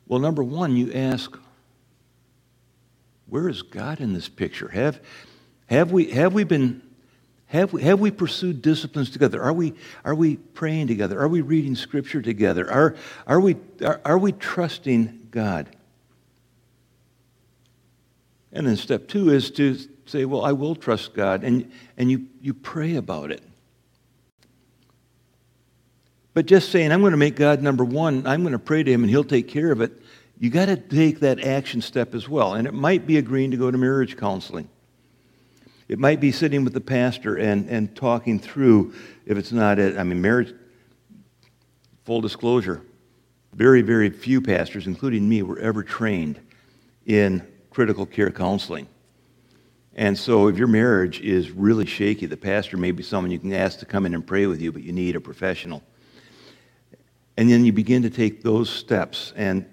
Well, 0.06 0.20
number 0.20 0.44
one, 0.44 0.76
you 0.76 0.92
ask, 0.92 1.38
where 3.28 3.48
is 3.48 3.62
God 3.62 4.02
in 4.02 4.12
this 4.12 4.28
picture? 4.28 4.68
Have, 4.68 5.00
have, 5.70 5.92
we, 5.92 6.12
have 6.12 6.34
we 6.34 6.44
been 6.44 6.82
have 7.50 7.74
we, 7.74 7.82
have 7.82 8.00
we 8.00 8.12
pursued 8.12 8.62
disciplines 8.62 9.10
together? 9.10 9.42
Are 9.42 9.54
we, 9.54 9.74
are 10.06 10.14
we 10.14 10.36
praying 10.36 10.86
together? 10.86 11.20
Are 11.20 11.28
we 11.28 11.42
reading 11.42 11.76
scripture 11.76 12.22
together? 12.22 12.72
Are, 12.72 12.96
are, 13.26 13.40
we, 13.40 13.56
are, 13.84 14.00
are 14.06 14.20
we 14.20 14.34
trusting 14.34 15.30
God? 15.32 15.76
And 18.52 18.68
then 18.68 18.78
step 18.78 19.08
two 19.08 19.32
is 19.32 19.50
to 19.52 19.78
say, 20.06 20.26
well, 20.26 20.46
I 20.46 20.52
will 20.52 20.76
trust 20.76 21.16
God. 21.16 21.44
And, 21.44 21.72
and 21.98 22.12
you, 22.12 22.28
you 22.40 22.54
pray 22.54 22.98
about 22.98 23.32
it. 23.32 23.42
But 26.36 26.46
just 26.46 26.72
saying, 26.72 26.92
I'm 26.92 27.02
going 27.02 27.12
to 27.12 27.18
make 27.18 27.36
God 27.36 27.64
number 27.64 27.84
one, 27.84 28.28
I'm 28.28 28.42
going 28.44 28.54
to 28.54 28.60
pray 28.60 28.84
to 28.84 28.92
Him 28.92 29.02
and 29.02 29.10
He'll 29.10 29.24
take 29.24 29.48
care 29.48 29.72
of 29.72 29.82
it, 29.82 29.92
you 30.38 30.52
got 30.52 30.68
to 30.68 30.78
take 30.78 31.22
that 31.22 31.44
action 31.44 31.82
step 31.82 32.14
as 32.14 32.30
well. 32.30 32.54
And 32.54 32.68
it 32.68 32.76
might 32.76 33.08
be 33.08 33.18
agreeing 33.18 33.50
to 33.52 33.58
go 33.58 33.72
to 33.72 33.78
marriage 33.78 34.18
counseling. 34.18 34.70
It 35.90 35.98
might 35.98 36.20
be 36.20 36.32
sitting 36.32 36.64
with 36.64 36.74
the 36.74 36.82
pastor 36.82 37.36
and, 37.36 37.68
and 37.68 37.96
talking 37.96 38.40
through 38.40 38.94
if 39.26 39.38
it's 39.40 39.52
not, 39.52 39.80
I 39.80 40.04
mean, 40.04 40.22
marriage, 40.22 40.54
full 42.06 42.22
disclosure, 42.22 42.84
very, 43.54 43.82
very 43.82 44.12
few 44.12 44.40
pastors, 44.40 44.86
including 44.86 45.28
me, 45.28 45.42
were 45.42 45.58
ever 45.58 45.82
trained 45.82 46.40
in 47.08 47.46
critical 47.72 48.06
care 48.06 48.30
counseling. 48.30 48.88
And 49.96 50.18
so 50.18 50.48
if 50.48 50.58
your 50.58 50.68
marriage 50.68 51.22
is 51.22 51.50
really 51.50 51.88
shaky, 51.88 52.28
the 52.28 52.38
pastor 52.38 52.78
may 52.78 52.92
be 52.92 53.02
someone 53.02 53.32
you 53.32 53.40
can 53.40 53.52
ask 53.52 53.80
to 53.80 53.86
come 53.88 54.06
in 54.06 54.14
and 54.14 54.26
pray 54.26 54.46
with 54.46 54.62
you, 54.62 54.72
but 54.72 54.84
you 54.84 54.92
need 54.92 55.16
a 55.16 55.20
professional. 55.20 55.82
And 57.36 57.50
then 57.50 57.66
you 57.66 57.74
begin 57.74 58.04
to 58.04 58.12
take 58.12 58.44
those 58.44 58.70
steps. 58.70 59.34
And 59.36 59.66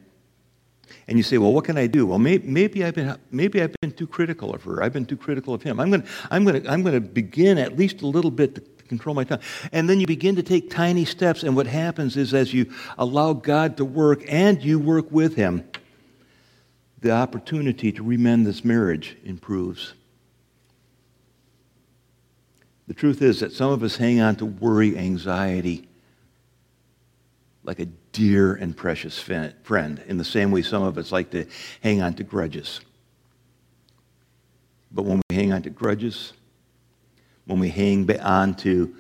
and 1.08 1.16
you 1.16 1.22
say, 1.22 1.38
well, 1.38 1.52
what 1.52 1.64
can 1.64 1.78
I 1.78 1.86
do? 1.86 2.06
Well, 2.06 2.18
maybe, 2.18 2.46
maybe, 2.46 2.84
I've, 2.84 2.94
been, 2.94 3.16
maybe 3.30 3.62
I've 3.62 3.74
been 3.80 3.92
too 3.92 4.06
critical 4.06 4.54
of 4.54 4.62
her. 4.64 4.82
I've 4.82 4.92
been 4.92 5.06
too 5.06 5.16
critical 5.16 5.54
of 5.54 5.62
him. 5.62 5.78
I'm 5.80 5.90
going 5.90 6.02
to 6.02 6.08
I'm 6.30 6.44
to 6.46 6.70
I'm 6.70 6.84
to 6.84 7.00
begin 7.00 7.58
at 7.58 7.76
least 7.76 8.02
a 8.02 8.06
little 8.06 8.30
bit 8.30 8.54
to 8.56 8.60
control 8.88 9.14
my 9.14 9.24
tongue. 9.24 9.40
And 9.72 9.88
then 9.88 10.00
you 10.00 10.06
begin 10.06 10.36
to 10.36 10.42
take 10.42 10.70
tiny 10.70 11.04
steps. 11.04 11.42
And 11.42 11.56
what 11.56 11.66
happens 11.66 12.16
is 12.16 12.34
as 12.34 12.52
you 12.52 12.72
allow 12.98 13.32
God 13.32 13.76
to 13.78 13.84
work 13.84 14.24
and 14.28 14.62
you 14.62 14.78
work 14.78 15.10
with 15.10 15.36
him, 15.36 15.68
the 17.00 17.10
opportunity 17.10 17.92
to 17.92 18.02
remend 18.02 18.46
this 18.46 18.64
marriage 18.64 19.16
improves. 19.24 19.94
The 22.88 22.94
truth 22.94 23.20
is 23.22 23.40
that 23.40 23.52
some 23.52 23.70
of 23.70 23.82
us 23.82 23.96
hang 23.96 24.20
on 24.20 24.36
to 24.36 24.46
worry, 24.46 24.96
anxiety, 24.96 25.88
like 27.64 27.80
a 27.80 27.86
dear 28.16 28.54
and 28.54 28.74
precious 28.74 29.18
friend, 29.20 30.02
in 30.06 30.16
the 30.16 30.24
same 30.24 30.50
way 30.50 30.62
some 30.62 30.82
of 30.82 30.96
us 30.96 31.12
like 31.12 31.30
to 31.30 31.44
hang 31.82 32.00
on 32.00 32.14
to 32.14 32.24
grudges. 32.24 32.80
But 34.90 35.02
when 35.02 35.20
we 35.28 35.36
hang 35.36 35.52
on 35.52 35.60
to 35.64 35.70
grudges, 35.70 36.32
when 37.44 37.60
we 37.60 37.68
hang 37.68 38.10
on 38.18 38.54
to 38.54 38.96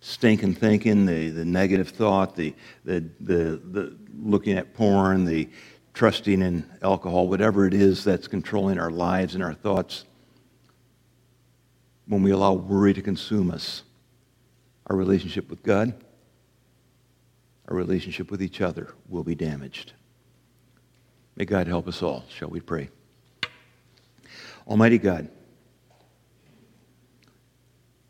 stinking 0.00 0.54
thinking, 0.54 1.04
the, 1.04 1.28
the 1.28 1.44
negative 1.44 1.90
thought, 1.90 2.36
the, 2.36 2.54
the, 2.86 3.04
the, 3.20 3.60
the 3.70 3.96
looking 4.18 4.56
at 4.56 4.72
porn, 4.72 5.26
the 5.26 5.46
trusting 5.92 6.40
in 6.40 6.64
alcohol, 6.80 7.28
whatever 7.28 7.66
it 7.66 7.74
is 7.74 8.02
that's 8.02 8.26
controlling 8.26 8.78
our 8.78 8.90
lives 8.90 9.34
and 9.34 9.44
our 9.44 9.52
thoughts, 9.52 10.06
when 12.06 12.22
we 12.22 12.30
allow 12.30 12.54
worry 12.54 12.94
to 12.94 13.02
consume 13.02 13.50
us, 13.50 13.82
our 14.86 14.96
relationship 14.96 15.50
with 15.50 15.62
God, 15.62 15.92
our 17.68 17.76
relationship 17.76 18.30
with 18.30 18.42
each 18.42 18.60
other 18.60 18.94
will 19.08 19.24
be 19.24 19.34
damaged. 19.34 19.92
May 21.36 21.44
God 21.44 21.66
help 21.66 21.88
us 21.88 22.02
all. 22.02 22.24
Shall 22.28 22.48
we 22.48 22.60
pray? 22.60 22.90
Almighty 24.66 24.98
God, 24.98 25.28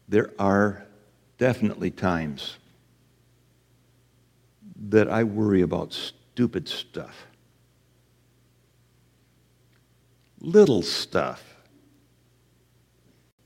there 0.08 0.30
are 0.38 0.84
definitely 1.38 1.90
times 1.90 2.56
that 4.88 5.08
I 5.08 5.24
worry 5.24 5.62
about 5.62 5.92
stupid 5.92 6.68
stuff, 6.68 7.26
little 10.40 10.82
stuff, 10.82 11.42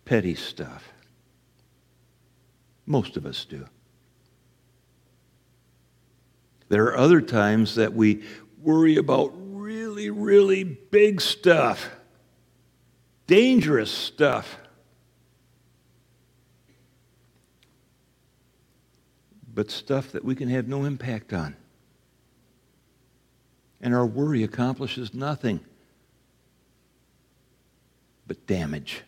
petty 0.04 0.34
stuff. 0.34 0.92
Most 2.86 3.16
of 3.16 3.26
us 3.26 3.44
do. 3.44 3.66
There 6.68 6.84
are 6.84 6.96
other 6.96 7.20
times 7.20 7.76
that 7.76 7.94
we 7.94 8.22
worry 8.60 8.96
about 8.96 9.32
really, 9.34 10.10
really 10.10 10.64
big 10.64 11.20
stuff, 11.20 11.90
dangerous 13.26 13.90
stuff. 13.90 14.58
But 19.52 19.70
stuff 19.70 20.12
that 20.12 20.24
we 20.24 20.34
can 20.34 20.48
have 20.50 20.68
no 20.68 20.84
impact 20.84 21.32
on. 21.32 21.56
And 23.80 23.94
our 23.94 24.06
worry 24.06 24.44
accomplishes 24.44 25.14
nothing 25.14 25.60
but 28.26 28.46
damage. 28.46 29.02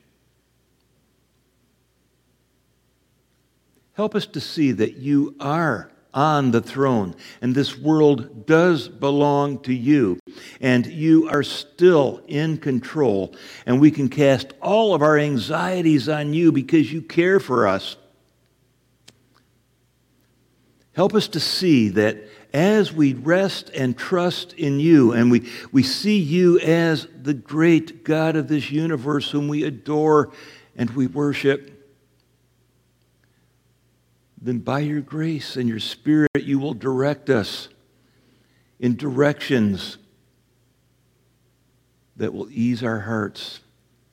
Help 3.93 4.15
us 4.15 4.27
to 4.27 4.41
see 4.41 4.73
that 4.73 4.97
you 4.97 5.37
are 5.39 5.93
on 6.13 6.51
the 6.51 6.61
throne, 6.61 7.15
and 7.41 7.55
this 7.55 7.79
world 7.79 8.47
does 8.47 8.89
belong 8.89 9.59
to 9.61 9.73
you, 9.73 10.19
and 10.61 10.87
you 10.87 11.29
are 11.29 11.43
still 11.43 12.21
in 12.27 12.59
control, 12.59 13.35
and 13.67 13.81
we 13.81 13.91
can 13.91 14.09
cast 14.09 14.53
all 14.61 14.95
of 14.95 15.03
our 15.03 15.19
anxieties 15.19 16.09
on 16.09 16.35
you 16.35 16.53
because 16.53 16.93
you 16.93 17.03
care 17.03 17.39
for 17.41 17.67
us. 17.67 17.97
Help 20.93 21.15
us 21.15 21.29
to 21.29 21.41
see 21.41 21.89
that 21.91 22.19
as 22.53 22.93
we 22.93 23.15
rest 23.15 23.71
and 23.71 23.97
trust 23.97 24.53
in 24.55 24.81
you, 24.81 25.13
and 25.13 25.31
we, 25.31 25.49
we 25.71 25.83
see 25.83 26.19
you 26.19 26.59
as 26.59 27.07
the 27.23 27.35
great 27.35 28.05
God 28.05 28.37
of 28.37 28.49
this 28.49 28.71
universe 28.71 29.31
whom 29.31 29.49
we 29.49 29.63
adore 29.63 30.33
and 30.77 30.91
we 30.91 31.07
worship, 31.07 31.80
then 34.41 34.59
by 34.59 34.81
your 34.81 35.01
grace 35.01 35.57
and 35.57 35.69
your 35.69 35.81
Spirit, 35.81 36.31
you 36.35 36.59
will 36.59 36.75
direct 36.75 37.29
us 37.29 37.69
in 38.79 38.97
directions 38.97 39.99
that 42.17 42.33
will 42.33 42.49
ease 42.51 42.83
our 42.83 43.01
hearts 43.01 43.61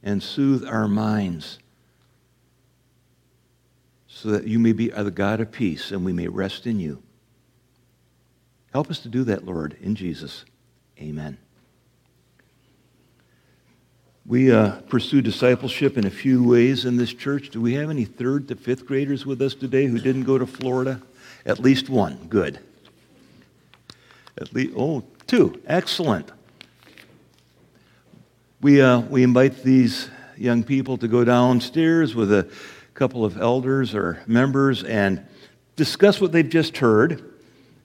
and 0.04 0.22
soothe 0.22 0.66
our 0.66 0.88
minds 0.88 1.60
so 4.08 4.30
that 4.30 4.48
you 4.48 4.60
may 4.60 4.74
be 4.74 4.90
the 4.90 5.12
God 5.12 5.40
of 5.40 5.52
peace 5.52 5.92
and 5.92 6.04
we 6.04 6.14
may 6.14 6.28
rest 6.28 6.66
in 6.66 6.80
you. 6.80 7.02
Help 8.74 8.90
us 8.90 9.00
to 9.00 9.10
do 9.10 9.24
that, 9.26 9.46
Lord, 9.46 9.78
in 9.82 9.96
Jesus. 9.96 10.44
Amen. 11.00 11.38
We 14.28 14.52
uh, 14.52 14.82
pursue 14.90 15.22
discipleship 15.22 15.98
in 15.98 16.06
a 16.06 16.10
few 16.10 16.44
ways 16.44 16.84
in 16.84 16.98
this 16.98 17.14
church. 17.14 17.50
Do 17.50 17.62
we 17.62 17.76
have 17.76 17.90
any 17.90 18.04
third 18.04 18.50
to 18.50 18.58
fifth 18.58 18.86
graders 18.86 19.26
with 19.26 19.42
us 19.42 19.56
today 19.56 19.86
who 19.86 20.00
didn't 20.00 20.26
go 20.26 20.38
to 20.38 20.46
Florida? 20.46 21.02
At 21.46 21.60
least 21.60 21.88
one. 21.88 22.28
Good. 22.28 22.60
At 24.38 24.54
least, 24.54 24.74
oh, 24.76 25.06
two. 25.28 25.62
Excellent. 25.66 26.30
We, 28.60 28.82
uh, 28.82 29.00
we 29.00 29.24
invite 29.24 29.64
these 29.64 30.10
young 30.36 30.62
people 30.62 30.98
to 30.98 31.08
go 31.08 31.24
downstairs 31.24 32.14
with 32.14 32.34
a 32.34 32.52
couple 32.96 33.24
of 33.24 33.38
elders 33.38 33.96
or 33.96 34.22
members 34.28 34.84
and 34.84 35.26
discuss 35.78 36.20
what 36.20 36.34
they've 36.34 36.50
just 36.50 36.76
heard 36.76 37.34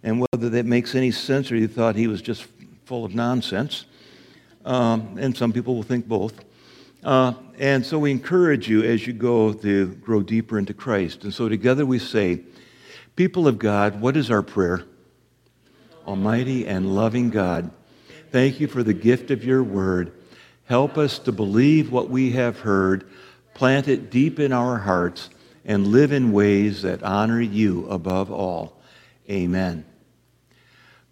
and 0.03 0.19
whether 0.33 0.49
that 0.51 0.67
makes 0.67 0.97
any 0.97 1.13
sense 1.13 1.53
or 1.53 1.57
you 1.57 1.69
thought 1.69 1.95
he 1.95 2.09
was 2.09 2.21
just 2.21 2.49
full 2.85 3.05
of 3.05 3.15
nonsense. 3.15 3.85
Um, 4.65 5.17
and 5.19 5.37
some 5.37 5.53
people 5.53 5.75
will 5.75 5.83
think 5.83 6.07
both. 6.07 6.35
Uh, 7.03 7.35
and 7.59 7.85
so 7.85 7.99
we 7.99 8.11
encourage 8.11 8.69
you 8.69 8.83
as 8.85 9.07
you 9.07 9.13
go 9.13 9.53
to 9.53 9.87
grow 9.97 10.23
deeper 10.23 10.59
into 10.59 10.73
Christ. 10.73 11.25
And 11.25 11.35
so 11.35 11.49
together 11.49 11.85
we 11.85 11.99
say, 11.99 12.41
People 13.17 13.47
of 13.47 13.59
God, 13.59 14.01
what 14.01 14.17
is 14.17 14.31
our 14.31 14.43
prayer? 14.43 14.85
Almighty 16.07 16.67
and 16.67 16.95
loving 16.95 17.31
God, 17.31 17.71
thank 18.31 18.59
you 18.59 18.67
for 18.67 18.83
the 18.83 18.95
gift 18.95 19.31
of 19.31 19.45
your 19.45 19.63
word. 19.63 20.13
Help 20.65 20.97
us 20.97 21.19
to 21.21 21.33
believe 21.33 21.93
what 21.93 22.09
we 22.09 22.33
have 22.33 22.61
heard, 22.61 23.09
plant 23.55 23.89
it 23.89 24.11
deep 24.11 24.41
in 24.41 24.53
our 24.53 24.79
hearts, 24.79 25.29
and 25.65 25.89
live 25.89 26.11
in 26.13 26.33
ways 26.33 26.83
that 26.83 27.03
honor 27.03 27.41
you 27.41 27.87
above 27.89 28.31
all. 28.31 28.81
Amen. 29.29 29.85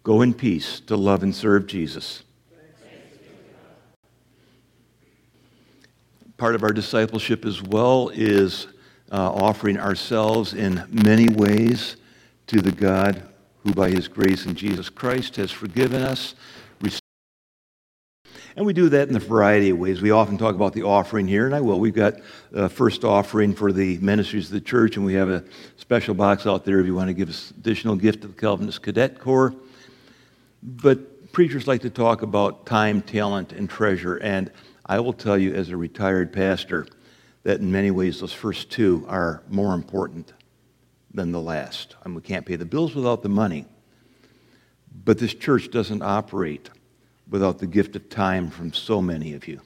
Go 0.03 0.21
in 0.21 0.33
peace 0.33 0.79
to 0.81 0.95
love 0.95 1.21
and 1.21 1.35
serve 1.35 1.67
Jesus. 1.67 2.23
Part 6.41 6.55
of 6.55 6.63
our 6.63 6.73
discipleship 6.73 7.45
as 7.45 7.61
well 7.61 8.09
is 8.09 8.65
uh, 9.11 9.31
offering 9.31 9.77
ourselves 9.77 10.55
in 10.55 10.83
many 10.89 11.31
ways 11.31 11.97
to 12.47 12.63
the 12.63 12.71
God 12.71 13.21
who, 13.59 13.75
by 13.75 13.91
his 13.91 14.07
grace 14.07 14.47
in 14.47 14.55
Jesus 14.55 14.89
Christ, 14.89 15.35
has 15.35 15.51
forgiven 15.51 16.01
us. 16.01 16.33
And 18.55 18.65
we 18.65 18.73
do 18.73 18.89
that 18.89 19.07
in 19.07 19.15
a 19.15 19.19
variety 19.19 19.69
of 19.69 19.77
ways. 19.77 20.01
We 20.01 20.09
often 20.09 20.39
talk 20.39 20.55
about 20.55 20.73
the 20.73 20.81
offering 20.81 21.27
here, 21.27 21.45
and 21.45 21.53
I 21.53 21.61
will. 21.61 21.79
We've 21.79 21.93
got 21.93 22.15
a 22.51 22.67
first 22.67 23.03
offering 23.03 23.53
for 23.53 23.71
the 23.71 23.99
ministries 23.99 24.47
of 24.47 24.53
the 24.53 24.61
church, 24.61 24.97
and 24.97 25.05
we 25.05 25.13
have 25.13 25.29
a 25.29 25.43
special 25.77 26.15
box 26.15 26.47
out 26.47 26.65
there 26.65 26.79
if 26.79 26.87
you 26.87 26.95
want 26.95 27.09
to 27.09 27.13
give 27.13 27.29
us 27.29 27.51
additional 27.51 27.95
gift 27.95 28.23
to 28.23 28.27
the 28.27 28.33
Calvinist 28.33 28.81
Cadet 28.81 29.19
Corps. 29.19 29.53
But 30.63 31.31
preachers 31.33 31.67
like 31.67 31.81
to 31.81 31.91
talk 31.91 32.23
about 32.23 32.65
time, 32.65 33.03
talent, 33.03 33.51
and 33.51 33.69
treasure. 33.69 34.15
And 34.15 34.49
I 34.85 34.99
will 34.99 35.13
tell 35.13 35.37
you, 35.37 35.53
as 35.53 35.69
a 35.69 35.77
retired 35.77 36.33
pastor, 36.33 36.87
that 37.43 37.59
in 37.59 37.71
many 37.71 37.91
ways 37.91 38.19
those 38.19 38.33
first 38.33 38.69
two 38.69 39.05
are 39.07 39.41
more 39.49 39.73
important 39.73 40.33
than 41.13 41.31
the 41.31 41.41
last. 41.41 41.95
I 42.03 42.07
mean, 42.07 42.15
we 42.15 42.21
can't 42.21 42.45
pay 42.45 42.55
the 42.55 42.65
bills 42.65 42.95
without 42.95 43.23
the 43.23 43.29
money. 43.29 43.65
But 45.03 45.17
this 45.17 45.33
church 45.33 45.71
doesn't 45.71 46.01
operate 46.01 46.69
without 47.29 47.59
the 47.59 47.67
gift 47.67 47.95
of 47.95 48.09
time 48.09 48.49
from 48.49 48.73
so 48.73 49.01
many 49.01 49.33
of 49.33 49.47
you. 49.47 49.61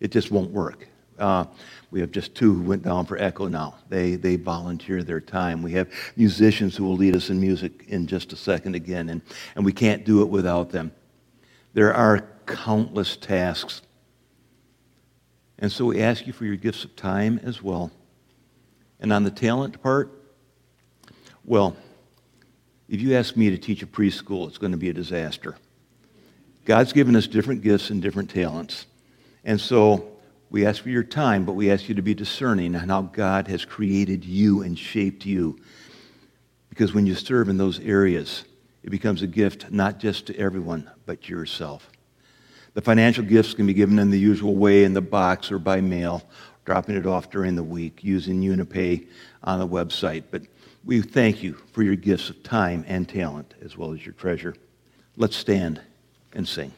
It 0.00 0.10
just 0.10 0.30
won't 0.30 0.50
work. 0.50 0.88
Uh, 1.18 1.44
we 1.90 2.00
have 2.00 2.10
just 2.10 2.34
two 2.34 2.52
who 2.52 2.62
went 2.62 2.82
down 2.82 3.06
for 3.06 3.16
Echo 3.16 3.46
now. 3.46 3.76
They, 3.88 4.16
they 4.16 4.36
volunteer 4.36 5.02
their 5.02 5.20
time. 5.20 5.62
We 5.62 5.72
have 5.72 5.88
musicians 6.16 6.76
who 6.76 6.84
will 6.84 6.96
lead 6.96 7.14
us 7.14 7.30
in 7.30 7.40
music 7.40 7.84
in 7.88 8.06
just 8.06 8.32
a 8.32 8.36
second 8.36 8.74
again, 8.74 9.08
and, 9.08 9.22
and 9.54 9.64
we 9.64 9.72
can't 9.72 10.04
do 10.04 10.22
it 10.22 10.28
without 10.28 10.70
them. 10.70 10.92
There 11.72 11.94
are 11.94 12.28
countless 12.46 13.16
tasks. 13.16 13.82
And 15.58 15.70
so 15.70 15.84
we 15.86 16.02
ask 16.02 16.26
you 16.26 16.32
for 16.32 16.44
your 16.44 16.56
gifts 16.56 16.84
of 16.84 16.96
time 16.96 17.40
as 17.42 17.62
well. 17.62 17.90
And 19.00 19.12
on 19.12 19.24
the 19.24 19.30
talent 19.30 19.82
part, 19.82 20.10
well, 21.44 21.76
if 22.88 23.00
you 23.00 23.14
ask 23.14 23.36
me 23.36 23.50
to 23.50 23.58
teach 23.58 23.82
a 23.82 23.86
preschool, 23.86 24.48
it's 24.48 24.58
going 24.58 24.72
to 24.72 24.78
be 24.78 24.90
a 24.90 24.94
disaster. 24.94 25.56
God's 26.64 26.92
given 26.92 27.14
us 27.16 27.26
different 27.26 27.62
gifts 27.62 27.90
and 27.90 28.00
different 28.00 28.30
talents. 28.30 28.86
And 29.44 29.60
so 29.60 30.12
we 30.50 30.66
ask 30.66 30.82
for 30.82 30.88
your 30.88 31.02
time, 31.02 31.44
but 31.44 31.52
we 31.52 31.70
ask 31.70 31.88
you 31.88 31.94
to 31.96 32.02
be 32.02 32.14
discerning 32.14 32.74
on 32.74 32.88
how 32.88 33.02
God 33.02 33.48
has 33.48 33.64
created 33.64 34.24
you 34.24 34.62
and 34.62 34.78
shaped 34.78 35.26
you. 35.26 35.58
Because 36.68 36.94
when 36.94 37.06
you 37.06 37.14
serve 37.14 37.48
in 37.48 37.58
those 37.58 37.78
areas, 37.80 38.44
it 38.82 38.90
becomes 38.90 39.22
a 39.22 39.26
gift 39.26 39.70
not 39.70 39.98
just 39.98 40.26
to 40.26 40.36
everyone, 40.36 40.90
but 41.06 41.22
to 41.22 41.30
yourself. 41.30 41.90
The 42.74 42.82
financial 42.82 43.24
gifts 43.24 43.54
can 43.54 43.66
be 43.66 43.74
given 43.74 43.98
in 43.98 44.10
the 44.10 44.18
usual 44.18 44.56
way 44.56 44.84
in 44.84 44.94
the 44.94 45.00
box 45.00 45.50
or 45.50 45.58
by 45.58 45.80
mail, 45.80 46.22
dropping 46.64 46.96
it 46.96 47.06
off 47.06 47.30
during 47.30 47.54
the 47.54 47.62
week 47.62 48.02
using 48.02 48.40
Unipay 48.40 49.06
on 49.44 49.60
the 49.60 49.68
website. 49.68 50.24
But 50.30 50.42
we 50.84 51.00
thank 51.00 51.42
you 51.42 51.54
for 51.72 51.82
your 51.82 51.96
gifts 51.96 52.30
of 52.30 52.42
time 52.42 52.84
and 52.88 53.08
talent 53.08 53.54
as 53.62 53.76
well 53.76 53.92
as 53.92 54.04
your 54.04 54.14
treasure. 54.14 54.54
Let's 55.16 55.36
stand 55.36 55.80
and 56.34 56.46
sing. 56.46 56.72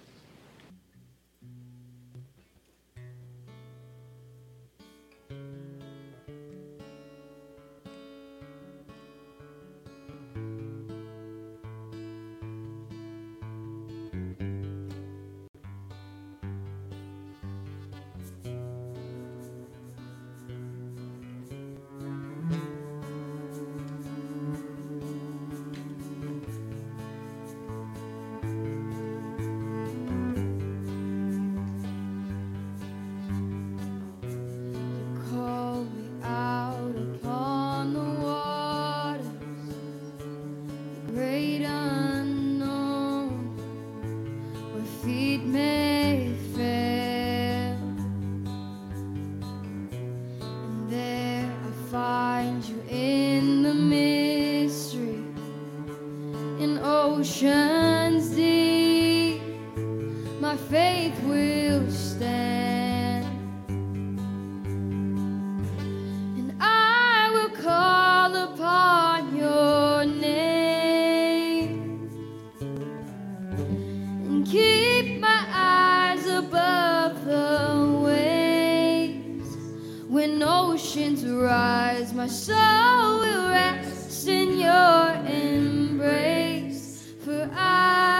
oceans 80.42 81.24
rise, 81.24 82.12
my 82.12 82.26
soul 82.26 83.20
will 83.20 83.50
rest 83.50 84.26
in 84.28 84.58
your 84.58 85.14
embrace. 85.26 87.14
For 87.24 87.50
I 87.54 88.15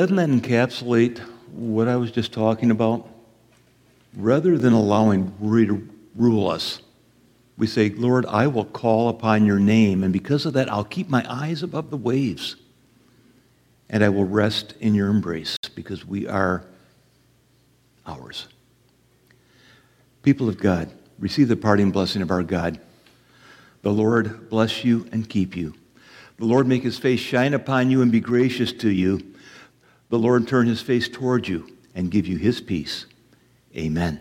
doesn't 0.00 0.16
that 0.16 0.30
encapsulate 0.30 1.18
what 1.52 1.86
I 1.86 1.96
was 1.96 2.10
just 2.10 2.32
talking 2.32 2.70
about? 2.70 3.06
Rather 4.16 4.56
than 4.56 4.72
allowing 4.72 5.38
worry 5.38 5.66
to 5.66 5.86
rule 6.16 6.48
us, 6.48 6.80
we 7.58 7.66
say, 7.66 7.90
Lord, 7.90 8.24
I 8.24 8.46
will 8.46 8.64
call 8.64 9.10
upon 9.10 9.44
your 9.44 9.58
name, 9.58 10.02
and 10.02 10.10
because 10.10 10.46
of 10.46 10.54
that, 10.54 10.72
I'll 10.72 10.84
keep 10.84 11.10
my 11.10 11.22
eyes 11.28 11.62
above 11.62 11.90
the 11.90 11.98
waves, 11.98 12.56
and 13.90 14.02
I 14.02 14.08
will 14.08 14.24
rest 14.24 14.74
in 14.80 14.94
your 14.94 15.08
embrace 15.08 15.58
because 15.74 16.06
we 16.06 16.26
are 16.26 16.64
ours. 18.06 18.48
People 20.22 20.48
of 20.48 20.56
God, 20.56 20.90
receive 21.18 21.48
the 21.48 21.56
parting 21.56 21.90
blessing 21.90 22.22
of 22.22 22.30
our 22.30 22.42
God. 22.42 22.80
The 23.82 23.92
Lord 23.92 24.48
bless 24.48 24.82
you 24.82 25.06
and 25.12 25.28
keep 25.28 25.54
you. 25.54 25.74
The 26.38 26.46
Lord 26.46 26.66
make 26.66 26.84
his 26.84 26.96
face 26.96 27.20
shine 27.20 27.52
upon 27.52 27.90
you 27.90 28.00
and 28.00 28.10
be 28.10 28.20
gracious 28.20 28.72
to 28.72 28.88
you 28.88 29.20
the 30.10 30.18
Lord 30.18 30.46
turn 30.46 30.66
his 30.66 30.82
face 30.82 31.08
toward 31.08 31.48
you 31.48 31.66
and 31.94 32.10
give 32.10 32.26
you 32.26 32.36
his 32.36 32.60
peace. 32.60 33.06
Amen. 33.74 34.20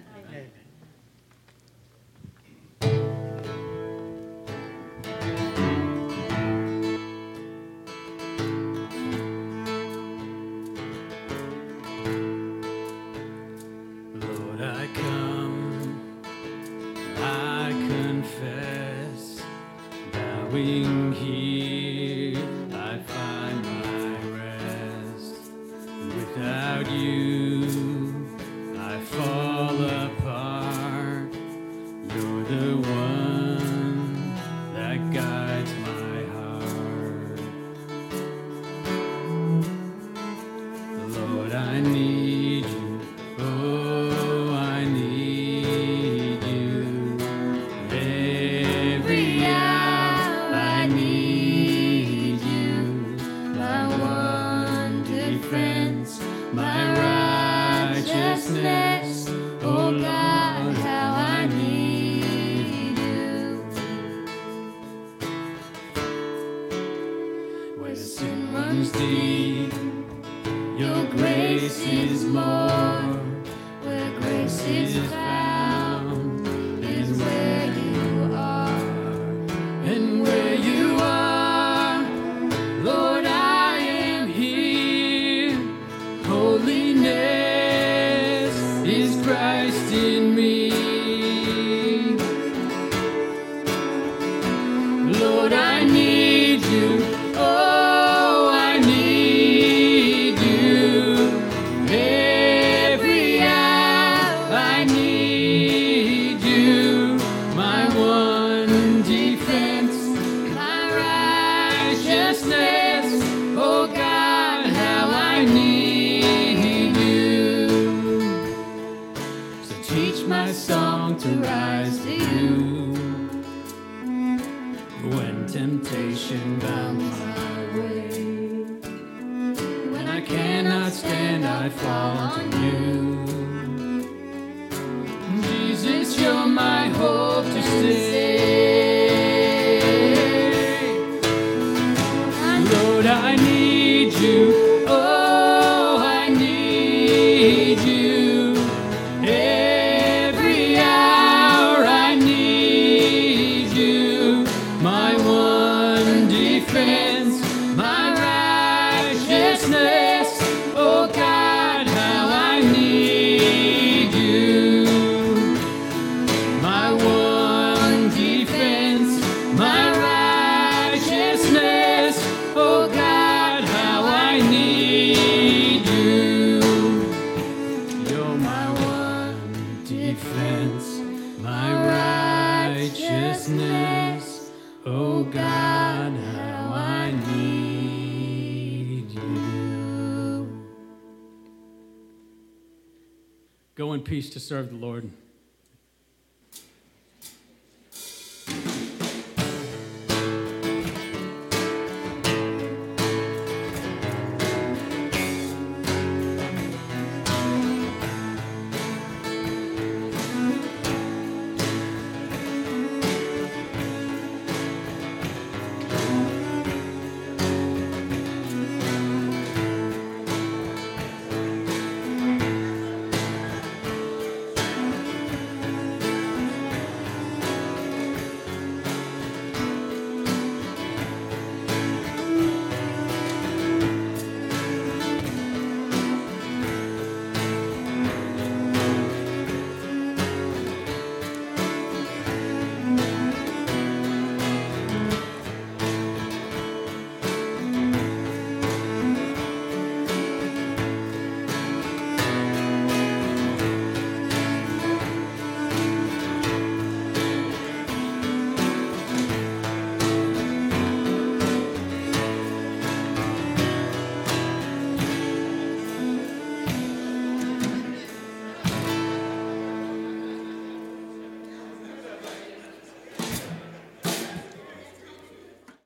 to 194.30 194.40
serve 194.40 194.70
the 194.70 194.76
Lord. 194.76 195.10